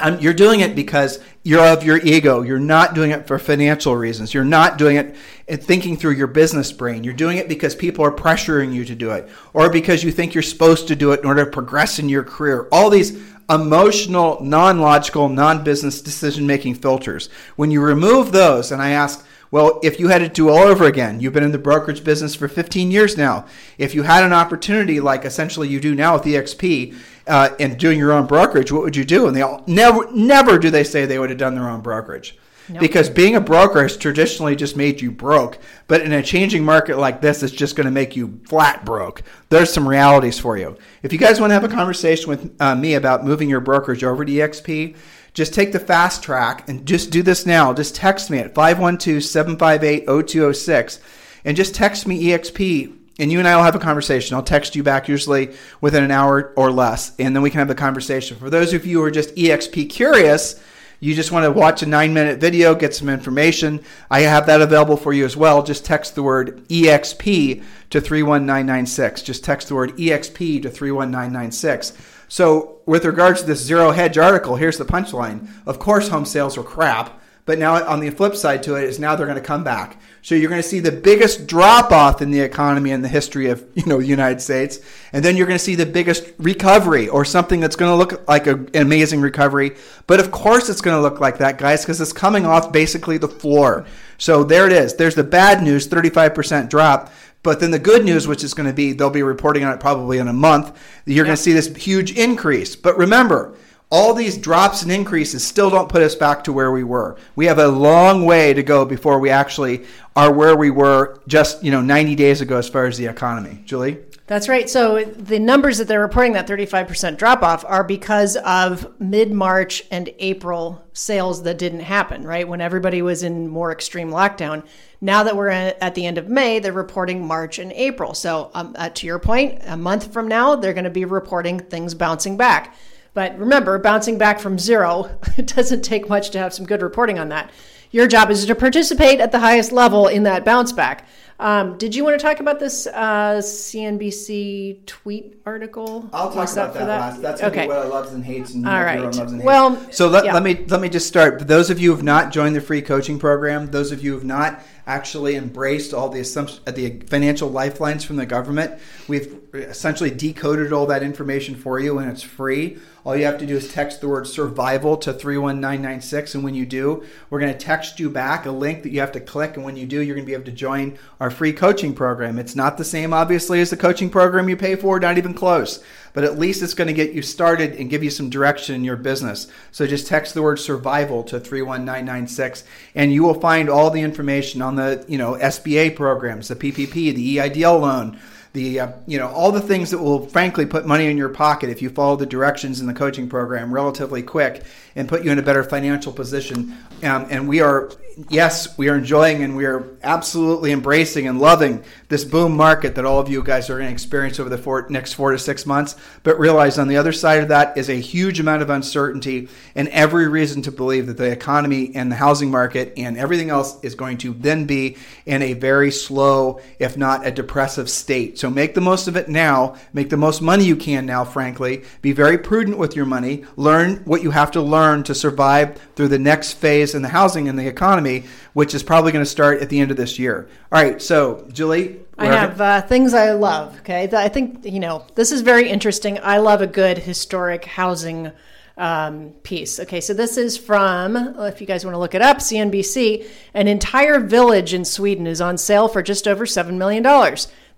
Um, 0.00 0.20
you're 0.20 0.34
doing 0.34 0.60
it 0.60 0.76
because 0.76 1.18
you're 1.42 1.66
of 1.66 1.82
your 1.82 1.98
ego. 1.98 2.42
You're 2.42 2.60
not 2.60 2.94
doing 2.94 3.10
it 3.10 3.26
for 3.26 3.38
financial 3.38 3.96
reasons. 3.96 4.32
You're 4.32 4.44
not 4.44 4.78
doing 4.78 4.96
it 4.96 5.16
thinking 5.64 5.96
through 5.96 6.12
your 6.12 6.28
business 6.28 6.70
brain. 6.70 7.02
You're 7.02 7.14
doing 7.14 7.38
it 7.38 7.48
because 7.48 7.74
people 7.74 8.04
are 8.04 8.12
pressuring 8.12 8.72
you 8.72 8.84
to 8.84 8.94
do 8.94 9.10
it, 9.10 9.28
or 9.52 9.70
because 9.70 10.04
you 10.04 10.12
think 10.12 10.34
you're 10.34 10.42
supposed 10.42 10.88
to 10.88 10.96
do 10.96 11.12
it 11.12 11.20
in 11.20 11.26
order 11.26 11.44
to 11.44 11.50
progress 11.50 11.98
in 11.98 12.08
your 12.08 12.22
career. 12.22 12.68
All 12.70 12.90
these 12.90 13.18
emotional, 13.50 14.38
non 14.42 14.78
logical, 14.78 15.28
non 15.28 15.64
business 15.64 16.00
decision 16.00 16.46
making 16.46 16.76
filters. 16.76 17.28
When 17.56 17.70
you 17.70 17.80
remove 17.80 18.30
those, 18.30 18.70
and 18.70 18.80
I 18.80 18.90
ask, 18.90 19.24
Well, 19.50 19.80
if 19.82 19.98
you 19.98 20.08
had 20.08 20.18
to 20.18 20.28
do 20.28 20.48
all 20.48 20.58
over 20.58 20.84
again, 20.84 21.20
you've 21.20 21.32
been 21.32 21.42
in 21.42 21.52
the 21.52 21.58
brokerage 21.58 22.04
business 22.04 22.34
for 22.34 22.48
15 22.48 22.90
years 22.90 23.16
now. 23.16 23.46
If 23.78 23.94
you 23.94 24.02
had 24.02 24.24
an 24.24 24.32
opportunity 24.32 25.00
like 25.00 25.24
essentially 25.24 25.68
you 25.68 25.80
do 25.80 25.94
now 25.94 26.14
with 26.14 26.24
EXP 26.24 26.96
uh, 27.26 27.50
and 27.58 27.78
doing 27.78 27.98
your 27.98 28.12
own 28.12 28.26
brokerage, 28.26 28.70
what 28.70 28.82
would 28.82 28.96
you 28.96 29.04
do? 29.04 29.26
And 29.26 29.34
they 29.34 29.42
all 29.42 29.64
never, 29.66 30.10
never 30.12 30.58
do 30.58 30.70
they 30.70 30.84
say 30.84 31.06
they 31.06 31.18
would 31.18 31.30
have 31.30 31.38
done 31.38 31.54
their 31.54 31.68
own 31.68 31.80
brokerage. 31.80 32.36
Nope. 32.70 32.80
Because 32.80 33.08
being 33.08 33.34
a 33.34 33.40
broker 33.40 33.82
has 33.82 33.96
traditionally 33.96 34.54
just 34.54 34.76
made 34.76 35.00
you 35.00 35.10
broke, 35.10 35.58
but 35.86 36.02
in 36.02 36.12
a 36.12 36.22
changing 36.22 36.62
market 36.62 36.98
like 36.98 37.22
this, 37.22 37.42
it's 37.42 37.52
just 37.52 37.76
going 37.76 37.86
to 37.86 37.90
make 37.90 38.14
you 38.14 38.40
flat 38.46 38.84
broke. 38.84 39.22
There's 39.48 39.72
some 39.72 39.88
realities 39.88 40.38
for 40.38 40.58
you. 40.58 40.76
If 41.02 41.10
you 41.10 41.18
guys 41.18 41.40
want 41.40 41.50
to 41.50 41.54
have 41.54 41.64
a 41.64 41.68
conversation 41.68 42.28
with 42.28 42.54
uh, 42.60 42.74
me 42.74 42.92
about 42.94 43.24
moving 43.24 43.48
your 43.48 43.60
brokerage 43.60 44.04
over 44.04 44.22
to 44.22 44.30
EXP, 44.30 44.96
just 45.34 45.54
take 45.54 45.72
the 45.72 45.78
fast 45.78 46.22
track 46.22 46.68
and 46.68 46.86
just 46.86 47.10
do 47.10 47.22
this 47.22 47.46
now. 47.46 47.72
Just 47.72 47.94
text 47.94 48.30
me 48.30 48.38
at 48.38 48.54
512 48.54 49.22
758 49.22 50.06
0206 50.06 51.00
and 51.44 51.56
just 51.56 51.74
text 51.74 52.06
me 52.06 52.24
EXP 52.24 52.94
and 53.18 53.32
you 53.32 53.38
and 53.38 53.48
I 53.48 53.56
will 53.56 53.64
have 53.64 53.74
a 53.74 53.80
conversation. 53.80 54.36
I'll 54.36 54.42
text 54.42 54.76
you 54.76 54.82
back 54.82 55.08
usually 55.08 55.54
within 55.80 56.04
an 56.04 56.10
hour 56.10 56.52
or 56.56 56.70
less, 56.70 57.12
and 57.18 57.34
then 57.34 57.42
we 57.42 57.50
can 57.50 57.58
have 57.58 57.70
a 57.70 57.74
conversation. 57.74 58.36
For 58.36 58.48
those 58.48 58.72
of 58.72 58.86
you 58.86 58.98
who 58.98 59.04
are 59.04 59.10
just 59.10 59.34
EXP 59.34 59.90
curious, 59.90 60.62
you 61.00 61.14
just 61.14 61.32
want 61.32 61.44
to 61.44 61.52
watch 61.52 61.82
a 61.82 61.86
nine 61.86 62.12
minute 62.14 62.40
video, 62.40 62.74
get 62.74 62.94
some 62.94 63.08
information, 63.08 63.80
I 64.10 64.20
have 64.20 64.46
that 64.46 64.60
available 64.60 64.96
for 64.96 65.12
you 65.12 65.24
as 65.24 65.36
well. 65.36 65.62
Just 65.62 65.84
text 65.84 66.14
the 66.14 66.22
word 66.22 66.66
EXP 66.68 67.62
to 67.90 68.00
31996. 68.00 69.22
Just 69.22 69.44
text 69.44 69.68
the 69.68 69.74
word 69.74 69.96
EXP 69.96 70.62
to 70.62 70.70
31996. 70.70 71.92
So, 72.28 72.80
with 72.84 73.04
regards 73.04 73.40
to 73.40 73.46
this 73.46 73.64
zero 73.64 73.90
hedge 73.90 74.18
article, 74.18 74.56
here's 74.56 74.78
the 74.78 74.84
punchline. 74.84 75.48
Of 75.66 75.78
course, 75.78 76.08
home 76.08 76.26
sales 76.26 76.56
were 76.56 76.62
crap, 76.62 77.18
but 77.46 77.58
now 77.58 77.82
on 77.86 78.00
the 78.00 78.10
flip 78.10 78.36
side 78.36 78.62
to 78.64 78.74
it 78.74 78.84
is 78.84 78.98
now 78.98 79.16
they're 79.16 79.26
going 79.26 79.40
to 79.40 79.44
come 79.44 79.64
back. 79.64 79.98
So 80.20 80.34
you're 80.34 80.50
going 80.50 80.60
to 80.60 80.68
see 80.68 80.80
the 80.80 80.92
biggest 80.92 81.46
drop 81.46 81.90
off 81.90 82.20
in 82.20 82.30
the 82.30 82.40
economy 82.40 82.90
in 82.90 83.00
the 83.00 83.08
history 83.08 83.48
of 83.48 83.64
you 83.74 83.86
know 83.86 83.98
the 83.98 84.06
United 84.06 84.42
States, 84.42 84.80
and 85.14 85.24
then 85.24 85.38
you're 85.38 85.46
going 85.46 85.58
to 85.58 85.64
see 85.64 85.74
the 85.74 85.86
biggest 85.86 86.30
recovery 86.38 87.08
or 87.08 87.24
something 87.24 87.60
that's 87.60 87.76
going 87.76 87.90
to 87.90 87.96
look 87.96 88.28
like 88.28 88.46
a, 88.46 88.56
an 88.56 88.82
amazing 88.82 89.22
recovery. 89.22 89.76
But 90.06 90.20
of 90.20 90.30
course, 90.30 90.68
it's 90.68 90.82
going 90.82 90.96
to 90.96 91.00
look 91.00 91.20
like 91.20 91.38
that, 91.38 91.56
guys, 91.56 91.82
because 91.82 91.98
it's 92.00 92.12
coming 92.12 92.44
off 92.44 92.70
basically 92.72 93.16
the 93.16 93.28
floor. 93.28 93.86
So 94.18 94.44
there 94.44 94.66
it 94.66 94.72
is. 94.72 94.96
There's 94.96 95.14
the 95.14 95.24
bad 95.24 95.62
news, 95.62 95.88
35% 95.88 96.68
drop. 96.68 97.10
But 97.42 97.60
then 97.60 97.70
the 97.70 97.78
good 97.78 98.04
news, 98.04 98.26
which 98.26 98.42
is 98.44 98.54
going 98.54 98.68
to 98.68 98.74
be 98.74 98.92
they'll 98.92 99.10
be 99.10 99.22
reporting 99.22 99.64
on 99.64 99.72
it 99.72 99.80
probably 99.80 100.18
in 100.18 100.28
a 100.28 100.32
month, 100.32 100.76
you're 101.06 101.24
going 101.24 101.36
to 101.36 101.42
see 101.42 101.52
this 101.52 101.74
huge 101.76 102.12
increase. 102.12 102.76
But 102.76 102.98
remember, 102.98 103.54
all 103.90 104.12
these 104.12 104.36
drops 104.36 104.82
and 104.82 104.92
increases 104.92 105.46
still 105.46 105.70
don't 105.70 105.88
put 105.88 106.02
us 106.02 106.14
back 106.14 106.44
to 106.44 106.52
where 106.52 106.70
we 106.70 106.84
were. 106.84 107.16
We 107.36 107.46
have 107.46 107.58
a 107.58 107.68
long 107.68 108.26
way 108.26 108.52
to 108.52 108.62
go 108.62 108.84
before 108.84 109.18
we 109.18 109.30
actually 109.30 109.84
are 110.14 110.32
where 110.32 110.56
we 110.56 110.70
were 110.70 111.20
just, 111.26 111.62
you 111.62 111.70
know, 111.70 111.80
90 111.80 112.14
days 112.16 112.40
ago 112.40 112.58
as 112.58 112.68
far 112.68 112.86
as 112.86 112.98
the 112.98 113.06
economy. 113.06 113.62
Julie? 113.64 113.98
That's 114.28 114.46
right. 114.46 114.68
So 114.68 115.04
the 115.04 115.38
numbers 115.38 115.78
that 115.78 115.88
they're 115.88 116.02
reporting 116.02 116.34
that 116.34 116.46
35% 116.46 117.16
drop 117.16 117.42
off 117.42 117.64
are 117.66 117.82
because 117.82 118.36
of 118.36 119.00
mid 119.00 119.32
March 119.32 119.82
and 119.90 120.10
April 120.18 120.84
sales 120.92 121.44
that 121.44 121.56
didn't 121.56 121.80
happen, 121.80 122.24
right? 122.24 122.46
When 122.46 122.60
everybody 122.60 123.00
was 123.00 123.22
in 123.22 123.48
more 123.48 123.72
extreme 123.72 124.10
lockdown. 124.10 124.66
Now 125.00 125.22
that 125.22 125.34
we're 125.34 125.48
at 125.48 125.94
the 125.94 126.04
end 126.04 126.18
of 126.18 126.28
May, 126.28 126.58
they're 126.58 126.74
reporting 126.74 127.26
March 127.26 127.58
and 127.58 127.72
April. 127.72 128.12
So, 128.12 128.50
um, 128.52 128.76
uh, 128.78 128.90
to 128.90 129.06
your 129.06 129.18
point, 129.18 129.62
a 129.64 129.78
month 129.78 130.12
from 130.12 130.28
now, 130.28 130.56
they're 130.56 130.74
going 130.74 130.84
to 130.84 130.90
be 130.90 131.06
reporting 131.06 131.60
things 131.60 131.94
bouncing 131.94 132.36
back. 132.36 132.76
But 133.14 133.38
remember, 133.38 133.78
bouncing 133.78 134.18
back 134.18 134.40
from 134.40 134.58
zero, 134.58 135.10
it 135.38 135.46
doesn't 135.56 135.80
take 135.80 136.06
much 136.10 136.30
to 136.30 136.38
have 136.38 136.52
some 136.52 136.66
good 136.66 136.82
reporting 136.82 137.18
on 137.18 137.30
that. 137.30 137.50
Your 137.90 138.06
job 138.06 138.30
is 138.30 138.44
to 138.44 138.54
participate 138.54 139.20
at 139.20 139.32
the 139.32 139.38
highest 139.38 139.72
level 139.72 140.06
in 140.06 140.24
that 140.24 140.44
bounce 140.44 140.72
back. 140.72 141.06
Um, 141.40 141.78
did 141.78 141.94
you 141.94 142.04
want 142.04 142.18
to 142.18 142.26
talk 142.26 142.40
about 142.40 142.58
this 142.58 142.88
uh, 142.88 143.40
CNBC 143.40 144.86
tweet 144.86 145.40
article? 145.46 146.10
I'll 146.12 146.32
talk 146.32 146.50
about 146.50 146.74
that, 146.74 146.86
that, 146.86 146.88
last. 146.88 147.22
That's 147.22 147.42
okay. 147.44 147.68
what 147.68 147.76
I 147.76 147.84
loves 147.86 148.12
and 148.12 148.24
hates. 148.24 148.54
And 148.54 148.66
All 148.66 148.82
right. 148.82 149.00
Loves 149.00 149.18
and 149.18 149.44
well, 149.44 149.80
so 149.92 150.08
let, 150.08 150.24
yeah. 150.24 150.34
let 150.34 150.42
me 150.42 150.64
let 150.66 150.80
me 150.80 150.88
just 150.88 151.06
start. 151.06 151.38
For 151.38 151.44
those 151.44 151.70
of 151.70 151.78
you 151.78 151.90
who 151.90 151.96
have 151.96 152.04
not 152.04 152.32
joined 152.32 152.56
the 152.56 152.60
free 152.60 152.82
coaching 152.82 153.20
program, 153.20 153.70
those 153.70 153.92
of 153.92 154.02
you 154.02 154.12
who 154.12 154.18
have 154.18 154.26
not 154.26 154.60
actually 154.88 155.36
embraced 155.36 155.94
all 155.94 156.08
the 156.08 156.18
assumptions, 156.18 156.60
uh, 156.66 156.72
the 156.72 156.98
financial 157.06 157.48
lifelines 157.48 158.04
from 158.04 158.16
the 158.16 158.26
government, 158.26 158.80
we've 159.06 159.38
essentially 159.54 160.10
decoded 160.10 160.72
all 160.72 160.86
that 160.86 161.02
information 161.02 161.54
for 161.54 161.78
you, 161.78 161.98
and 161.98 162.10
it's 162.10 162.22
free. 162.22 162.78
All 163.04 163.16
you 163.16 163.24
have 163.24 163.38
to 163.38 163.46
do 163.46 163.56
is 163.56 163.72
text 163.72 164.00
the 164.00 164.08
word 164.08 164.26
survival 164.26 164.96
to 164.98 165.12
31996. 165.12 166.34
And 166.34 166.44
when 166.44 166.54
you 166.54 166.66
do, 166.66 167.04
we're 167.30 167.40
going 167.40 167.52
to 167.52 167.58
text 167.58 167.98
you 167.98 168.10
back 168.10 168.44
a 168.44 168.50
link 168.50 168.82
that 168.82 168.90
you 168.90 169.00
have 169.00 169.12
to 169.12 169.20
click. 169.20 169.56
And 169.56 169.64
when 169.64 169.76
you 169.76 169.86
do, 169.86 170.02
you're 170.02 170.14
going 170.14 170.26
to 170.26 170.30
be 170.30 170.34
able 170.34 170.44
to 170.44 170.52
join 170.52 170.98
our 171.18 171.27
free 171.30 171.52
coaching 171.52 171.94
program. 171.94 172.38
It's 172.38 172.56
not 172.56 172.78
the 172.78 172.84
same, 172.84 173.12
obviously, 173.12 173.60
as 173.60 173.70
the 173.70 173.76
coaching 173.76 174.10
program 174.10 174.48
you 174.48 174.56
pay 174.56 174.76
for, 174.76 174.98
not 175.00 175.18
even 175.18 175.34
close. 175.34 175.82
But 176.12 176.24
at 176.24 176.38
least 176.38 176.62
it's 176.62 176.74
going 176.74 176.88
to 176.88 176.94
get 176.94 177.12
you 177.12 177.22
started 177.22 177.74
and 177.76 177.90
give 177.90 178.02
you 178.02 178.10
some 178.10 178.30
direction 178.30 178.74
in 178.74 178.84
your 178.84 178.96
business. 178.96 179.46
So 179.70 179.86
just 179.86 180.06
text 180.06 180.34
the 180.34 180.42
word 180.42 180.58
survival 180.58 181.22
to 181.24 181.38
31996 181.38 182.64
and 182.94 183.12
you 183.12 183.22
will 183.22 183.40
find 183.40 183.68
all 183.68 183.90
the 183.90 184.00
information 184.00 184.62
on 184.62 184.76
the, 184.76 185.04
you 185.06 185.18
know, 185.18 185.34
SBA 185.34 185.96
programs, 185.96 186.48
the 186.48 186.56
PPP, 186.56 187.14
the 187.14 187.36
EIDL 187.36 187.80
loan, 187.80 188.18
the 188.52 188.80
uh, 188.80 188.92
you 189.06 189.18
know 189.18 189.28
all 189.28 189.52
the 189.52 189.60
things 189.60 189.90
that 189.90 189.98
will 189.98 190.26
frankly 190.26 190.66
put 190.66 190.86
money 190.86 191.06
in 191.06 191.16
your 191.16 191.28
pocket 191.28 191.70
if 191.70 191.82
you 191.82 191.90
follow 191.90 192.16
the 192.16 192.26
directions 192.26 192.80
in 192.80 192.86
the 192.86 192.94
coaching 192.94 193.28
program 193.28 193.72
relatively 193.72 194.22
quick 194.22 194.64
and 194.96 195.08
put 195.08 195.24
you 195.24 195.30
in 195.30 195.38
a 195.38 195.42
better 195.42 195.62
financial 195.62 196.12
position. 196.12 196.76
Um, 197.02 197.26
and 197.30 197.48
we 197.48 197.60
are 197.60 197.90
yes, 198.28 198.76
we 198.78 198.88
are 198.88 198.96
enjoying 198.96 199.42
and 199.42 199.56
we 199.56 199.64
are 199.64 199.86
absolutely 200.02 200.72
embracing 200.72 201.28
and 201.28 201.38
loving 201.38 201.84
this 202.08 202.24
boom 202.24 202.56
market 202.56 202.94
that 202.94 203.04
all 203.04 203.18
of 203.18 203.28
you 203.28 203.42
guys 203.42 203.68
are 203.68 203.74
going 203.74 203.88
to 203.88 203.92
experience 203.92 204.40
over 204.40 204.48
the 204.48 204.58
four, 204.58 204.86
next 204.88 205.14
four 205.14 205.32
to 205.32 205.38
six 205.38 205.66
months. 205.66 205.96
But 206.22 206.38
realize 206.38 206.78
on 206.78 206.88
the 206.88 206.96
other 206.96 207.12
side 207.12 207.42
of 207.42 207.48
that 207.48 207.76
is 207.76 207.90
a 207.90 208.00
huge 208.00 208.40
amount 208.40 208.62
of 208.62 208.70
uncertainty 208.70 209.48
and 209.74 209.88
every 209.88 210.28
reason 210.28 210.62
to 210.62 210.72
believe 210.72 211.06
that 211.06 211.16
the 211.16 211.30
economy 211.30 211.92
and 211.94 212.10
the 212.10 212.16
housing 212.16 212.50
market 212.50 212.94
and 212.96 213.18
everything 213.18 213.50
else 213.50 213.78
is 213.82 213.94
going 213.94 214.18
to 214.18 214.32
then 214.34 214.64
be 214.64 214.96
in 215.26 215.42
a 215.42 215.52
very 215.52 215.90
slow, 215.90 216.60
if 216.78 216.96
not 216.96 217.26
a 217.26 217.30
depressive 217.30 217.90
state. 217.90 218.38
So 218.38 218.48
make 218.48 218.74
the 218.74 218.80
most 218.80 219.08
of 219.08 219.16
it 219.16 219.28
now. 219.28 219.76
Make 219.92 220.10
the 220.10 220.16
most 220.16 220.40
money 220.40 220.64
you 220.64 220.76
can 220.76 221.04
now, 221.04 221.24
frankly. 221.24 221.84
Be 222.00 222.12
very 222.12 222.38
prudent 222.38 222.78
with 222.78 222.96
your 222.96 223.06
money. 223.06 223.44
Learn 223.56 223.96
what 224.04 224.22
you 224.22 224.30
have 224.30 224.50
to 224.52 224.62
learn 224.62 225.02
to 225.04 225.14
survive 225.14 225.80
through 225.94 226.08
the 226.08 226.18
next 226.18 226.54
phase 226.54 226.94
in 226.94 227.02
the 227.02 227.08
housing 227.08 227.48
and 227.48 227.58
the 227.58 227.66
economy 227.66 227.78
economy, 227.88 228.24
which 228.52 228.74
is 228.74 228.82
probably 228.82 229.12
going 229.12 229.24
to 229.24 229.30
start 229.30 229.62
at 229.62 229.68
the 229.68 229.80
end 229.80 229.90
of 229.90 229.96
this 229.96 230.18
year. 230.18 230.48
All 230.72 230.82
right, 230.82 231.00
so 231.00 231.46
Julie. 231.52 231.97
I 232.18 232.26
have 232.26 232.60
uh, 232.60 232.82
things 232.82 233.14
I 233.14 233.32
love. 233.32 233.78
Okay, 233.80 234.08
I 234.12 234.28
think 234.28 234.64
you 234.64 234.80
know 234.80 235.06
this 235.14 235.32
is 235.32 235.40
very 235.42 235.68
interesting. 235.68 236.18
I 236.22 236.38
love 236.38 236.60
a 236.62 236.66
good 236.66 236.98
historic 236.98 237.64
housing 237.64 238.32
um, 238.78 239.30
piece. 239.42 239.80
Okay, 239.80 240.00
so 240.00 240.14
this 240.14 240.38
is 240.38 240.56
from, 240.56 241.16
if 241.16 241.60
you 241.60 241.66
guys 241.66 241.84
want 241.84 241.94
to 241.94 241.98
look 241.98 242.14
it 242.14 242.22
up, 242.22 242.38
CNBC. 242.38 243.28
An 243.52 243.68
entire 243.68 244.20
village 244.20 244.72
in 244.72 244.84
Sweden 244.84 245.26
is 245.26 245.40
on 245.40 245.58
sale 245.58 245.88
for 245.88 246.00
just 246.00 246.28
over 246.28 246.46
$7 246.46 246.74
million. 246.74 247.04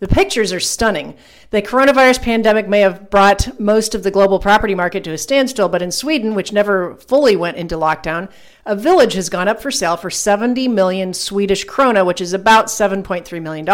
The 0.00 0.08
pictures 0.08 0.50
are 0.54 0.60
stunning. 0.60 1.14
The 1.50 1.60
coronavirus 1.60 2.22
pandemic 2.22 2.66
may 2.66 2.80
have 2.80 3.10
brought 3.10 3.60
most 3.60 3.94
of 3.94 4.02
the 4.02 4.10
global 4.10 4.38
property 4.38 4.74
market 4.74 5.04
to 5.04 5.12
a 5.12 5.18
standstill, 5.18 5.68
but 5.68 5.82
in 5.82 5.92
Sweden, 5.92 6.34
which 6.34 6.54
never 6.54 6.94
fully 6.96 7.36
went 7.36 7.58
into 7.58 7.76
lockdown, 7.76 8.30
a 8.64 8.74
village 8.74 9.12
has 9.12 9.28
gone 9.28 9.46
up 9.46 9.60
for 9.60 9.70
sale 9.70 9.98
for 9.98 10.08
70 10.08 10.68
million 10.68 11.12
Swedish 11.12 11.66
krona, 11.66 12.06
which 12.06 12.22
is 12.22 12.32
about 12.32 12.66
$7.3 12.66 13.42
million. 13.42 13.66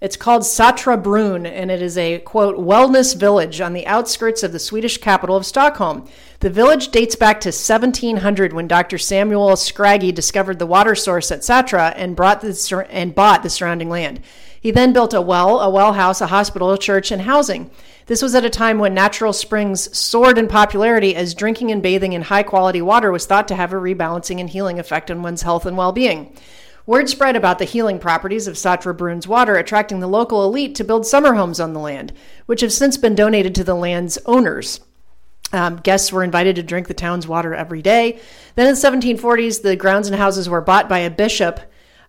It's 0.00 0.16
called 0.16 0.42
Sätra 0.42 1.02
Brunn, 1.02 1.46
and 1.46 1.70
it 1.70 1.82
is 1.82 1.98
a 1.98 2.20
quote 2.20 2.56
wellness 2.56 3.14
village 3.14 3.60
on 3.60 3.74
the 3.74 3.86
outskirts 3.86 4.42
of 4.42 4.52
the 4.52 4.58
Swedish 4.58 4.96
capital 4.96 5.36
of 5.36 5.46
Stockholm. 5.46 6.08
The 6.40 6.50
village 6.50 6.88
dates 6.88 7.16
back 7.16 7.40
to 7.42 7.48
1700 7.48 8.54
when 8.54 8.66
Dr. 8.66 8.98
Samuel 8.98 9.50
Skragge 9.50 10.14
discovered 10.14 10.58
the 10.58 10.66
water 10.66 10.94
source 10.94 11.30
at 11.30 11.40
Sätra 11.40 11.92
and 11.96 12.16
brought 12.16 12.40
the 12.40 12.86
and 12.90 13.14
bought 13.14 13.42
the 13.42 13.50
surrounding 13.50 13.90
land. 13.90 14.20
He 14.64 14.70
then 14.70 14.94
built 14.94 15.12
a 15.12 15.20
well, 15.20 15.60
a 15.60 15.68
well 15.68 15.92
house, 15.92 16.22
a 16.22 16.28
hospital, 16.28 16.72
a 16.72 16.78
church, 16.78 17.10
and 17.10 17.20
housing. 17.20 17.70
This 18.06 18.22
was 18.22 18.34
at 18.34 18.46
a 18.46 18.50
time 18.50 18.78
when 18.78 18.94
natural 18.94 19.34
springs 19.34 19.94
soared 19.94 20.38
in 20.38 20.48
popularity 20.48 21.14
as 21.14 21.34
drinking 21.34 21.70
and 21.70 21.82
bathing 21.82 22.14
in 22.14 22.22
high 22.22 22.44
quality 22.44 22.80
water 22.80 23.12
was 23.12 23.26
thought 23.26 23.46
to 23.48 23.56
have 23.56 23.74
a 23.74 23.76
rebalancing 23.76 24.40
and 24.40 24.48
healing 24.48 24.78
effect 24.78 25.10
on 25.10 25.22
one's 25.22 25.42
health 25.42 25.66
and 25.66 25.76
well 25.76 25.92
being. 25.92 26.34
Word 26.86 27.10
spread 27.10 27.36
about 27.36 27.58
the 27.58 27.66
healing 27.66 27.98
properties 27.98 28.46
of 28.46 28.54
Sätra 28.54 28.96
Brunn's 28.96 29.28
water, 29.28 29.56
attracting 29.56 30.00
the 30.00 30.06
local 30.06 30.42
elite 30.42 30.74
to 30.76 30.84
build 30.84 31.04
summer 31.04 31.34
homes 31.34 31.60
on 31.60 31.74
the 31.74 31.78
land, 31.78 32.14
which 32.46 32.62
have 32.62 32.72
since 32.72 32.96
been 32.96 33.14
donated 33.14 33.54
to 33.56 33.64
the 33.64 33.74
land's 33.74 34.16
owners. 34.24 34.80
Um, 35.52 35.76
guests 35.76 36.10
were 36.10 36.24
invited 36.24 36.56
to 36.56 36.62
drink 36.62 36.88
the 36.88 36.94
town's 36.94 37.28
water 37.28 37.54
every 37.54 37.82
day. 37.82 38.18
Then 38.54 38.68
in 38.68 38.74
the 38.76 38.80
1740s, 38.80 39.60
the 39.60 39.76
grounds 39.76 40.08
and 40.08 40.16
houses 40.16 40.48
were 40.48 40.62
bought 40.62 40.88
by 40.88 41.00
a 41.00 41.10
bishop 41.10 41.60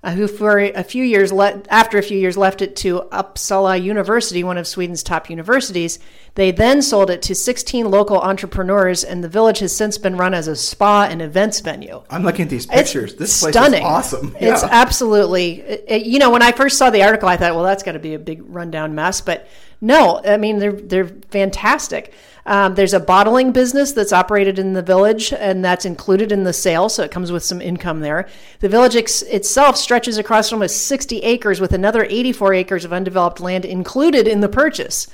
uh, 0.05 0.11
who 0.11 0.27
for 0.27 0.59
a 0.59 0.83
few 0.83 1.03
years 1.03 1.33
le- 1.33 1.61
after 1.67 1.97
a 1.97 2.03
few 2.03 2.17
years 2.17 2.37
left 2.37 2.61
it 2.61 2.75
to 2.77 3.01
Uppsala 3.11 3.81
University, 3.81 4.43
one 4.43 4.57
of 4.57 4.67
Sweden's 4.67 5.01
top 5.01 5.29
universities. 5.31 5.97
They 6.35 6.51
then 6.51 6.81
sold 6.81 7.09
it 7.09 7.21
to 7.23 7.33
16 7.33 7.89
local 7.89 8.19
entrepreneurs, 8.19 9.03
and 9.03 9.23
the 9.23 9.29
village 9.29 9.59
has 9.59 9.75
since 9.75 9.97
been 9.97 10.15
run 10.15 10.33
as 10.35 10.47
a 10.47 10.55
spa 10.55 11.07
and 11.09 11.21
events 11.21 11.59
venue. 11.61 12.03
I'm 12.09 12.23
looking 12.23 12.43
at 12.43 12.49
these 12.49 12.65
pictures. 12.67 13.11
It's 13.13 13.19
this 13.19 13.39
place 13.41 13.53
stunning. 13.55 13.81
is 13.81 13.85
awesome. 13.85 14.35
It's 14.39 14.61
absolutely, 14.63 15.61
it- 15.61 16.05
you 16.05 16.19
know, 16.19 16.29
when 16.29 16.41
I 16.43 16.51
first 16.51 16.77
saw 16.77 16.89
the 16.91 17.01
article, 17.03 17.27
I 17.27 17.37
thought, 17.37 17.55
well, 17.55 17.63
that's 17.63 17.81
got 17.83 17.93
to 17.93 17.99
be 17.99 18.13
a 18.13 18.19
big 18.19 18.43
rundown 18.45 18.93
mess. 18.93 19.21
But 19.21 19.47
no, 19.85 20.19
I 20.25 20.37
mean, 20.37 20.57
they're 20.57 20.71
they're 20.71 21.07
fantastic. 21.29 22.11
Um, 22.47 22.73
there's 22.73 22.93
a 22.93 22.99
bottling 22.99 23.51
business 23.51 23.91
that's 23.91 24.11
operated 24.11 24.57
in 24.57 24.73
the 24.73 24.81
village, 24.81 25.31
and 25.31 25.63
that's 25.63 25.85
included 25.85 26.31
in 26.31 26.43
the 26.43 26.53
sale, 26.53 26.89
so 26.89 27.03
it 27.03 27.11
comes 27.11 27.31
with 27.31 27.43
some 27.43 27.61
income 27.61 27.99
there. 27.99 28.27
The 28.61 28.69
village 28.69 28.95
ex- 28.95 29.21
itself 29.21 29.77
stretches 29.77 30.17
across 30.17 30.51
almost 30.51 30.87
60 30.87 31.19
acres, 31.19 31.61
with 31.61 31.71
another 31.71 32.03
84 32.03 32.53
acres 32.55 32.83
of 32.83 32.93
undeveloped 32.93 33.39
land 33.39 33.63
included 33.63 34.27
in 34.27 34.41
the 34.41 34.49
purchase. 34.49 35.07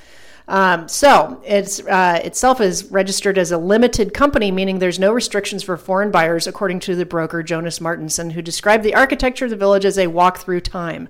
Um, 0.48 0.88
so 0.88 1.42
it's 1.44 1.80
uh, 1.80 2.20
itself 2.24 2.62
is 2.62 2.90
registered 2.90 3.36
as 3.36 3.52
a 3.52 3.58
limited 3.58 4.14
company, 4.14 4.50
meaning 4.50 4.78
there's 4.78 4.98
no 4.98 5.12
restrictions 5.12 5.62
for 5.62 5.76
foreign 5.76 6.10
buyers, 6.10 6.46
according 6.46 6.80
to 6.80 6.94
the 6.94 7.04
broker 7.04 7.42
Jonas 7.42 7.78
Martinson, 7.78 8.30
who 8.30 8.40
described 8.40 8.84
the 8.84 8.94
architecture 8.94 9.44
of 9.44 9.50
the 9.50 9.56
village 9.56 9.84
as 9.84 9.98
a 9.98 10.06
walk-through 10.06 10.60
time. 10.60 11.08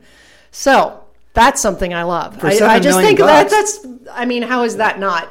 So 0.50 1.01
that's 1.34 1.60
something 1.60 1.94
I 1.94 2.02
love. 2.02 2.42
I, 2.44 2.58
I 2.60 2.80
just 2.80 2.98
think 3.00 3.18
that 3.18 3.48
that's. 3.50 3.86
I 4.10 4.24
mean, 4.26 4.42
how 4.42 4.64
is 4.64 4.76
that 4.76 4.98
not? 4.98 5.28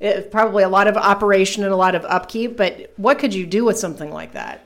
It, 0.00 0.30
probably 0.30 0.62
a 0.62 0.68
lot 0.68 0.86
of 0.86 0.96
operation 0.96 1.64
and 1.64 1.72
a 1.72 1.76
lot 1.76 1.94
of 1.94 2.04
upkeep, 2.04 2.56
but 2.56 2.92
what 2.96 3.18
could 3.18 3.34
you 3.34 3.46
do 3.46 3.64
with 3.64 3.78
something 3.78 4.12
like 4.12 4.32
that? 4.32 4.64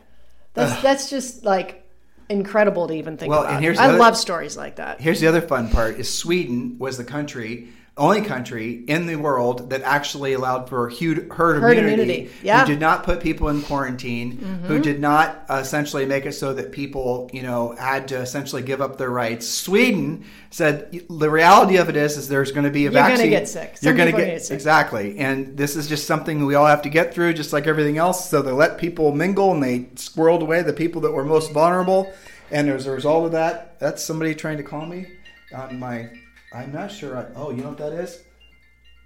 That's 0.54 0.82
that's 0.82 1.08
just 1.10 1.44
like 1.44 1.86
incredible 2.28 2.88
to 2.88 2.94
even 2.94 3.16
think 3.16 3.30
Well, 3.30 3.40
about. 3.42 3.54
and 3.54 3.64
here's 3.64 3.78
I 3.78 3.88
other- 3.88 3.98
love 3.98 4.16
stories 4.16 4.56
like 4.56 4.76
that. 4.76 5.00
Here's 5.00 5.20
the 5.20 5.26
other 5.28 5.40
fun 5.40 5.70
part: 5.70 5.98
is 5.98 6.12
Sweden 6.12 6.76
was 6.78 6.98
the 6.98 7.04
country, 7.04 7.68
only 8.02 8.20
country 8.20 8.84
in 8.88 9.06
the 9.06 9.16
world 9.16 9.70
that 9.70 9.80
actually 9.82 10.32
allowed 10.32 10.68
for 10.68 10.90
herd, 10.90 11.30
herd, 11.32 11.62
Herd 11.62 11.78
immunity. 11.78 12.02
immunity, 12.02 12.30
yeah. 12.42 12.56
Mm-hmm. 12.58 12.66
Who 12.66 12.72
did 12.74 12.80
not 12.80 13.04
put 13.04 13.20
people 13.20 13.48
in 13.48 13.62
quarantine. 13.62 14.32
Who 14.66 14.80
did 14.80 15.00
not 15.00 15.44
uh, 15.48 15.54
essentially 15.62 16.04
make 16.04 16.26
it 16.26 16.32
so 16.32 16.52
that 16.54 16.72
people, 16.72 17.30
you 17.32 17.42
know, 17.42 17.76
had 17.78 18.08
to 18.08 18.16
essentially 18.18 18.62
give 18.62 18.80
up 18.80 18.98
their 18.98 19.10
rights. 19.10 19.48
Sweden 19.48 20.24
said 20.50 21.04
the 21.08 21.30
reality 21.30 21.76
of 21.76 21.88
it 21.88 21.96
is, 21.96 22.16
is 22.16 22.28
there's 22.28 22.50
going 22.52 22.64
to 22.64 22.70
be 22.70 22.80
a 22.80 22.90
You're 22.90 22.92
vaccine. 22.92 23.30
get 23.30 23.48
sick. 23.48 23.76
Some 23.78 23.86
You're 23.86 23.96
going 23.96 24.14
to 24.14 24.20
get 24.20 24.42
sick. 24.44 24.54
exactly, 24.54 25.18
and 25.18 25.56
this 25.56 25.76
is 25.76 25.86
just 25.88 26.06
something 26.06 26.44
we 26.44 26.54
all 26.56 26.66
have 26.66 26.82
to 26.82 26.90
get 26.90 27.14
through, 27.14 27.34
just 27.34 27.52
like 27.52 27.66
everything 27.66 27.98
else. 27.98 28.28
So 28.28 28.42
they 28.42 28.52
let 28.52 28.78
people 28.78 29.12
mingle 29.14 29.52
and 29.52 29.62
they 29.62 29.80
squirreled 29.94 30.42
away 30.42 30.62
the 30.62 30.72
people 30.72 31.00
that 31.02 31.12
were 31.12 31.24
most 31.24 31.52
vulnerable. 31.52 32.12
And 32.50 32.68
as 32.68 32.86
a 32.86 32.90
result 32.90 33.26
of 33.26 33.32
that, 33.32 33.78
that's 33.78 34.02
somebody 34.04 34.34
trying 34.34 34.56
to 34.58 34.62
call 34.64 34.86
me 34.86 35.06
on 35.54 35.78
my. 35.78 36.10
I'm 36.54 36.72
not 36.72 36.90
sure. 36.90 37.16
I, 37.18 37.26
oh, 37.34 37.50
you 37.50 37.62
know 37.62 37.70
what 37.70 37.78
that 37.78 37.92
is? 37.92 38.22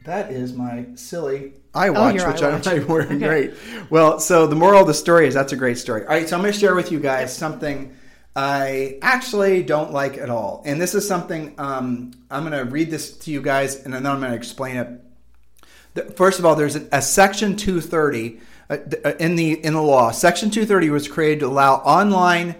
That 0.04 0.30
is 0.32 0.52
my 0.52 0.86
silly 0.94 1.54
iWatch, 1.74 2.20
Oh, 2.20 2.32
which 2.32 2.42
I'm 2.42 2.60
iWatch. 2.60 2.64
not 2.66 2.76
know 2.76 2.86
wearing. 2.86 3.08
Okay. 3.22 3.26
Great. 3.48 3.54
Well, 3.90 4.20
so 4.20 4.46
the 4.46 4.54
moral 4.56 4.82
of 4.82 4.86
the 4.86 4.94
story 4.94 5.26
is 5.26 5.34
that's 5.34 5.52
a 5.52 5.56
great 5.56 5.78
story. 5.78 6.02
All 6.02 6.08
right, 6.08 6.28
so 6.28 6.36
I'm 6.36 6.42
going 6.42 6.52
to 6.52 6.58
share 6.58 6.74
with 6.74 6.92
you 6.92 7.00
guys 7.00 7.36
something 7.36 7.94
I 8.34 8.98
actually 9.02 9.62
don't 9.62 9.92
like 9.92 10.18
at 10.18 10.28
all, 10.30 10.62
and 10.64 10.80
this 10.80 10.94
is 10.94 11.08
something 11.08 11.54
um, 11.58 12.12
I'm 12.30 12.48
going 12.48 12.52
to 12.66 12.70
read 12.70 12.90
this 12.90 13.16
to 13.18 13.30
you 13.30 13.40
guys, 13.42 13.84
and 13.84 13.92
then 13.94 14.06
I'm 14.06 14.20
going 14.20 14.30
to 14.30 14.36
explain 14.36 14.76
it. 14.76 16.16
First 16.16 16.38
of 16.38 16.44
all, 16.44 16.54
there's 16.54 16.76
a, 16.76 16.86
a 16.92 17.00
section 17.02 17.56
230 17.56 18.38
uh, 18.68 18.76
uh, 19.04 19.12
in 19.18 19.34
the 19.36 19.52
in 19.64 19.72
the 19.72 19.80
law. 19.82 20.10
Section 20.10 20.50
230 20.50 20.90
was 20.90 21.08
created 21.08 21.40
to 21.40 21.46
allow 21.46 21.76
online 21.76 22.54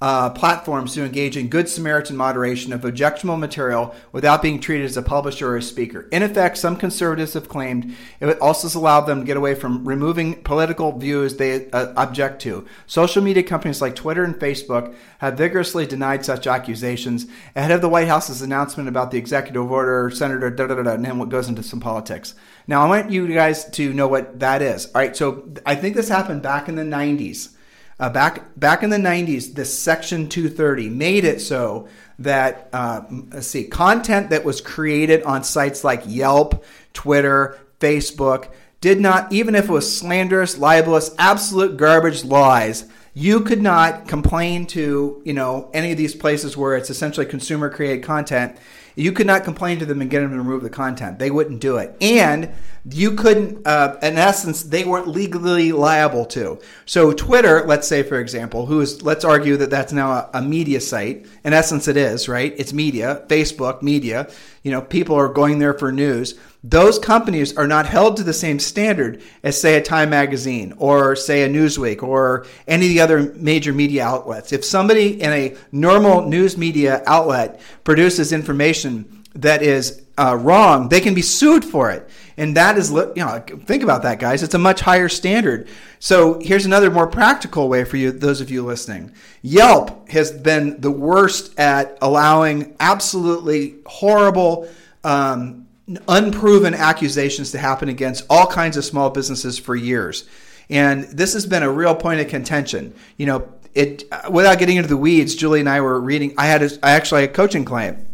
uh, 0.00 0.30
platforms 0.30 0.94
to 0.94 1.04
engage 1.04 1.36
in 1.36 1.48
good 1.48 1.68
Samaritan 1.68 2.16
moderation 2.16 2.72
of 2.72 2.84
objectionable 2.84 3.36
material 3.36 3.94
without 4.12 4.42
being 4.42 4.60
treated 4.60 4.84
as 4.84 4.96
a 4.96 5.02
publisher 5.02 5.48
or 5.48 5.56
a 5.56 5.62
speaker. 5.62 6.08
In 6.12 6.22
effect, 6.22 6.56
some 6.56 6.76
conservatives 6.76 7.34
have 7.34 7.48
claimed 7.48 7.96
it 8.20 8.26
would 8.26 8.38
also 8.38 8.78
allow 8.78 9.00
them 9.00 9.20
to 9.20 9.26
get 9.26 9.36
away 9.36 9.56
from 9.56 9.86
removing 9.86 10.42
political 10.42 10.96
views 10.96 11.36
they 11.36 11.68
uh, 11.70 11.92
object 11.96 12.40
to. 12.42 12.64
Social 12.86 13.22
media 13.22 13.42
companies 13.42 13.82
like 13.82 13.96
Twitter 13.96 14.22
and 14.22 14.36
Facebook 14.36 14.94
have 15.18 15.36
vigorously 15.36 15.84
denied 15.84 16.24
such 16.24 16.46
accusations 16.46 17.26
ahead 17.56 17.72
of 17.72 17.80
the 17.80 17.88
White 17.88 18.08
House's 18.08 18.40
announcement 18.40 18.88
about 18.88 19.10
the 19.10 19.18
executive 19.18 19.70
order, 19.70 20.10
Senator, 20.10 20.48
da 20.50 20.68
da 20.68 20.80
da, 20.80 20.92
and 20.92 21.04
then 21.04 21.18
what 21.18 21.28
goes 21.28 21.48
into 21.48 21.62
some 21.64 21.80
politics. 21.80 22.34
Now, 22.68 22.82
I 22.82 22.88
want 22.88 23.10
you 23.10 23.26
guys 23.34 23.64
to 23.70 23.92
know 23.92 24.06
what 24.06 24.38
that 24.38 24.62
is. 24.62 24.86
All 24.86 25.00
right, 25.00 25.16
so 25.16 25.48
I 25.66 25.74
think 25.74 25.96
this 25.96 26.08
happened 26.08 26.42
back 26.42 26.68
in 26.68 26.76
the 26.76 26.82
90s. 26.84 27.54
Uh, 28.00 28.08
back 28.08 28.58
back 28.58 28.82
in 28.84 28.90
the 28.90 28.96
90s, 28.96 29.54
this 29.54 29.76
Section 29.76 30.28
230 30.28 30.88
made 30.88 31.24
it 31.24 31.40
so 31.40 31.88
that 32.20 32.68
uh, 32.72 33.02
let's 33.32 33.48
see, 33.48 33.64
content 33.64 34.30
that 34.30 34.44
was 34.44 34.60
created 34.60 35.22
on 35.24 35.42
sites 35.42 35.82
like 35.82 36.02
Yelp, 36.06 36.64
Twitter, 36.92 37.58
Facebook 37.80 38.50
did 38.80 39.00
not, 39.00 39.32
even 39.32 39.54
if 39.54 39.64
it 39.64 39.72
was 39.72 39.96
slanderous, 39.96 40.58
libelous, 40.58 41.10
absolute 41.18 41.76
garbage 41.76 42.24
lies, 42.24 42.88
you 43.14 43.40
could 43.40 43.60
not 43.60 44.06
complain 44.06 44.64
to 44.66 45.20
you 45.24 45.32
know 45.32 45.68
any 45.74 45.90
of 45.90 45.98
these 45.98 46.14
places 46.14 46.56
where 46.56 46.76
it's 46.76 46.90
essentially 46.90 47.26
consumer 47.26 47.68
created 47.68 48.04
content. 48.04 48.56
You 48.98 49.12
could 49.12 49.28
not 49.28 49.44
complain 49.44 49.78
to 49.78 49.86
them 49.86 50.00
and 50.00 50.10
get 50.10 50.20
them 50.20 50.32
to 50.32 50.38
remove 50.38 50.62
the 50.62 50.70
content. 50.70 51.20
They 51.20 51.30
wouldn't 51.30 51.60
do 51.60 51.76
it, 51.76 51.96
and 52.00 52.50
you 52.90 53.12
couldn't. 53.12 53.64
Uh, 53.64 53.96
in 54.02 54.18
essence, 54.18 54.64
they 54.64 54.84
weren't 54.84 55.06
legally 55.06 55.70
liable 55.70 56.26
to. 56.26 56.58
So 56.84 57.12
Twitter, 57.12 57.64
let's 57.64 57.86
say 57.86 58.02
for 58.02 58.18
example, 58.18 58.66
who 58.66 58.80
is 58.80 59.02
let's 59.02 59.24
argue 59.24 59.56
that 59.58 59.70
that's 59.70 59.92
now 59.92 60.10
a, 60.10 60.30
a 60.34 60.42
media 60.42 60.80
site. 60.80 61.26
In 61.44 61.52
essence, 61.52 61.86
it 61.86 61.96
is 61.96 62.28
right. 62.28 62.52
It's 62.58 62.72
media. 62.72 63.22
Facebook 63.28 63.82
media. 63.82 64.28
You 64.64 64.72
know, 64.72 64.82
people 64.82 65.14
are 65.14 65.28
going 65.28 65.60
there 65.60 65.74
for 65.74 65.92
news 65.92 66.34
those 66.64 66.98
companies 66.98 67.56
are 67.56 67.68
not 67.68 67.86
held 67.86 68.16
to 68.16 68.24
the 68.24 68.32
same 68.32 68.58
standard 68.58 69.22
as, 69.44 69.60
say, 69.60 69.76
a 69.76 69.82
Time 69.82 70.10
magazine 70.10 70.74
or, 70.78 71.14
say, 71.14 71.44
a 71.44 71.48
Newsweek 71.48 72.02
or 72.02 72.46
any 72.66 72.86
of 72.86 72.90
the 72.90 73.00
other 73.00 73.32
major 73.34 73.72
media 73.72 74.04
outlets. 74.04 74.52
If 74.52 74.64
somebody 74.64 75.22
in 75.22 75.32
a 75.32 75.56
normal 75.70 76.28
news 76.28 76.58
media 76.58 77.02
outlet 77.06 77.60
produces 77.84 78.32
information 78.32 79.24
that 79.34 79.62
is 79.62 80.02
uh, 80.18 80.36
wrong, 80.36 80.88
they 80.88 81.00
can 81.00 81.14
be 81.14 81.22
sued 81.22 81.64
for 81.64 81.92
it. 81.92 82.08
And 82.36 82.56
that 82.56 82.76
is, 82.76 82.90
you 82.90 83.12
know, 83.16 83.44
think 83.64 83.84
about 83.84 84.02
that, 84.02 84.18
guys. 84.18 84.42
It's 84.42 84.54
a 84.54 84.58
much 84.58 84.80
higher 84.80 85.08
standard. 85.08 85.68
So 86.00 86.40
here's 86.40 86.66
another 86.66 86.90
more 86.90 87.06
practical 87.06 87.68
way 87.68 87.84
for 87.84 87.96
you, 87.96 88.10
those 88.10 88.40
of 88.40 88.50
you 88.50 88.64
listening. 88.64 89.12
Yelp 89.42 90.08
has 90.08 90.32
been 90.32 90.80
the 90.80 90.90
worst 90.90 91.56
at 91.58 91.98
allowing 92.02 92.74
absolutely 92.80 93.76
horrible, 93.86 94.68
um, 95.04 95.67
unproven 96.06 96.74
accusations 96.74 97.50
to 97.52 97.58
happen 97.58 97.88
against 97.88 98.24
all 98.28 98.46
kinds 98.46 98.76
of 98.76 98.84
small 98.84 99.10
businesses 99.10 99.58
for 99.58 99.74
years. 99.74 100.28
And 100.70 101.04
this 101.04 101.32
has 101.32 101.46
been 101.46 101.62
a 101.62 101.70
real 101.70 101.94
point 101.94 102.20
of 102.20 102.28
contention. 102.28 102.94
You 103.16 103.26
know, 103.26 103.48
it 103.74 104.04
without 104.30 104.58
getting 104.58 104.76
into 104.76 104.88
the 104.88 104.96
weeds, 104.96 105.34
Julie 105.34 105.60
and 105.60 105.68
I 105.68 105.80
were 105.80 106.00
reading. 106.00 106.34
I 106.36 106.46
had 106.46 106.62
a, 106.62 106.70
I 106.82 106.90
actually 106.90 107.22
had 107.22 107.30
a 107.30 107.32
coaching 107.32 107.64
client, 107.64 108.06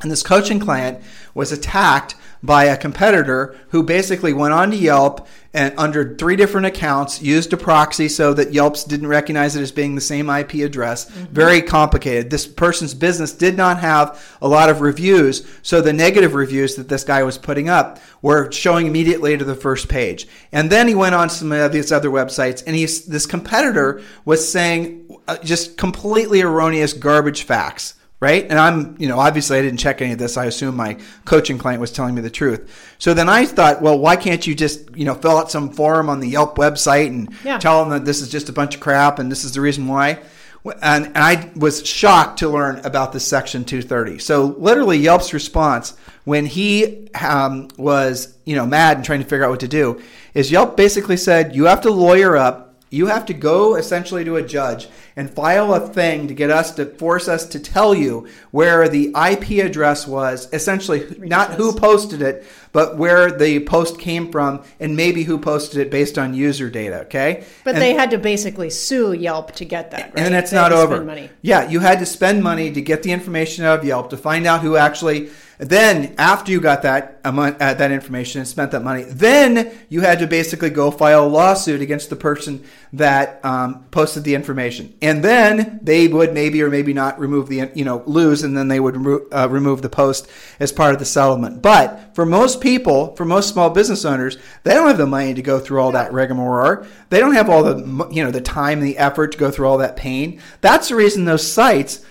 and 0.00 0.10
this 0.10 0.22
coaching 0.22 0.58
client 0.58 1.02
was 1.34 1.52
attacked 1.52 2.14
by 2.42 2.64
a 2.64 2.76
competitor 2.76 3.56
who 3.68 3.82
basically 3.82 4.32
went 4.32 4.52
on 4.52 4.70
to 4.70 4.76
Yelp 4.76 5.28
and 5.54 5.74
under 5.76 6.16
three 6.16 6.34
different 6.34 6.66
accounts 6.66 7.20
used 7.20 7.52
a 7.52 7.56
proxy 7.56 8.08
so 8.08 8.32
that 8.34 8.52
Yelps 8.52 8.84
didn't 8.84 9.06
recognize 9.06 9.54
it 9.54 9.60
as 9.60 9.70
being 9.70 9.94
the 9.94 10.00
same 10.00 10.30
IP 10.30 10.54
address. 10.54 11.08
Very 11.10 11.60
complicated. 11.60 12.30
This 12.30 12.46
person's 12.46 12.94
business 12.94 13.32
did 13.32 13.56
not 13.56 13.78
have 13.80 14.36
a 14.40 14.48
lot 14.48 14.70
of 14.70 14.80
reviews, 14.80 15.46
so 15.62 15.80
the 15.80 15.92
negative 15.92 16.34
reviews 16.34 16.76
that 16.76 16.88
this 16.88 17.04
guy 17.04 17.22
was 17.22 17.36
putting 17.38 17.68
up 17.68 17.98
were 18.22 18.50
showing 18.50 18.86
immediately 18.86 19.36
to 19.36 19.44
the 19.44 19.54
first 19.54 19.88
page. 19.88 20.26
And 20.52 20.70
then 20.70 20.88
he 20.88 20.94
went 20.94 21.14
on 21.14 21.28
to 21.28 21.34
some 21.34 21.52
of 21.52 21.72
these 21.72 21.92
other 21.92 22.10
websites, 22.10 22.62
and 22.66 22.74
he's 22.74 23.04
this 23.06 23.26
competitor 23.26 24.00
was 24.24 24.50
saying 24.50 25.06
uh, 25.28 25.36
just 25.38 25.76
completely 25.76 26.40
erroneous 26.40 26.94
garbage 26.94 27.42
facts 27.42 27.94
right? 28.22 28.46
And 28.48 28.56
I'm, 28.56 28.94
you 29.00 29.08
know, 29.08 29.18
obviously 29.18 29.58
I 29.58 29.62
didn't 29.62 29.80
check 29.80 30.00
any 30.00 30.12
of 30.12 30.18
this. 30.18 30.36
I 30.36 30.44
assume 30.44 30.76
my 30.76 30.96
coaching 31.24 31.58
client 31.58 31.80
was 31.80 31.90
telling 31.90 32.14
me 32.14 32.20
the 32.20 32.30
truth. 32.30 32.94
So 33.00 33.14
then 33.14 33.28
I 33.28 33.44
thought, 33.44 33.82
well, 33.82 33.98
why 33.98 34.14
can't 34.14 34.46
you 34.46 34.54
just, 34.54 34.96
you 34.96 35.04
know, 35.04 35.16
fill 35.16 35.36
out 35.36 35.50
some 35.50 35.70
form 35.72 36.08
on 36.08 36.20
the 36.20 36.28
Yelp 36.28 36.56
website 36.56 37.08
and 37.08 37.34
Yeah. 37.42 37.58
tell 37.58 37.80
them 37.80 37.90
that 37.90 38.04
this 38.04 38.20
is 38.20 38.28
just 38.28 38.48
a 38.48 38.52
bunch 38.52 38.76
of 38.76 38.80
crap 38.80 39.18
and 39.18 39.28
this 39.28 39.42
is 39.42 39.54
the 39.54 39.60
reason 39.60 39.88
why? 39.88 40.20
And, 40.64 41.06
and 41.06 41.18
I 41.18 41.50
was 41.56 41.84
shocked 41.84 42.38
to 42.38 42.48
learn 42.48 42.78
about 42.84 43.12
this 43.12 43.26
section 43.26 43.64
230. 43.64 44.20
So 44.20 44.54
literally 44.56 44.98
Yelp's 44.98 45.34
response 45.34 45.94
when 46.22 46.46
he 46.46 47.08
um, 47.14 47.70
was, 47.76 48.38
you 48.44 48.54
know, 48.54 48.64
mad 48.64 48.98
and 48.98 49.04
trying 49.04 49.18
to 49.18 49.26
figure 49.26 49.44
out 49.44 49.50
what 49.50 49.58
to 49.60 49.68
do 49.68 50.00
is 50.32 50.52
Yelp 50.52 50.76
basically 50.76 51.16
said, 51.16 51.56
you 51.56 51.64
have 51.64 51.80
to 51.80 51.90
lawyer 51.90 52.36
up 52.36 52.68
you 52.92 53.06
have 53.06 53.24
to 53.24 53.32
go 53.34 53.74
essentially 53.76 54.22
to 54.22 54.36
a 54.36 54.42
judge 54.42 54.86
and 55.16 55.30
file 55.30 55.74
a 55.74 55.80
thing 55.80 56.28
to 56.28 56.34
get 56.34 56.50
us 56.50 56.72
to 56.72 56.86
force 56.86 57.28
us 57.28 57.46
to 57.46 57.60
tell 57.60 57.94
you 57.94 58.26
where 58.50 58.88
the 58.88 59.08
IP 59.08 59.64
address 59.64 60.06
was, 60.06 60.48
essentially 60.52 61.06
not 61.18 61.54
who 61.54 61.72
posted 61.74 62.22
it, 62.22 62.46
but 62.72 62.96
where 62.96 63.30
the 63.30 63.60
post 63.60 63.98
came 63.98 64.30
from 64.32 64.62
and 64.80 64.96
maybe 64.96 65.24
who 65.24 65.38
posted 65.38 65.80
it 65.80 65.90
based 65.90 66.18
on 66.18 66.34
user 66.34 66.70
data, 66.70 67.02
okay? 67.02 67.44
But 67.64 67.74
and, 67.74 67.82
they 67.82 67.94
had 67.94 68.10
to 68.10 68.18
basically 68.18 68.70
sue 68.70 69.12
Yelp 69.12 69.52
to 69.52 69.64
get 69.64 69.90
that, 69.90 70.14
right? 70.14 70.18
And 70.18 70.34
it's 70.34 70.50
They 70.50 70.56
not 70.56 70.72
over. 70.72 70.94
spend 70.94 71.06
money. 71.06 71.30
Yeah, 71.42 71.68
you 71.68 71.80
had 71.80 71.98
to 71.98 72.06
spend 72.06 72.42
money 72.42 72.72
to 72.72 72.80
get 72.80 73.02
the 73.02 73.12
information 73.12 73.64
out 73.64 73.80
of 73.80 73.84
Yelp 73.84 74.10
to 74.10 74.16
find 74.16 74.46
out 74.46 74.60
who 74.62 74.76
actually. 74.76 75.30
Then, 75.58 76.14
after 76.18 76.50
you 76.50 76.60
got 76.60 76.82
that 76.82 77.20
amount, 77.24 77.60
uh, 77.60 77.74
that 77.74 77.92
information 77.92 78.40
and 78.40 78.48
spent 78.48 78.72
that 78.72 78.82
money, 78.82 79.04
then 79.04 79.72
you 79.88 80.00
had 80.00 80.18
to 80.20 80.26
basically 80.26 80.70
go 80.70 80.90
file 80.90 81.26
a 81.26 81.28
lawsuit 81.28 81.80
against 81.80 82.10
the 82.10 82.16
person 82.16 82.64
that 82.92 83.44
um, 83.44 83.84
posted 83.90 84.24
the 84.24 84.34
information, 84.34 84.94
and 85.02 85.22
then 85.22 85.78
they 85.82 86.08
would 86.08 86.34
maybe 86.34 86.62
or 86.62 86.70
maybe 86.70 86.92
not 86.92 87.18
remove 87.18 87.48
the 87.48 87.70
you 87.74 87.84
know 87.84 88.02
lose, 88.06 88.42
and 88.42 88.56
then 88.56 88.68
they 88.68 88.80
would 88.80 88.96
uh, 89.30 89.48
remove 89.50 89.82
the 89.82 89.88
post 89.88 90.28
as 90.58 90.72
part 90.72 90.94
of 90.94 90.98
the 90.98 91.04
settlement. 91.04 91.62
But 91.62 92.14
for 92.14 92.26
most 92.26 92.60
people, 92.60 93.14
for 93.14 93.24
most 93.24 93.48
small 93.50 93.70
business 93.70 94.04
owners, 94.04 94.38
they 94.64 94.74
don't 94.74 94.88
have 94.88 94.98
the 94.98 95.06
money 95.06 95.34
to 95.34 95.42
go 95.42 95.60
through 95.60 95.80
all 95.80 95.92
that 95.92 96.12
rigmarole. 96.12 96.86
They 97.10 97.20
don't 97.20 97.34
have 97.34 97.48
all 97.48 97.62
the 97.62 98.08
you 98.10 98.24
know 98.24 98.30
the 98.30 98.40
time 98.40 98.78
and 98.78 98.86
the 98.86 98.98
effort 98.98 99.32
to 99.32 99.38
go 99.38 99.50
through 99.50 99.68
all 99.68 99.78
that 99.78 99.96
pain. 99.96 100.40
That's 100.60 100.88
the 100.88 100.96
reason 100.96 101.24
those 101.24 101.50
sites 101.50 102.04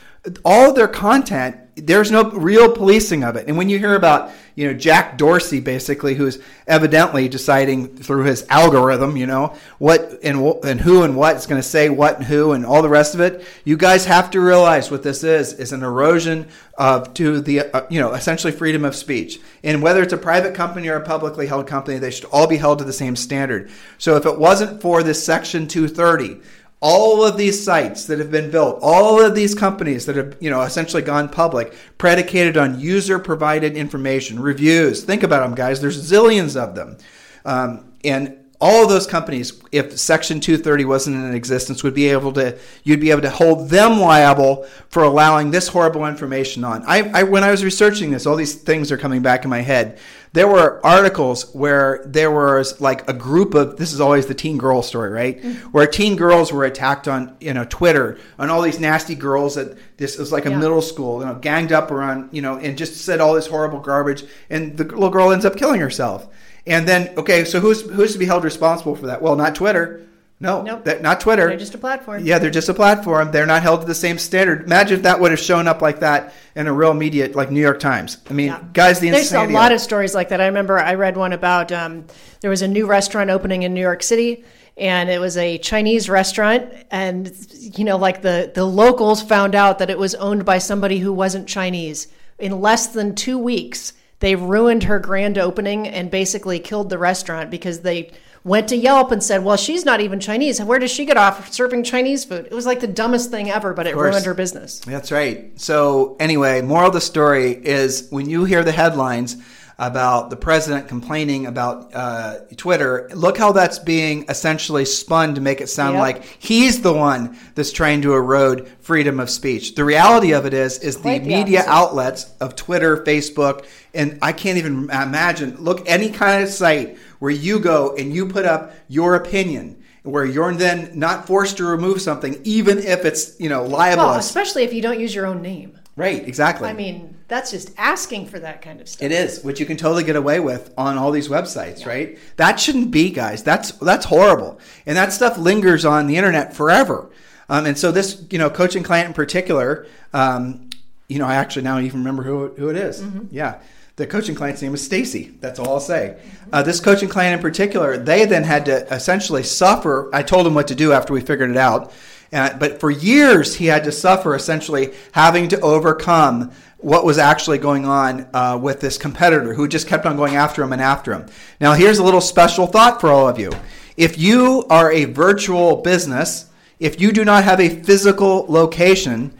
all 0.45 0.73
their 0.73 0.87
content 0.87 1.57
there's 1.75 2.11
no 2.11 2.29
real 2.31 2.71
policing 2.71 3.23
of 3.23 3.35
it. 3.35 3.47
And 3.47 3.57
when 3.57 3.69
you 3.69 3.79
hear 3.79 3.95
about 3.95 4.31
you 4.53 4.67
know 4.67 4.73
jack 4.73 5.17
dorsey 5.17 5.61
basically 5.61 6.13
who's 6.13 6.37
evidently 6.67 7.29
deciding 7.29 7.87
through 7.87 8.25
his 8.25 8.45
algorithm 8.49 9.15
you 9.15 9.25
know 9.25 9.55
what 9.79 10.19
and, 10.23 10.45
and 10.65 10.81
who 10.81 11.03
and 11.03 11.15
what 11.15 11.37
is 11.37 11.45
going 11.45 11.59
to 11.59 11.67
say 11.67 11.87
what 11.89 12.17
and 12.17 12.25
who 12.25 12.51
and 12.51 12.65
all 12.65 12.81
the 12.81 12.89
rest 12.89 13.13
of 13.15 13.21
it 13.21 13.45
you 13.63 13.77
guys 13.77 14.05
have 14.05 14.29
to 14.29 14.41
realize 14.41 14.91
what 14.91 15.03
this 15.03 15.23
is 15.23 15.53
is 15.53 15.71
an 15.71 15.83
erosion 15.83 16.45
of 16.81 17.13
to 17.13 17.41
the 17.41 17.59
uh, 17.59 17.85
you 17.91 17.99
know 17.99 18.13
essentially 18.13 18.51
freedom 18.51 18.83
of 18.85 18.95
speech. 18.95 19.39
And 19.63 19.83
whether 19.83 20.01
it's 20.01 20.13
a 20.13 20.17
private 20.17 20.55
company 20.55 20.87
or 20.87 20.95
a 20.95 21.05
publicly 21.05 21.45
held 21.45 21.67
company 21.67 21.99
they 21.99 22.09
should 22.09 22.25
all 22.25 22.47
be 22.47 22.57
held 22.57 22.79
to 22.79 22.85
the 22.85 22.91
same 22.91 23.15
standard. 23.15 23.69
So 23.99 24.15
if 24.15 24.25
it 24.25 24.39
wasn't 24.39 24.81
for 24.81 25.03
this 25.03 25.23
section 25.23 25.67
230 25.67 26.41
all 26.81 27.23
of 27.23 27.37
these 27.37 27.63
sites 27.63 28.05
that 28.05 28.17
have 28.17 28.31
been 28.31 28.49
built, 28.49 28.79
all 28.81 29.23
of 29.23 29.35
these 29.35 29.53
companies 29.53 30.07
that 30.07 30.15
have, 30.15 30.35
you 30.39 30.49
know, 30.49 30.61
essentially 30.61 31.03
gone 31.03 31.29
public, 31.29 31.75
predicated 31.99 32.57
on 32.57 32.79
user 32.79 33.19
provided 33.19 33.77
information, 33.77 34.39
reviews. 34.39 35.03
Think 35.03 35.21
about 35.21 35.41
them, 35.41 35.53
guys. 35.53 35.79
There's 35.79 36.11
zillions 36.11 36.59
of 36.59 36.73
them. 36.73 36.97
Um, 37.45 37.93
and 38.03 38.37
all 38.59 38.83
of 38.83 38.89
those 38.89 39.07
companies, 39.07 39.59
if 39.71 39.97
Section 39.97 40.39
230 40.39 40.85
wasn't 40.85 41.15
in 41.17 41.33
existence, 41.33 41.83
would 41.83 41.95
be 41.95 42.07
able 42.09 42.33
to, 42.33 42.57
you'd 42.83 42.99
be 42.99 43.11
able 43.11 43.23
to 43.23 43.29
hold 43.29 43.69
them 43.69 43.99
liable 43.99 44.67
for 44.89 45.03
allowing 45.03 45.49
this 45.49 45.67
horrible 45.67 46.05
information 46.05 46.63
on. 46.63 46.83
I, 46.85 47.09
I 47.13 47.23
when 47.23 47.43
I 47.43 47.49
was 47.49 47.63
researching 47.63 48.11
this, 48.11 48.27
all 48.27 48.35
these 48.35 48.55
things 48.55 48.91
are 48.91 48.97
coming 48.97 49.23
back 49.23 49.43
in 49.43 49.49
my 49.49 49.61
head. 49.61 49.99
There 50.33 50.47
were 50.47 50.79
articles 50.85 51.53
where 51.53 52.01
there 52.05 52.31
was 52.31 52.79
like 52.79 53.09
a 53.09 53.13
group 53.13 53.53
of, 53.53 53.75
this 53.75 53.91
is 53.91 53.99
always 53.99 54.27
the 54.27 54.33
teen 54.33 54.57
girl 54.57 54.81
story, 54.81 55.09
right? 55.09 55.41
Mm-hmm. 55.41 55.71
Where 55.71 55.85
teen 55.85 56.15
girls 56.15 56.53
were 56.53 56.63
attacked 56.63 57.09
on, 57.09 57.35
you 57.41 57.53
know, 57.53 57.65
Twitter, 57.65 58.17
on 58.39 58.49
all 58.49 58.61
these 58.61 58.79
nasty 58.79 59.13
girls 59.13 59.55
that 59.55 59.77
this 59.97 60.17
was 60.17 60.31
like 60.31 60.45
a 60.45 60.49
Yeah. 60.51 60.57
middle 60.57 60.81
school, 60.81 61.19
you 61.19 61.25
know, 61.25 61.35
ganged 61.35 61.73
up 61.73 61.91
around, 61.91 62.29
you 62.31 62.41
know, 62.41 62.55
and 62.57 62.77
just 62.77 63.03
said 63.03 63.19
all 63.19 63.33
this 63.33 63.47
horrible 63.47 63.79
garbage, 63.79 64.23
and 64.49 64.77
the 64.77 64.85
little 64.85 65.09
girl 65.09 65.31
ends 65.33 65.43
up 65.43 65.57
killing 65.57 65.81
herself. 65.81 66.27
And 66.65 66.87
then, 66.87 67.09
okay, 67.17 67.43
so 67.43 67.59
who's 67.59 67.81
who's 67.81 68.13
to 68.13 68.19
be 68.19 68.25
held 68.25 68.45
responsible 68.45 68.95
for 68.95 69.07
that? 69.07 69.21
Well, 69.21 69.35
not 69.35 69.55
Twitter. 69.55 69.99
No, 70.41 70.63
Nope. 70.63 70.85
that, 70.85 71.01
not 71.03 71.21
Twitter. 71.21 71.47
They're 71.47 71.57
just 71.57 71.75
a 71.75 71.77
platform. 71.77 72.25
Yeah, 72.25 72.39
they're 72.39 72.49
just 72.49 72.67
a 72.67 72.73
platform. 72.73 73.31
They're 73.31 73.45
not 73.45 73.61
held 73.61 73.81
to 73.81 73.87
the 73.87 73.93
same 73.95 74.17
standard. 74.17 74.63
Imagine 74.63 74.97
if 74.97 75.03
that 75.03 75.19
would 75.19 75.29
have 75.31 75.39
shown 75.39 75.67
up 75.67 75.81
like 75.81 75.99
that 75.99 76.33
in 76.55 76.65
a 76.67 76.73
real 76.73 76.93
media, 76.95 77.29
like 77.33 77.51
New 77.51 77.61
York 77.61 77.79
Times. 77.79 78.17
I 78.29 78.33
mean, 78.33 78.47
Yeah. 78.47 78.59
guys, 78.73 78.99
the 78.99 79.11
There's 79.11 79.23
insanity. 79.27 79.53
a 79.53 79.57
lot 79.57 79.71
of 79.71 79.75
of 79.75 79.81
stories 79.81 80.13
like 80.15 80.29
that. 80.29 80.41
I 80.41 80.47
remember 80.47 80.79
I 80.79 80.95
read 80.95 81.15
one 81.15 81.31
about 81.31 81.71
um, 81.71 82.05
there 82.41 82.49
was 82.49 82.61
a 82.63 82.67
new 82.67 82.87
restaurant 82.87 83.29
opening 83.29 83.61
in 83.63 83.73
New 83.73 83.81
York 83.81 84.01
City, 84.03 84.43
and 84.77 85.09
it 85.09 85.19
was 85.21 85.37
a 85.37 85.59
Chinese 85.59 86.09
restaurant, 86.09 86.65
and 86.89 87.31
you 87.77 87.83
know, 87.85 87.97
like 87.97 88.21
the 88.23 88.51
the 88.53 88.65
locals 88.65 89.21
found 89.21 89.53
out 89.53 89.77
that 89.79 89.89
it 89.91 89.97
was 89.99 90.15
owned 90.15 90.43
by 90.43 90.57
somebody 90.57 90.97
who 90.99 91.13
wasn't 91.13 91.47
Chinese. 91.47 92.07
In 92.39 92.59
less 92.61 92.87
than 92.87 93.13
two 93.13 93.37
weeks, 93.37 93.93
they 94.19 94.35
ruined 94.35 94.83
her 94.83 94.97
grand 94.97 95.37
opening 95.37 95.87
and 95.87 96.09
basically 96.09 96.59
killed 96.59 96.89
the 96.89 96.97
restaurant 96.97 97.51
because 97.51 97.81
they 97.81 98.11
went 98.43 98.67
to 98.69 98.75
Yelp 98.75 99.11
and 99.11 99.23
said, 99.23 99.43
"Well, 99.43 99.57
she's 99.57 99.85
not 99.85 100.01
even 100.01 100.19
Chinese. 100.19 100.61
Where 100.61 100.79
does 100.79 100.91
she 100.91 101.05
get 101.05 101.17
off 101.17 101.51
serving 101.53 101.83
Chinese 101.83 102.25
food?" 102.25 102.45
It 102.49 102.53
was 102.53 102.65
like 102.65 102.79
the 102.79 102.87
dumbest 102.87 103.29
thing 103.31 103.51
ever, 103.51 103.73
but 103.73 103.87
it 103.87 103.95
ruined 103.95 104.25
her 104.25 104.33
business. 104.33 104.79
That's 104.79 105.11
right. 105.11 105.51
So 105.59 106.15
anyway, 106.19 106.61
moral 106.61 106.87
of 106.87 106.93
the 106.93 107.01
story 107.01 107.51
is 107.51 108.07
when 108.09 108.29
you 108.29 108.45
hear 108.45 108.63
the 108.63 108.71
headlines 108.71 109.37
about 109.79 110.29
the 110.29 110.35
president 110.35 110.87
complaining 110.87 111.47
about 111.47 111.89
uh, 111.95 112.35
Twitter, 112.55 113.09
look 113.15 113.35
how 113.39 113.51
that's 113.51 113.79
being 113.79 114.25
essentially 114.29 114.85
spun 114.85 115.33
to 115.33 115.41
make 115.41 115.59
it 115.59 115.67
sound 115.69 115.93
Yep. 115.95 116.01
like 116.01 116.23
he's 116.37 116.81
the 116.83 116.93
one 116.93 117.35
that's 117.55 117.71
trying 117.71 117.99
to 118.03 118.13
erode 118.13 118.67
freedom 118.81 119.19
of 119.19 119.27
speech. 119.27 119.73
The 119.73 119.83
reality 119.83 120.33
of 120.33 120.45
it 120.45 120.53
is, 120.53 120.77
is 120.79 120.97
the 120.97 121.17
the 121.17 121.19
media 121.19 121.61
opposite. 121.61 121.71
outlets 121.71 122.31
of 122.39 122.55
Twitter, 122.55 122.97
Facebook, 122.97 123.65
and 123.95 124.19
I 124.21 124.33
can't 124.33 124.59
even 124.59 124.83
imagine. 124.91 125.55
Look, 125.59 125.81
any 125.89 126.09
kind 126.11 126.43
of 126.43 126.49
site 126.49 126.97
where 127.21 127.31
you 127.31 127.59
go 127.59 127.95
and 127.95 128.11
you 128.11 128.25
put 128.25 128.45
up 128.45 128.73
your 128.87 129.13
opinion. 129.15 129.77
Where 130.03 130.25
you're 130.25 130.51
then 130.55 130.97
not 130.97 131.27
forced 131.27 131.57
to 131.57 131.63
remove 131.63 132.01
something, 132.01 132.41
even 132.43 132.79
if 132.79 133.05
it's 133.05 133.39
you 133.39 133.49
know 133.49 133.63
liable 133.63 134.05
Well, 134.05 134.15
especially 134.15 134.63
if 134.63 134.73
you 134.73 134.81
don't 134.81 134.99
use 134.99 135.13
your 135.13 135.27
own 135.27 135.43
name. 135.43 135.77
Right, 135.95 136.27
exactly. 136.27 136.67
I 136.67 136.73
mean, 136.73 137.19
that's 137.27 137.51
just 137.51 137.69
asking 137.77 138.25
for 138.25 138.39
that 138.39 138.63
kind 138.63 138.81
of 138.81 138.89
stuff. 138.89 139.05
it 139.05 139.11
is, 139.11 139.43
which 139.43 139.59
you 139.59 139.67
can 139.67 139.77
totally 139.77 140.03
get 140.03 140.15
away 140.15 140.39
with 140.39 140.73
on 140.75 140.97
all 140.97 141.11
these 141.11 141.27
websites, 141.29 141.85
right? 141.85 142.17
That 142.37 142.59
shouldn't 142.59 142.89
be, 142.89 143.11
guys. 143.11 143.43
That's 143.43 143.73
that's 143.73 144.05
horrible, 144.05 144.59
and 144.87 144.97
that 144.97 145.13
stuff 145.13 145.37
lingers 145.37 145.85
on 145.85 146.07
the 146.07 146.17
internet 146.17 146.55
forever. 146.55 147.11
Um, 147.47 147.67
and 147.67 147.77
so 147.77 147.91
this, 147.91 148.25
you 148.31 148.39
know, 148.39 148.49
coaching 148.49 148.81
client 148.81 149.09
in 149.09 149.13
particular, 149.13 149.85
um, 150.13 150.71
you 151.09 151.19
know, 151.19 151.27
I 151.27 151.35
actually 151.35 151.63
now 151.63 151.77
even 151.77 151.99
remember 151.99 152.23
who 152.23 152.47
who 152.57 152.69
it 152.69 152.75
is. 152.75 153.03
Yeah. 153.29 153.59
The 154.01 154.07
coaching 154.07 154.33
client's 154.33 154.63
name 154.63 154.73
is 154.73 154.83
Stacy. 154.83 155.31
That's 155.41 155.59
all 155.59 155.73
I'll 155.73 155.79
say. 155.79 156.17
Uh, 156.51 156.63
this 156.63 156.79
coaching 156.79 157.07
client 157.07 157.35
in 157.35 157.39
particular, 157.39 157.99
they 157.99 158.25
then 158.25 158.43
had 158.43 158.65
to 158.65 158.91
essentially 158.91 159.43
suffer. 159.43 160.09
I 160.11 160.23
told 160.23 160.47
him 160.47 160.55
what 160.55 160.69
to 160.69 160.75
do 160.75 160.91
after 160.91 161.13
we 161.13 161.21
figured 161.21 161.51
it 161.51 161.55
out. 161.55 161.93
Uh, 162.33 162.57
but 162.57 162.79
for 162.79 162.89
years, 162.89 163.53
he 163.53 163.67
had 163.67 163.83
to 163.83 163.91
suffer 163.91 164.33
essentially 164.33 164.95
having 165.11 165.49
to 165.49 165.59
overcome 165.59 166.51
what 166.79 167.05
was 167.05 167.19
actually 167.19 167.59
going 167.59 167.85
on 167.85 168.27
uh, 168.33 168.57
with 168.59 168.81
this 168.81 168.97
competitor 168.97 169.53
who 169.53 169.67
just 169.67 169.87
kept 169.87 170.07
on 170.07 170.17
going 170.17 170.35
after 170.35 170.63
him 170.63 170.73
and 170.73 170.81
after 170.81 171.13
him. 171.13 171.27
Now, 171.59 171.73
here's 171.73 171.99
a 171.99 172.03
little 172.03 172.21
special 172.21 172.65
thought 172.65 172.99
for 172.99 173.11
all 173.11 173.29
of 173.29 173.37
you. 173.37 173.51
If 173.97 174.17
you 174.17 174.65
are 174.71 174.91
a 174.91 175.05
virtual 175.05 175.75
business, 175.75 176.49
if 176.79 176.99
you 176.99 177.11
do 177.11 177.23
not 177.23 177.43
have 177.43 177.59
a 177.59 177.83
physical 177.83 178.47
location, 178.49 179.31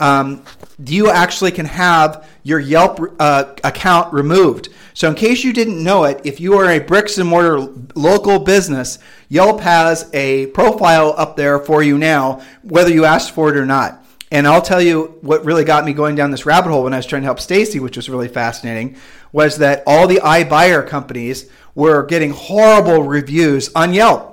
um, 0.00 0.42
you 0.84 1.10
actually 1.10 1.52
can 1.52 1.66
have 1.66 2.28
your 2.42 2.58
Yelp 2.58 3.00
uh, 3.18 3.54
account 3.62 4.12
removed. 4.12 4.70
So, 4.94 5.08
in 5.08 5.14
case 5.14 5.44
you 5.44 5.52
didn't 5.52 5.82
know 5.82 6.04
it, 6.04 6.20
if 6.24 6.40
you 6.40 6.54
are 6.54 6.70
a 6.70 6.78
bricks 6.78 7.18
and 7.18 7.28
mortar 7.28 7.60
local 7.94 8.38
business, 8.38 8.98
Yelp 9.28 9.60
has 9.60 10.10
a 10.12 10.46
profile 10.48 11.14
up 11.16 11.36
there 11.36 11.58
for 11.58 11.82
you 11.82 11.96
now, 11.96 12.42
whether 12.62 12.90
you 12.90 13.04
asked 13.04 13.30
for 13.30 13.50
it 13.50 13.56
or 13.56 13.66
not. 13.66 14.04
And 14.32 14.46
I'll 14.46 14.62
tell 14.62 14.80
you 14.80 15.18
what 15.22 15.44
really 15.44 15.64
got 15.64 15.84
me 15.84 15.92
going 15.92 16.14
down 16.14 16.30
this 16.30 16.46
rabbit 16.46 16.70
hole 16.70 16.84
when 16.84 16.94
I 16.94 16.98
was 16.98 17.06
trying 17.06 17.22
to 17.22 17.26
help 17.26 17.40
Stacy, 17.40 17.80
which 17.80 17.96
was 17.96 18.08
really 18.08 18.28
fascinating, 18.28 18.96
was 19.32 19.58
that 19.58 19.82
all 19.86 20.06
the 20.06 20.18
iBuyer 20.18 20.86
companies 20.86 21.50
were 21.74 22.04
getting 22.04 22.30
horrible 22.30 23.02
reviews 23.02 23.70
on 23.74 23.92
Yelp. 23.92 24.29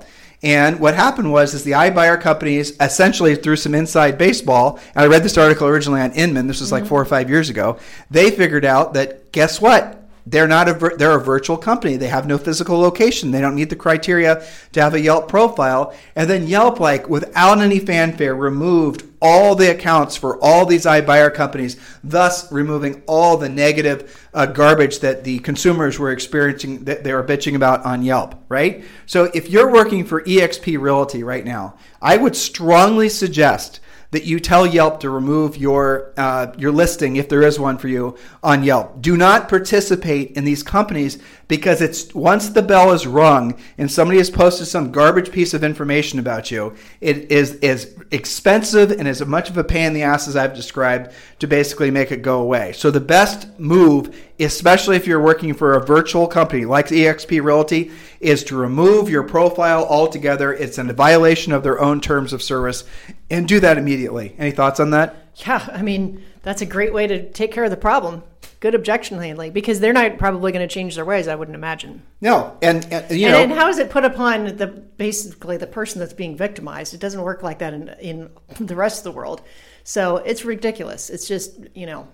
And 0.48 0.80
what 0.80 0.96
happened 0.96 1.30
was, 1.30 1.54
is 1.54 1.66
the 1.66 1.72
iBuyer 1.72 2.22
companies 2.22 2.72
essentially 2.80 3.36
through 3.36 3.58
some 3.58 3.76
inside 3.76 4.18
baseball. 4.18 4.80
And 4.96 5.04
I 5.04 5.08
read 5.08 5.22
this 5.22 5.38
article 5.38 5.68
originally 5.68 6.00
on 6.00 6.14
Inman. 6.14 6.48
This 6.48 6.62
was 6.62 6.72
like 6.72 6.84
mm-hmm. 6.84 6.90
four 6.90 7.02
or 7.02 7.06
five 7.06 7.30
years 7.30 7.50
ago. 7.50 7.80
They 8.10 8.32
figured 8.32 8.64
out 8.64 8.94
that 8.94 9.34
guess 9.34 9.60
what? 9.60 10.07
They're 10.30 10.48
not 10.48 10.68
a 10.68 10.96
they're 10.98 11.18
a 11.18 11.24
virtual 11.24 11.56
company. 11.56 11.96
They 11.96 12.10
have 12.10 12.28
no 12.28 12.38
physical 12.38 12.78
location. 12.80 13.32
They 13.32 13.40
don't 13.40 13.56
meet 13.56 13.70
the 13.70 13.78
criteria 13.78 14.46
to 14.74 14.82
have 14.82 14.94
a 14.94 15.00
Yelp 15.00 15.30
profile. 15.30 15.96
And 16.18 16.30
then 16.30 16.48
Yelp, 16.48 16.82
like 16.82 17.08
without 17.08 17.60
any 17.60 17.80
fanfare, 17.80 18.36
removed 18.36 19.06
all 19.22 19.56
the 19.56 19.72
accounts 19.72 20.18
for 20.18 20.38
all 20.44 20.66
these 20.66 20.86
iBuyer 20.86 21.34
companies, 21.34 21.78
thus 22.04 22.52
removing 22.52 23.04
all 23.08 23.38
the 23.38 23.48
negative 23.48 24.28
uh, 24.34 24.48
garbage 24.48 25.00
that 25.00 25.24
the 25.24 25.40
consumers 25.40 25.98
were 25.98 26.12
experiencing 26.12 26.84
that 26.84 27.06
they 27.06 27.14
were 27.14 27.24
bitching 27.24 27.56
about 27.56 27.86
on 27.86 28.04
Yelp. 28.04 28.36
Right. 28.50 28.84
So 29.06 29.32
if 29.34 29.50
you're 29.50 29.72
working 29.72 30.04
for 30.04 30.24
EXP 30.24 30.78
Realty 30.78 31.24
right 31.24 31.46
now, 31.46 31.76
I 32.02 32.18
would 32.18 32.36
strongly 32.36 33.08
suggest 33.08 33.80
that 34.18 34.26
you 34.26 34.40
tell 34.40 34.66
Yelp 34.66 35.00
to 35.00 35.12
remove 35.12 35.58
your 35.58 36.12
uh, 36.18 36.52
your 36.58 36.72
listing 36.72 37.18
if 37.18 37.30
there 37.30 37.44
is 37.44 37.60
one 37.60 37.78
for 37.78 37.88
you 37.88 38.18
on 38.42 38.64
Yelp. 38.64 39.00
Do 39.00 39.16
not 39.16 39.48
participate 39.48 40.32
in 40.32 40.44
these 40.44 40.64
companies 40.64 41.20
because 41.48 41.82
it's 41.82 42.14
once 42.14 42.50
the 42.50 42.62
bell 42.62 42.92
is 42.92 43.08
rung 43.08 43.58
and 43.78 43.90
somebody 43.92 44.18
has 44.18 44.30
posted 44.30 44.68
some 44.68 44.92
garbage 44.92 45.32
piece 45.32 45.54
of 45.54 45.64
information 45.64 46.20
about 46.20 46.52
you, 46.52 46.76
it 47.02 47.32
is 47.32 47.56
is 47.56 47.96
expensive 48.12 48.92
and 48.92 49.08
as 49.08 49.26
much 49.26 49.50
of 49.50 49.58
a 49.58 49.64
pain 49.64 49.88
in 49.88 49.94
the 49.94 50.04
ass 50.04 50.28
as 50.28 50.36
I've 50.36 50.54
described 50.54 51.14
to 51.40 51.48
basically 51.48 51.92
make 51.92 52.12
it 52.12 52.22
go 52.22 52.42
away. 52.42 52.74
So 52.74 52.92
the 52.92 53.00
best 53.00 53.48
move, 53.60 54.16
especially 54.40 54.96
if 54.96 55.08
you're 55.08 55.22
working 55.22 55.54
for 55.54 55.74
a 55.74 55.86
virtual 55.86 56.28
company 56.28 56.66
like 56.66 56.88
eXp 56.88 57.42
Realty, 57.42 57.92
is 58.20 58.44
to 58.46 58.58
remove 58.58 59.10
your 59.10 59.24
profile 59.24 59.86
altogether. 59.86 60.54
It's 60.54 60.78
a 60.78 60.84
violation 60.84 61.54
of 61.54 61.64
their 61.64 61.80
own 61.80 62.02
terms 62.02 62.34
of 62.34 62.44
service 62.44 62.84
and 63.30 63.48
do 63.48 63.60
that 63.60 63.78
immediately. 63.78 64.36
Any 64.38 64.52
thoughts 64.52 64.80
on 64.80 64.92
that? 64.92 65.16
Yeah, 65.36 65.68
I 65.72 65.82
mean, 65.82 66.24
that's 66.42 66.62
a 66.62 66.66
great 66.66 66.94
way 66.94 67.08
to 67.08 67.30
take 67.32 67.52
care 67.52 67.64
of 67.64 67.70
the 67.70 67.78
problem. 67.78 68.24
Good 68.60 68.74
objection 68.74 69.20
handling 69.20 69.52
because 69.52 69.80
they're 69.80 69.94
not 69.94 70.18
probably 70.18 70.52
going 70.52 70.68
to 70.68 70.74
change 70.74 70.96
their 70.96 71.06
ways. 71.06 71.28
I 71.28 71.36
wouldn't 71.36 71.56
imagine. 71.56 72.02
No, 72.22 72.58
and, 72.62 72.86
and 72.92 73.12
you 73.12 73.28
and, 73.28 73.34
know, 73.34 73.44
and 73.44 73.52
how 73.52 73.70
is 73.70 73.78
it 73.78 73.92
put 73.92 74.04
upon 74.04 74.58
the 74.58 74.68
basically 74.68 75.58
the 75.58 75.68
person 75.68 76.00
that's 76.00 76.14
being 76.14 76.36
victimized? 76.36 76.94
It 76.94 77.00
doesn't 77.00 77.22
work 77.22 77.44
like 77.44 77.60
that 77.60 77.74
in 77.74 77.90
in 78.00 78.30
the 78.60 78.76
rest 78.76 79.00
of 79.00 79.04
the 79.04 79.12
world. 79.12 79.42
So 79.84 80.18
it's 80.18 80.44
ridiculous. 80.44 81.10
It's 81.10 81.28
just 81.28 81.56
you 81.76 81.86
know 81.86 82.08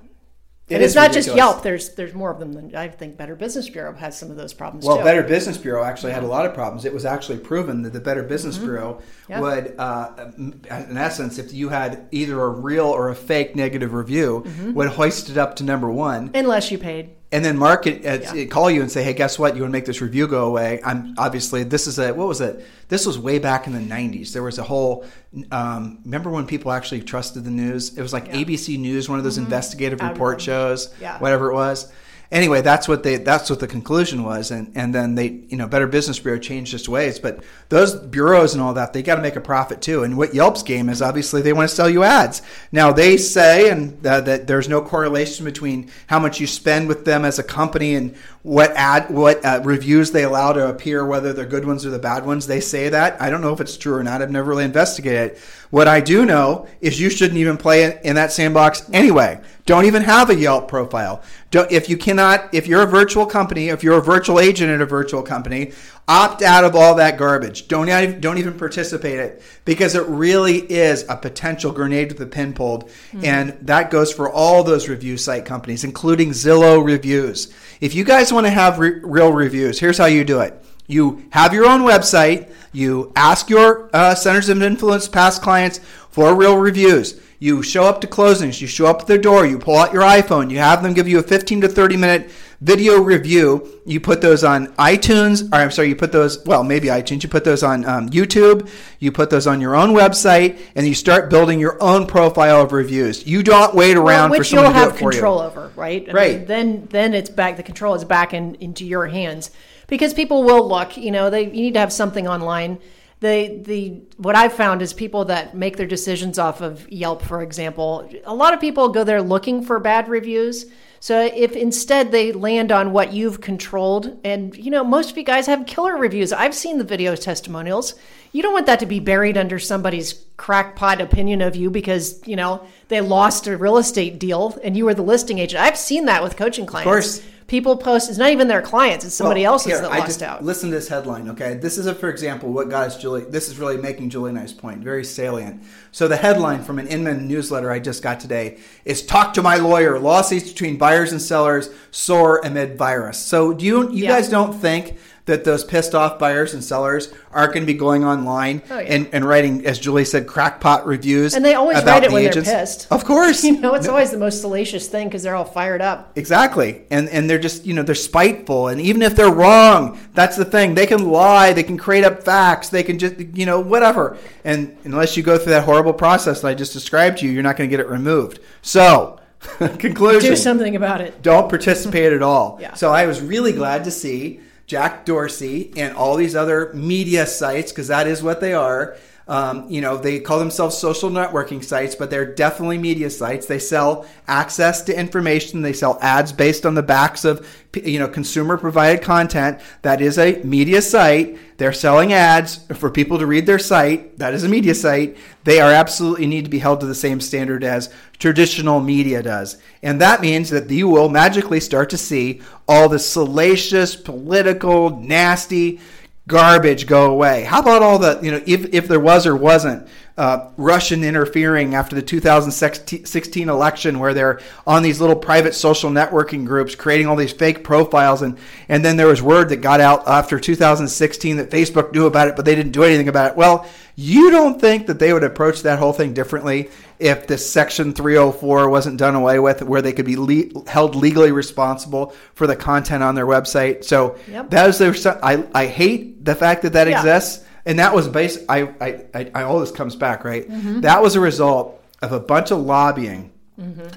and 0.74 0.84
it's 0.84 0.96
not 0.96 1.12
just. 1.14 1.34
Yelp. 1.36 1.64
There's 1.64 1.90
there's 1.96 2.14
more 2.14 2.32
of 2.32 2.40
them 2.40 2.54
than 2.54 2.76
I 2.76 2.88
think. 2.90 3.18
Better 3.18 3.36
Business 3.36 3.70
Bureau 3.70 3.94
has 3.94 4.18
some 4.18 4.30
of 4.32 4.38
those 4.38 4.54
problems 4.54 4.86
Well, 4.86 4.98
too. 4.98 5.04
Better 5.04 5.24
Business 5.24 5.58
Bureau 5.58 5.84
actually 5.84 6.12
had 6.14 6.24
a 6.24 6.28
lot 6.28 6.46
of 6.46 6.54
problems. 6.54 6.86
It 6.86 6.94
was 6.94 7.06
actually 7.06 7.38
proven 7.40 7.82
that 7.84 7.94
the 7.94 8.00
Better 8.00 8.24
Business 8.24 8.58
Bureau 8.58 8.94
Mm-hmm. 8.94 9.32
Yeah. 9.32 9.40
would, 9.40 9.76
uh, 9.80 10.32
in 10.38 10.98
essence, 10.98 11.38
if 11.40 11.54
you 11.54 11.70
had 11.70 12.08
either 12.12 12.42
a 12.42 12.50
real 12.50 12.86
or 12.88 13.10
a 13.10 13.16
fake 13.16 13.56
negative 13.56 13.94
review, 13.94 14.44
Mm-hmm. 14.46 14.74
would 14.74 14.90
hoist 14.90 15.30
it 15.30 15.38
up 15.38 15.56
to 15.58 15.64
number 15.64 15.90
one. 15.90 16.32
Unless 16.34 16.72
you 16.72 16.78
paid. 16.78 17.12
And 17.34 17.44
then 17.44 17.58
market 17.58 18.06
uh, 18.06 18.34
Yeah. 18.36 18.46
call 18.46 18.70
you 18.72 18.82
and 18.82 18.90
say, 18.90 19.04
"Hey, 19.04 19.14
guess 19.14 19.38
what? 19.38 19.56
You 19.56 19.64
want 19.64 19.72
to 19.72 19.78
make 19.78 19.86
this 19.86 20.00
review 20.02 20.28
go 20.28 20.46
away?" 20.46 20.80
I'm 20.86 21.16
obviously 21.18 21.64
this 21.64 21.88
is 21.88 22.00
a 22.00 22.14
what 22.14 22.28
was 22.28 22.40
it? 22.40 22.64
This 22.88 23.06
was 23.06 23.18
way 23.20 23.40
back 23.40 23.68
in 23.68 23.74
the 23.74 23.80
'90s. 23.80 24.32
There 24.34 24.44
was 24.44 24.60
a 24.60 24.64
whole. 24.64 25.04
Um, 25.52 26.00
remember 26.06 26.30
when 26.30 26.46
people 26.46 26.72
actually 26.72 27.02
trusted 27.02 27.44
the 27.44 27.50
news? 27.52 27.98
It 27.98 28.02
was 28.02 28.14
like 28.14 28.30
ABC 28.32 28.78
News, 28.80 29.10
one 29.10 29.18
of 29.18 29.24
those 29.26 29.38
investigative 29.40 29.98
Mm-hmm. 30.00 30.08
I 30.08 30.12
report 30.12 30.42
shows, 30.42 30.94
Yeah. 31.02 31.18
whatever 31.20 31.50
it 31.52 31.56
was. 31.56 31.92
Anyway, 32.34 32.62
that's 32.62 32.88
what 32.88 33.04
they 33.04 33.18
that's 33.18 33.48
what 33.48 33.60
the 33.60 33.68
conclusion 33.68 34.24
was, 34.24 34.50
and 34.50 34.72
and 34.74 34.94
then 34.94 35.14
they 35.14 35.28
you 35.50 35.56
know 35.56 35.68
Better 35.68 35.86
Business 35.86 36.18
Bureau 36.18 36.40
changed 36.40 36.74
its 36.74 36.90
ways, 36.90 37.20
but 37.20 37.44
those 37.70 37.94
bureaus 37.94 38.56
and 38.56 38.62
all 38.62 38.74
that 38.74 38.92
they 38.92 39.04
got 39.04 39.18
to 39.18 39.22
make 39.22 39.36
a 39.36 39.42
profit 39.42 39.84
too. 39.84 40.02
And 40.02 40.18
what 40.18 40.34
Yelp's 40.34 40.64
game 40.64 40.90
is 40.90 41.00
obviously 41.00 41.44
they 41.44 41.54
want 41.54 41.70
to 41.70 41.76
sell 41.76 41.88
you 41.88 42.02
ads. 42.04 42.42
Now 42.72 42.92
they 42.92 43.18
say 43.18 43.70
and 43.70 44.02
that 44.02 44.48
there's 44.48 44.68
no 44.68 44.82
correlation 44.82 45.46
between 45.46 45.92
how 46.08 46.18
much 46.18 46.40
you 46.40 46.48
spend 46.48 46.88
with 46.88 47.06
them 47.06 47.24
as 47.24 47.38
a 47.38 47.44
company 47.44 47.94
and 47.94 48.16
what 48.42 48.72
ad 48.72 49.12
what 49.12 49.46
uh, 49.46 49.62
reviews 49.64 50.10
they 50.10 50.24
allow 50.24 50.54
to 50.54 50.68
appear, 50.68 51.06
whether 51.06 51.34
they're 51.34 51.46
good 51.46 51.66
ones 51.66 51.86
or 51.86 51.92
the 51.92 52.00
bad 52.00 52.26
ones. 52.26 52.48
They 52.48 52.62
say 52.62 52.90
that 52.90 53.22
I 53.22 53.30
don't 53.30 53.42
know 53.42 53.54
if 53.54 53.62
it's 53.62 53.78
true 53.78 53.94
or 53.94 54.04
not. 54.04 54.24
I've 54.24 54.32
never 54.32 54.50
really 54.50 54.66
investigated. 54.66 55.34
it. 55.34 55.42
What 55.70 55.88
I 55.88 56.02
do 56.02 56.26
know 56.26 56.68
is 56.82 57.00
you 57.00 57.10
shouldn't 57.10 57.38
even 57.38 57.58
play 57.58 58.00
in 58.04 58.16
that 58.16 58.32
sandbox 58.32 58.90
anyway. 58.92 59.40
Don't 59.66 59.86
even 59.86 60.02
have 60.04 60.30
a 60.30 60.36
Yelp 60.36 60.68
profile. 60.68 61.22
Don't, 61.50 61.72
if 61.72 61.88
you 61.88 61.96
cannot, 61.96 62.54
if 62.54 62.68
you're 62.68 62.82
a 62.82 62.88
virtual 62.88 63.26
company, 63.26 63.70
if 63.70 63.82
you're 63.82 63.98
a 63.98 64.02
virtual 64.02 64.40
agent 64.40 64.70
at 64.70 64.82
a 64.82 64.86
virtual 64.86 65.24
company, 65.24 65.72
opt 66.06 66.42
out 66.42 66.66
of 66.66 66.76
all 66.76 66.96
that 66.96 67.18
garbage. 67.18 67.70
Don't 67.70 67.88
even, 67.88 68.20
don't 68.20 68.38
even 68.38 68.58
participate 68.58 69.14
in 69.14 69.20
it 69.22 69.42
because 69.64 69.96
it 69.96 70.06
really 70.08 70.58
is 70.58 71.06
a 71.08 71.16
potential 71.16 71.72
grenade 71.72 72.10
with 72.10 72.18
the 72.18 72.26
pin 72.26 72.54
pulled, 72.54 72.90
and 73.24 73.58
that 73.62 73.90
goes 73.90 74.12
for 74.12 74.30
all 74.30 74.64
those 74.64 74.90
review 74.90 75.16
site 75.16 75.46
companies, 75.46 75.86
including 75.86 76.32
Zillow 76.32 76.84
reviews. 76.84 77.54
If 77.80 77.96
you 77.96 78.04
guys 78.04 78.34
want 78.34 78.46
to 78.46 78.52
have 78.52 78.80
re- 78.80 79.00
real 79.02 79.32
reviews, 79.32 79.80
here's 79.80 79.98
how 79.98 80.08
you 80.08 80.26
do 80.26 80.42
it. 80.42 80.62
You 80.88 81.26
have 81.30 81.54
your 81.54 81.66
own 81.66 81.82
website. 81.82 82.52
You 82.74 83.14
ask 83.16 83.50
your 83.50 83.90
uh, 83.94 84.16
centers 84.16 84.50
of 84.50 84.62
influence 84.62 85.08
past 85.08 85.42
clients 85.42 85.80
for 86.10 86.36
real 86.36 86.58
reviews. 86.58 87.22
You 87.44 87.62
show 87.62 87.84
up 87.84 88.00
to 88.00 88.08
closings. 88.08 88.62
You 88.62 88.68
show 88.68 88.86
up 88.86 89.02
at 89.02 89.08
their 89.08 89.18
door. 89.18 89.46
You 89.46 89.60
pull 89.60 89.76
out 89.76 89.92
your 89.92 90.04
iPhone. 90.04 90.50
You 90.50 90.60
have 90.60 90.82
them 90.82 90.94
give 90.94 91.10
you 91.10 91.20
a 91.20 91.22
15 91.22 91.60
to 91.60 91.68
30 91.68 91.98
minute 91.98 92.32
video 92.62 93.02
review. 93.02 93.82
You 93.86 94.00
put 94.00 94.22
those 94.22 94.46
on 94.46 94.68
iTunes, 94.78 95.52
or 95.52 95.56
I'm 95.58 95.70
sorry, 95.70 95.90
you 95.90 95.96
put 95.98 96.14
those, 96.14 96.42
well, 96.46 96.64
maybe 96.64 96.88
iTunes. 96.88 97.22
You 97.22 97.28
put 97.28 97.44
those 97.44 97.62
on 97.62 97.84
um, 97.84 98.10
YouTube. 98.12 98.70
You 99.00 99.12
put 99.12 99.30
those 99.30 99.46
on 99.46 99.60
your 99.60 99.76
own 99.76 99.90
website, 99.90 100.58
and 100.76 100.88
you 100.88 100.96
start 100.96 101.30
building 101.30 101.60
your 101.60 101.76
own 101.84 102.08
profile 102.08 102.62
of 102.62 102.72
reviews. 102.72 103.28
You 103.28 103.44
don't 103.44 103.76
wait 103.76 103.98
around 103.98 104.30
Well, 104.30 104.38
for 104.38 104.40
which 104.40 104.48
someone 104.48 104.66
you'll 104.68 104.74
to 104.76 104.80
do 104.80 104.86
have 104.86 104.96
it 104.96 105.00
for 105.00 105.12
control 105.12 105.40
you. 105.40 105.44
over, 105.48 105.72
right? 105.76 106.08
I 106.08 106.12
Right. 106.14 106.38
mean, 106.38 106.46
then 106.46 106.88
then 106.92 107.14
it's 107.14 107.30
back. 107.30 107.58
The 107.58 107.64
control 107.64 107.94
is 107.94 108.06
back 108.06 108.34
in, 108.34 108.56
into 108.62 108.86
your 108.86 109.08
hands 109.08 109.52
because 109.88 110.14
people 110.14 110.46
will 110.46 110.66
look. 110.66 110.96
You 110.96 111.12
know, 111.12 111.30
they 111.30 111.42
you 111.44 111.52
need 111.64 111.74
to 111.74 111.82
have 111.82 111.92
something 111.92 112.26
online. 112.26 112.80
The 113.24 113.62
the 113.64 114.02
what 114.18 114.36
I've 114.36 114.52
found 114.52 114.82
is 114.82 114.92
people 114.92 115.24
that 115.26 115.56
make 115.56 115.78
their 115.78 115.88
decisions 115.88 116.38
off 116.38 116.60
of 116.60 116.92
Yelp, 116.92 117.22
for 117.22 117.42
example. 117.42 118.10
A 118.26 118.36
lot 118.36 118.54
of 118.54 118.60
people 118.60 118.90
go 118.90 119.06
there 119.06 119.22
looking 119.22 119.64
for 119.64 119.80
bad 119.80 120.10
reviews. 120.10 120.66
So 121.00 121.22
if 121.34 121.54
instead 121.54 122.12
they 122.12 122.34
land 122.34 122.70
on 122.70 122.92
what 122.92 123.14
you've 123.14 123.40
controlled, 123.40 124.20
and 124.26 124.54
you 124.58 124.70
know 124.70 124.84
most 124.84 125.10
of 125.10 125.18
you 125.18 125.24
guys 125.24 125.48
have 125.48 125.66
killer 125.66 125.96
reviews. 125.96 126.34
I've 126.34 126.54
seen 126.54 126.80
the 126.80 126.84
video 126.84 127.16
testimonials. 127.16 127.96
You 128.34 128.42
don't 128.42 128.52
want 128.52 128.66
that 128.66 128.82
to 128.82 128.86
be 128.86 129.00
buried 129.00 129.38
under 129.38 129.58
somebody's 129.58 130.26
crackpot 130.36 131.00
opinion 131.00 131.42
of 131.42 131.56
you 131.56 131.70
because 131.70 132.22
you 132.28 132.36
know 132.36 132.68
they 132.90 133.00
lost 133.00 133.48
a 133.48 133.56
real 133.56 133.78
estate 133.78 134.20
deal 134.20 134.60
and 134.66 134.76
you 134.76 134.84
were 134.84 134.94
the 134.94 135.02
listing 135.02 135.40
agent. 135.40 135.64
I've 135.64 135.78
seen 135.78 136.08
that 136.08 136.24
with 136.24 136.36
coaching 136.36 136.66
clients. 136.66 136.88
Of 136.88 136.92
course. 136.92 137.30
People 137.54 137.78
post. 137.78 138.10
It's 138.10 138.18
not 138.18 138.32
even 138.32 138.48
their 138.48 138.64
clients; 138.64 139.06
it's 139.06 139.14
somebody 139.14 139.42
Well, 139.44 139.54
else's 139.54 139.74
here, 139.74 139.82
that 139.82 139.92
I 139.92 140.00
lost 140.00 140.24
out. 140.24 140.44
Listen 140.44 140.72
to 140.72 140.76
this 140.76 140.88
headline, 140.88 141.30
okay? 141.30 141.54
This 141.54 141.78
is, 141.78 141.86
a, 141.86 141.94
for 141.94 142.10
example, 142.10 142.52
what 142.52 142.68
got 142.68 142.88
us 142.88 142.98
Julie. 142.98 143.26
This 143.26 143.48
is 143.48 143.60
really 143.60 143.78
making 143.78 144.10
Julie 144.10 144.32
and 144.32 144.40
I's 144.40 144.52
point 144.52 144.80
very 144.80 145.06
salient. 145.06 145.62
So 145.92 146.08
the 146.08 146.18
headline 146.18 146.64
from 146.64 146.80
an 146.80 146.88
Inman 146.88 147.28
newsletter 147.28 147.70
I 147.70 147.78
just 147.78 148.02
got 148.02 148.20
today 148.20 148.58
is 148.86 149.06
"Talk 149.06 149.36
to 149.36 149.44
my 149.44 149.58
lawyer: 149.58 150.00
Lawsuits 150.00 150.50
between 150.50 150.80
buyers 150.80 151.12
and 151.12 151.22
sellers 151.22 151.70
soar 151.92 152.42
amid 152.44 152.76
virus." 152.76 153.20
So 153.20 153.54
do 153.54 153.64
you 153.64 153.92
you 153.92 154.06
Yeah. 154.06 154.10
guys 154.14 154.30
don't 154.30 154.54
think? 154.60 154.98
That 155.26 155.46
those 155.46 155.64
pissed 155.64 155.96
off 155.96 156.20
buyers 156.20 156.54
and 156.54 156.62
sellers 156.62 157.14
aren't 157.32 157.54
going 157.54 157.66
to 157.66 157.72
be 157.72 157.80
going 157.80 158.04
online 158.04 158.62
Oh, 158.70 158.78
yeah. 158.78 158.94
and, 158.94 159.10
and 159.14 159.24
writing, 159.24 159.66
as 159.66 159.80
Julie 159.80 160.04
said, 160.04 160.28
crackpot 160.28 160.86
reviews. 160.86 161.34
And 161.34 161.46
they 161.46 161.54
always 161.56 161.82
write 161.82 162.04
it 162.04 162.12
when 162.12 162.26
agents. 162.28 162.50
they're 162.50 162.60
pissed. 162.60 162.88
Of 162.92 163.06
course, 163.06 163.42
You 163.46 163.58
know, 163.62 163.74
it's 163.74 163.88
always 163.88 164.12
the 164.12 164.18
most 164.18 164.42
salacious 164.42 164.90
thing 164.90 165.08
because 165.08 165.24
they're 165.24 165.36
all 165.36 165.46
fired 165.46 165.82
up. 165.82 166.12
Exactly. 166.18 166.82
And 166.92 167.08
and 167.08 167.30
they're 167.30 167.40
just, 167.40 167.66
you 167.66 167.74
know, 167.74 167.84
they're 167.84 167.96
spiteful. 167.96 168.68
And 168.68 168.82
even 168.82 169.02
if 169.02 169.16
they're 169.16 169.32
wrong, 169.32 169.98
that's 170.14 170.36
the 170.36 170.44
thing. 170.44 170.76
They 170.76 170.86
can 170.86 171.08
lie, 171.10 171.54
they 171.54 171.64
can 171.64 171.78
create 171.78 172.04
up 172.04 172.24
facts, 172.24 172.68
they 172.68 172.84
can 172.84 173.00
just, 173.00 173.18
you 173.18 173.46
know, 173.46 173.62
whatever. 173.62 174.18
And 174.44 174.76
unless 174.84 175.16
you 175.16 175.24
go 175.24 175.38
through 175.38 175.54
that 175.54 175.64
horrible 175.64 175.94
process 175.94 176.42
that 176.42 176.50
I 176.50 176.54
just 176.54 176.74
described 176.74 177.20
to 177.20 177.26
you, 177.26 177.32
you're 177.32 177.44
not 177.44 177.56
going 177.56 177.70
to 177.70 177.78
get 177.78 177.80
it 177.80 177.90
removed. 177.90 178.40
So, 178.62 179.22
conclusion. 179.60 180.32
Do 180.32 180.36
something 180.36 180.76
about 180.76 181.00
it. 181.00 181.22
Don't 181.22 181.48
participate 181.50 182.12
at 182.12 182.22
all. 182.22 182.58
Yeah. 182.62 182.74
So 182.74 182.92
I 182.92 183.06
was 183.06 183.22
really 183.22 183.54
glad 183.54 183.86
to 183.86 183.92
see 183.92 184.42
Jack 184.74 185.06
Dorsey 185.06 185.72
and 185.78 185.96
all 185.96 186.16
these 186.16 186.36
other 186.36 186.74
media 186.74 187.28
sites, 187.28 187.72
because 187.72 187.90
that 187.90 188.08
is 188.08 188.24
what 188.24 188.42
they 188.42 188.56
are. 188.56 188.98
Um, 189.28 189.70
you 189.70 189.80
know, 189.80 189.96
they 189.96 190.20
call 190.20 190.38
themselves 190.38 190.78
social 190.78 191.10
networking 191.10 191.64
sites, 191.64 191.96
but 191.96 192.10
they're 192.10 192.26
definitely 192.26 192.78
media 192.78 193.10
sites. 193.10 193.46
They 193.46 193.60
sell 193.60 194.06
access 194.28 194.82
to 194.84 195.00
information. 195.00 195.62
They 195.62 195.74
sell 195.74 195.98
ads 196.02 196.34
based 196.34 196.66
on 196.66 196.76
the 196.76 196.84
backs 196.84 197.24
of, 197.24 197.48
you 197.74 198.00
know, 198.00 198.10
consumer 198.10 198.58
provided 198.58 199.02
content. 199.02 199.62
That 199.82 200.02
is 200.02 200.18
a 200.18 200.42
media 200.44 200.82
site. 200.82 201.38
They're 201.58 201.72
selling 201.72 202.12
ads 202.12 202.66
for 202.76 202.90
people 202.90 203.18
to 203.20 203.26
read 203.26 203.46
their 203.46 203.60
site. 203.60 204.20
That 204.20 204.34
is 204.34 204.44
a 204.44 204.50
media 204.50 204.76
site. 204.76 205.16
They 205.46 205.62
are 205.62 205.72
absolutely 205.72 206.28
need 206.28 206.44
to 206.44 206.52
be 206.52 206.60
held 206.60 206.82
to 206.82 206.86
the 206.86 206.96
same 206.96 207.22
standard 207.22 207.64
as 207.64 207.94
traditional 208.20 208.82
media 208.82 209.24
does. 209.24 209.58
And 209.82 210.02
that 210.02 210.20
means 210.20 210.50
that 210.50 210.70
you 210.70 210.90
will 210.90 211.08
magically 211.08 211.62
start 211.62 211.90
to 211.92 211.98
see 211.98 212.42
all 212.68 212.90
the 212.90 213.00
salacious, 213.00 213.96
political, 213.96 215.00
nasty 215.00 215.80
garbage 216.28 216.88
go 216.88 217.12
away. 217.12 217.44
How 217.44 217.60
about 217.60 217.82
all 217.82 218.00
the, 218.00 218.20
you 218.22 218.32
know, 218.32 218.42
if, 218.46 218.74
if 218.74 218.88
there 218.88 219.00
was 219.00 219.28
or 219.28 219.36
wasn't 219.36 219.88
uh, 220.18 220.50
Russian 220.58 221.04
interfering 221.04 221.74
after 221.74 221.96
the 221.96 222.02
2016 222.02 223.50
election 223.50 224.00
where 224.00 224.14
they're 224.14 224.40
on 224.68 224.84
these 224.84 225.02
little 225.02 225.16
private 225.16 225.56
social 225.56 225.90
networking 225.90 226.46
groups 226.46 226.76
creating 226.76 227.08
all 227.08 227.16
these 227.16 227.34
fake 227.34 227.64
profiles 227.64 228.22
and, 228.22 228.38
and 228.70 228.86
then 228.86 228.96
there 228.96 229.08
was 229.08 229.22
word 229.22 229.50
that 229.50 229.58
got 229.58 229.82
out 229.82 230.08
after 230.08 230.40
2016 230.40 231.38
that 231.38 231.50
Facebook 231.50 231.94
knew 231.94 232.06
about 232.06 232.28
it 232.28 232.36
but 232.36 232.46
they 232.46 232.54
didn't 232.56 232.74
do 232.74 232.84
anything 232.84 233.08
about 233.08 233.32
it. 233.32 233.38
Well, 233.38 233.68
you 233.96 234.32
don't 234.32 234.60
think 234.60 234.88
that 234.88 235.00
they 235.00 235.14
would 235.14 235.24
approach 235.24 235.62
that 235.64 235.80
whole 235.80 235.94
thing 235.94 236.14
differently 236.14 236.70
if 237.00 237.28
this 237.28 237.48
Section 237.52 237.94
304 237.94 238.70
wasn't 238.70 238.98
done 238.98 239.14
away 239.14 239.38
with, 239.40 239.62
where 239.62 239.82
they 239.84 239.94
could 239.94 240.06
be 240.06 240.16
le- 240.16 240.68
held 240.68 240.96
legally 240.96 241.32
responsible 241.32 242.14
for 242.34 242.48
the 242.48 242.56
content 242.56 243.04
on 243.04 243.14
their 243.14 243.28
website? 243.28 243.84
So 243.84 244.18
Yep. 244.32 244.50
that 244.50 244.70
is 244.70 244.78
their. 244.80 244.96
I 245.24 245.44
I 245.54 245.68
hate 245.68 246.26
the 246.26 246.34
fact 246.34 246.64
that 246.64 246.74
that 246.74 246.88
Yeah. 246.88 246.98
exists, 247.00 247.46
and 247.66 247.80
that 247.80 247.94
was 247.94 248.08
based. 248.08 248.40
I 248.50 248.62
I, 248.82 249.06
I, 249.14 249.32
I 249.36 249.44
all 249.44 249.60
this 249.60 249.72
comes 249.72 249.96
back 249.96 250.24
right. 250.24 250.50
Mm-hmm. 250.50 250.82
That 250.82 251.02
was 251.02 251.16
a 251.16 251.20
result 251.20 251.84
of 252.02 252.12
a 252.12 252.20
bunch 252.20 252.52
of 252.52 252.60
lobbying 252.60 253.32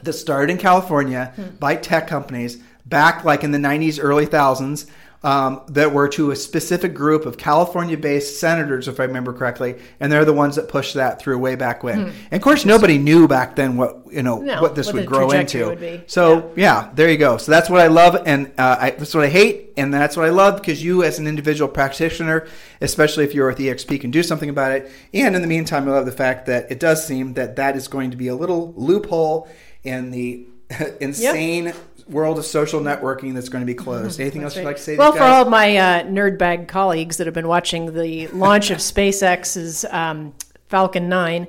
that 0.03 0.13
started 0.13 0.53
in 0.53 0.59
California 0.59 1.33
by 1.59 1.77
tech 1.77 2.07
companies 2.07 2.63
back 2.85 3.25
like 3.25 3.43
in 3.43 3.53
the 3.53 3.59
90s, 3.59 3.99
early 4.01 4.27
thousands. 4.27 4.87
Um, 5.23 5.63
that 5.71 5.93
were 5.93 6.09
to 6.11 6.31
a 6.31 6.37
specific 6.37 6.95
group 6.95 7.27
of 7.27 7.37
California-based 7.37 8.39
senators, 8.39 8.87
if 8.87 9.01
I 9.01 9.05
remember 9.05 9.33
correctly, 9.33 9.75
and 9.99 10.13
they're 10.13 10.27
the 10.27 10.33
ones 10.33 10.55
that 10.55 10.69
pushed 10.69 10.95
that 10.95 11.19
through 11.21 11.39
way 11.39 11.57
back 11.57 11.83
when. 11.83 11.99
And 12.31 12.33
of 12.33 12.43
course, 12.43 12.65
nobody 12.65 12.97
knew 12.99 13.27
back 13.27 13.57
then 13.57 13.77
what 13.77 14.03
you 14.13 14.23
know 14.23 14.39
No, 14.39 14.63
what 14.63 14.77
this 14.77 14.87
what 14.89 14.97
would 14.97 15.07
grow 15.07 15.31
into. 15.31 15.67
would. 15.71 16.05
So 16.09 16.53
yeah, 16.55 16.91
there 16.95 17.11
you 17.11 17.17
go. 17.17 17.39
So 17.39 17.51
that's 17.51 17.69
what 17.69 17.81
I 17.81 17.89
love, 17.89 18.23
and 18.25 18.53
uh, 18.57 18.77
I, 18.79 18.91
that's 18.91 19.15
what 19.15 19.25
I 19.25 19.29
hate, 19.29 19.73
and 19.77 19.93
that's 19.93 20.17
what 20.17 20.27
I 20.27 20.31
love 20.31 20.61
because 20.61 20.85
you, 20.85 21.03
as 21.03 21.19
an 21.19 21.27
individual 21.27 21.69
practitioner, 21.69 22.47
especially 22.81 23.25
if 23.25 23.35
you're 23.35 23.49
with 23.49 23.59
EXP, 23.59 24.01
can 24.01 24.11
do 24.13 24.23
something 24.23 24.51
about 24.51 24.73
it. 24.73 24.93
And 25.13 25.35
in 25.35 25.43
the 25.43 25.49
meantime, 25.49 25.89
I 25.89 25.93
love 25.93 26.07
the 26.07 26.13
fact 26.13 26.47
that 26.47 26.71
it 26.71 26.79
does 26.79 27.05
seem 27.05 27.35
that 27.35 27.57
that 27.57 27.75
is 27.75 27.89
going 27.89 28.13
to 28.13 28.17
be 28.17 28.29
a 28.29 28.35
little 28.37 28.75
loophole 28.77 29.49
in 29.83 30.11
the 30.13 30.47
insane 31.01 31.73
world 32.09 32.39
of 32.39 32.45
social 32.45 32.81
networking 32.81 33.35
that's 33.35 33.49
going 33.49 33.63
to 33.63 33.67
be 33.67 33.75
closed. 33.75 34.21
Anything 34.21 34.43
else 34.43 34.57
you'd 34.57 34.65
like 34.65 34.77
to 34.77 34.83
say? 34.83 34.97
Well, 34.97 35.13
for 35.13 35.23
all 35.23 35.43
of 35.43 35.49
my 35.49 35.77
uh, 35.77 36.03
nerd 36.05 36.39
bag 36.39 36.69
colleagues 36.69 37.17
that 37.17 37.27
have 37.27 37.35
been 37.35 37.49
watching 37.49 37.95
the 37.95 38.29
launch 38.29 38.71
of 38.71 38.79
SpaceX's 38.79 39.85
um, 39.87 40.35
Falcon 40.69 41.09
9, 41.09 41.47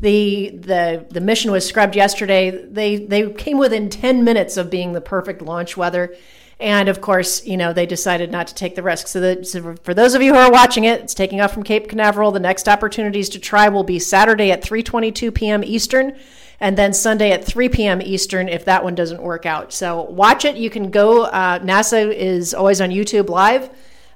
the, 0.00 0.50
the 0.50 1.06
the 1.10 1.20
mission 1.20 1.50
was 1.50 1.66
scrubbed 1.66 1.96
yesterday. 1.96 2.50
They 2.50 2.96
they 2.96 3.30
came 3.32 3.58
within 3.58 3.90
10 3.90 4.22
minutes 4.22 4.56
of 4.56 4.70
being 4.70 4.92
the 4.92 5.00
perfect 5.00 5.42
launch 5.42 5.76
weather. 5.76 6.14
And 6.60 6.88
of 6.88 7.00
course, 7.00 7.44
you 7.44 7.56
know, 7.56 7.72
they 7.72 7.86
decided 7.86 8.30
not 8.30 8.48
to 8.48 8.54
take 8.54 8.74
the 8.74 8.82
risk. 8.82 9.06
So, 9.06 9.20
that, 9.20 9.46
so 9.46 9.76
for 9.84 9.94
those 9.94 10.14
of 10.14 10.22
you 10.22 10.34
who 10.34 10.40
are 10.40 10.50
watching 10.50 10.84
it, 10.84 11.00
it's 11.00 11.14
taking 11.14 11.40
off 11.40 11.52
from 11.52 11.62
Cape 11.62 11.88
Canaveral. 11.88 12.32
The 12.32 12.40
next 12.40 12.68
opportunities 12.68 13.28
to 13.30 13.38
try 13.38 13.68
will 13.68 13.84
be 13.84 13.98
Saturday 13.98 14.50
at 14.50 14.62
3:22 14.62 15.34
p.m. 15.34 15.64
Eastern 15.64 16.16
and 16.60 16.76
then 16.76 16.92
Sunday 16.92 17.30
at 17.30 17.44
3 17.44 17.68
p.m. 17.68 18.02
Eastern 18.02 18.48
if 18.48 18.64
that 18.64 18.82
one 18.82 18.94
doesn't 18.94 19.22
work 19.22 19.46
out. 19.46 19.72
So 19.72 20.02
watch 20.02 20.44
it. 20.44 20.56
You 20.56 20.70
can 20.70 20.90
go. 20.90 21.24
Uh, 21.24 21.58
NASA 21.60 22.12
is 22.12 22.54
always 22.54 22.80
on 22.80 22.90
YouTube 22.90 23.28
live. 23.28 23.70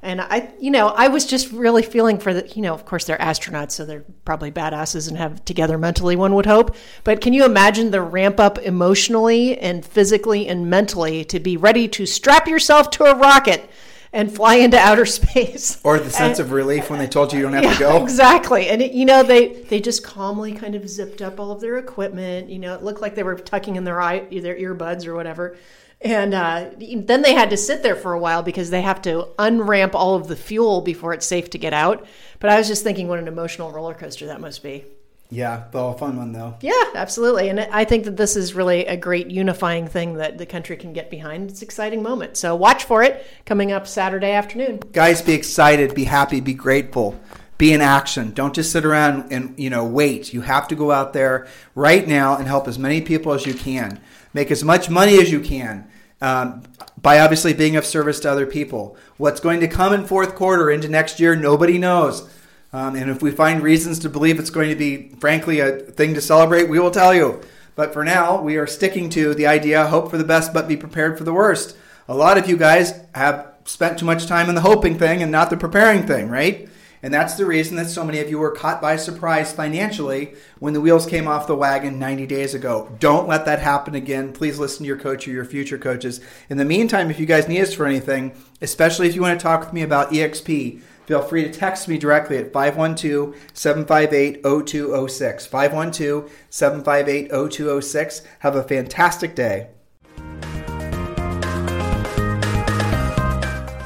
And 0.05 0.21
I, 0.21 0.53
you 0.59 0.73
know, 0.73 0.89
I 0.89 1.07
was 1.07 1.25
just 1.25 1.53
really 1.53 1.85
feeling 1.85 2.19
for 2.19 2.35
the, 2.35 2.49
you 2.49 2.63
know, 2.63 2.75
of 2.75 2.85
course 2.85 3.05
they're 3.05 3.19
astronauts, 3.19 3.71
so 3.71 3.85
they're 3.85 4.05
probably 4.25 4.51
badasses 4.51 5.07
and 5.07 5.17
have 5.17 5.45
together 5.45 5.79
mentally, 5.79 6.17
one 6.17 6.35
would 6.35 6.47
hope. 6.47 6.75
But 7.05 7.21
can 7.21 7.33
you 7.33 7.45
imagine 7.45 7.93
the 7.93 8.03
ramp 8.03 8.41
up 8.41 8.59
emotionally 8.59 9.57
and 9.59 9.87
physically 9.87 10.49
and 10.49 10.69
mentally 10.69 11.25
to 11.27 11.39
be 11.39 11.57
ready 11.57 11.87
to 11.87 12.05
strap 12.05 12.49
yourself 12.49 12.91
to 12.91 13.05
a 13.05 13.17
rocket 13.17 13.71
and 14.13 14.35
fly 14.35 14.57
into 14.57 14.79
outer 14.79 15.07
space? 15.07 15.81
or 15.85 15.99
the 15.99 16.11
sense 16.11 16.39
of 16.39 16.53
relief 16.53 16.91
when 16.91 16.99
they 16.99 17.07
told 17.07 17.33
you 17.33 17.39
you 17.39 17.45
don't 17.45 17.55
have 17.55 17.73
to 17.73 17.79
go. 17.79 18.03
Exactly. 18.03 18.69
And, 18.69 18.83
it, 18.83 18.93
you 18.93 19.05
know, 19.05 19.23
they, 19.23 19.63
they 19.63 19.81
just 19.81 20.05
calmly 20.05 20.53
kind 20.53 20.75
of 20.75 20.89
zipped 20.89 21.23
up 21.23 21.41
all 21.41 21.53
of 21.53 21.61
their 21.61 21.79
equipment. 21.79 22.49
You 22.49 22.59
know, 22.59 22.75
it 22.75 22.83
looked 22.83 23.01
like 23.01 23.15
they 23.15 23.23
were 23.23 23.37
tucking 23.37 23.77
in 23.77 23.85
their 23.85 24.01
eye, 24.01 24.21
their 24.31 24.57
earbuds 24.57 25.07
or 25.07 25.15
whatever. 25.15 25.57
And 26.05 26.35
uh, 26.35 26.71
then 26.79 27.23
they 27.23 27.33
had 27.33 27.51
to 27.51 27.57
sit 27.57 27.83
there 27.83 27.95
for 27.95 28.13
a 28.13 28.19
while 28.19 28.43
because 28.43 28.71
they 28.71 28.83
have 28.83 29.01
to 29.03 29.29
unramp 29.39 29.95
all 29.95 30.17
of 30.17 30.27
the 30.27 30.37
fuel 30.37 30.81
before 30.81 31.13
it's 31.13 31.27
safe 31.27 31.51
to 31.51 31.59
get 31.59 31.73
out. 31.73 32.07
But 32.41 32.51
I 32.51 32.59
was 32.59 32.67
just 32.67 32.83
thinking 32.83 33.07
what 33.07 33.21
an 33.21 33.29
emotional 33.29 33.71
roller 33.71 33.95
coaster 33.95 34.27
that 34.27 34.41
must 34.41 34.63
be. 34.63 34.85
Yeah, 35.33 35.65
the 35.71 35.79
a 35.79 35.97
fun 35.97 36.19
one 36.19 36.33
though. 36.33 36.57
Yeah, 36.61 36.85
absolutely. 36.95 37.49
And 37.49 37.59
I 37.59 37.87
think 37.87 38.05
that 38.05 38.19
this 38.19 38.37
is 38.37 38.55
really 38.55 38.85
a 38.85 38.99
great 38.99 39.31
unifying 39.31 39.89
thing 39.89 40.15
that 40.15 40.37
the 40.37 40.45
country 40.45 40.77
can 40.77 40.93
get 40.93 41.11
behind. 41.11 41.51
It's 41.51 41.63
an 41.63 41.67
exciting 41.67 42.03
moment. 42.03 42.37
So 42.37 42.55
watch 42.55 42.85
for 42.85 43.03
it 43.03 43.27
coming 43.47 43.73
up 43.73 43.87
Saturday 43.87 44.33
afternoon. 44.33 44.81
guys 44.93 45.23
be 45.23 45.33
excited 45.33 45.95
be 45.95 46.05
happy 46.05 46.41
be 46.41 46.53
grateful 46.53 47.19
be 47.57 47.73
in 47.73 47.81
action 47.81 48.33
don't 48.33 48.55
just 48.55 48.73
sit 48.73 48.85
around 48.85 49.33
and 49.33 49.59
you 49.59 49.71
know 49.71 49.85
wait 49.85 50.35
you 50.35 50.43
have 50.43 50.69
to 50.69 50.75
go 50.75 50.91
out 50.91 51.13
there 51.13 51.47
right 51.75 52.07
now 52.07 52.37
and 52.37 52.47
help 52.47 52.69
as 52.69 52.79
many 52.79 53.01
people 53.01 53.33
as 53.33 53.47
you 53.47 53.55
can 53.55 54.01
make 54.35 54.51
as 54.51 54.63
much 54.63 54.91
money 54.91 55.21
as 55.21 55.31
you 55.31 55.41
can 55.41 55.89
um, 56.21 56.63
by 57.01 57.21
obviously 57.21 57.53
being 57.53 57.77
of 57.77 57.87
service 57.87 58.21
to 58.21 58.31
other 58.31 58.47
people 58.47 58.97
what's 59.17 59.41
going 59.41 59.61
to 59.61 59.69
come 59.69 59.93
in 59.93 60.05
fourth 60.05 60.35
quarter 60.35 60.71
into 60.71 60.89
next 60.89 61.21
year 61.21 61.37
nobody 61.37 61.79
knows 61.79 62.29
um, 62.73 62.97
and 62.97 63.11
if 63.11 63.23
we 63.23 63.31
find 63.31 63.63
reasons 63.63 63.99
to 63.99 64.09
believe 64.09 64.39
it's 64.39 64.51
going 64.51 64.71
to 64.71 64.77
be 64.77 65.09
frankly 65.21 65.61
a 65.61 65.73
thing 65.73 66.15
to 66.15 66.21
celebrate 66.21 66.69
we 66.69 66.79
will 66.79 66.91
tell 66.91 67.15
you 67.15 67.41
but 67.75 67.93
for 67.93 68.05
now 68.05 68.41
we 68.41 68.57
are 68.57 68.67
sticking 68.67 69.09
to 69.09 69.35
the 69.35 69.47
idea 69.47 69.87
hope 69.87 70.11
for 70.11 70.19
the 70.19 70.25
best 70.25 70.53
but 70.53 70.69
be 70.69 70.77
prepared 70.77 71.17
for 71.17 71.25
the 71.25 71.33
worst 71.33 71.77
a 72.09 72.15
lot 72.15 72.39
of 72.39 72.49
you 72.49 72.57
guys 72.57 73.01
have 73.15 73.53
spent 73.65 73.99
too 73.99 74.05
much 74.05 74.27
time 74.27 74.49
in 74.49 74.55
the 74.55 74.61
hoping 74.61 74.99
thing 74.99 75.23
and 75.23 75.31
not 75.31 75.51
the 75.51 75.57
preparing 75.57 76.07
thing, 76.07 76.29
right? 76.29 76.69
And 77.05 77.13
that's 77.13 77.35
the 77.35 77.47
reason 77.47 77.77
that 77.77 77.89
so 77.89 78.05
many 78.05 78.21
of 78.21 78.31
you 78.31 78.39
were 78.39 78.53
caught 78.53 78.81
by 78.81 78.95
surprise 78.95 79.53
financially 79.53 80.35
when 80.61 80.73
the 80.73 80.81
wheels 80.81 81.05
came 81.05 81.27
off 81.27 81.49
the 81.49 81.57
wagon 81.57 81.99
90 81.99 82.27
days 82.27 82.55
ago. 82.55 82.95
Don't 83.01 83.27
let 83.27 83.45
that 83.47 83.59
happen 83.59 83.97
again. 83.97 84.33
Please 84.33 84.61
listen 84.61 84.85
to 84.85 84.87
your 84.87 84.99
coach 84.99 85.27
or 85.27 85.33
your 85.33 85.45
future 85.45 85.79
coaches. 85.79 86.21
In 86.49 86.59
the 86.59 86.65
meantime, 86.65 87.11
if 87.11 87.19
you 87.19 87.27
guys 87.27 87.49
need 87.49 87.61
us 87.61 87.75
for 87.75 87.87
anything, 87.87 88.33
especially 88.61 89.09
if 89.09 89.17
you 89.17 89.21
want 89.21 89.39
to 89.39 89.43
talk 89.43 89.61
with 89.61 89.73
me 89.73 89.83
about 89.83 90.13
EXP, 90.13 90.81
feel 91.07 91.23
free 91.23 91.45
to 91.45 91.51
text 91.51 91.89
me 91.89 91.99
directly 91.99 92.39
at 92.39 92.53
512 92.53 93.37
758 93.53 94.43
0206. 94.43 95.47
512 95.47 96.33
758 96.51 97.31
0206. 97.31 98.23
Have 98.41 98.57
a 98.57 98.63
fantastic 98.63 99.35
day. 99.35 99.69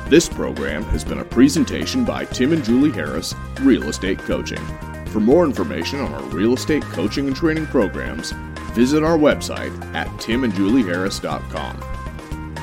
This 0.08 0.28
program 0.28 0.84
has 0.84 1.02
been 1.04 1.18
a 1.18 1.24
presentation 1.24 2.04
by 2.04 2.26
Tim 2.26 2.52
and 2.52 2.62
Julie 2.62 2.92
Harris, 2.92 3.34
Real 3.60 3.88
Estate 3.88 4.20
Coaching. 4.20 4.64
For 5.06 5.18
more 5.18 5.44
information 5.44 5.98
on 5.98 6.12
our 6.14 6.22
real 6.24 6.52
estate 6.54 6.84
coaching 6.84 7.26
and 7.26 7.34
training 7.34 7.66
programs, 7.66 8.30
visit 8.72 9.02
our 9.02 9.18
website 9.18 9.72
at 9.94 10.06
timandjulieharris.com. 10.18 12.05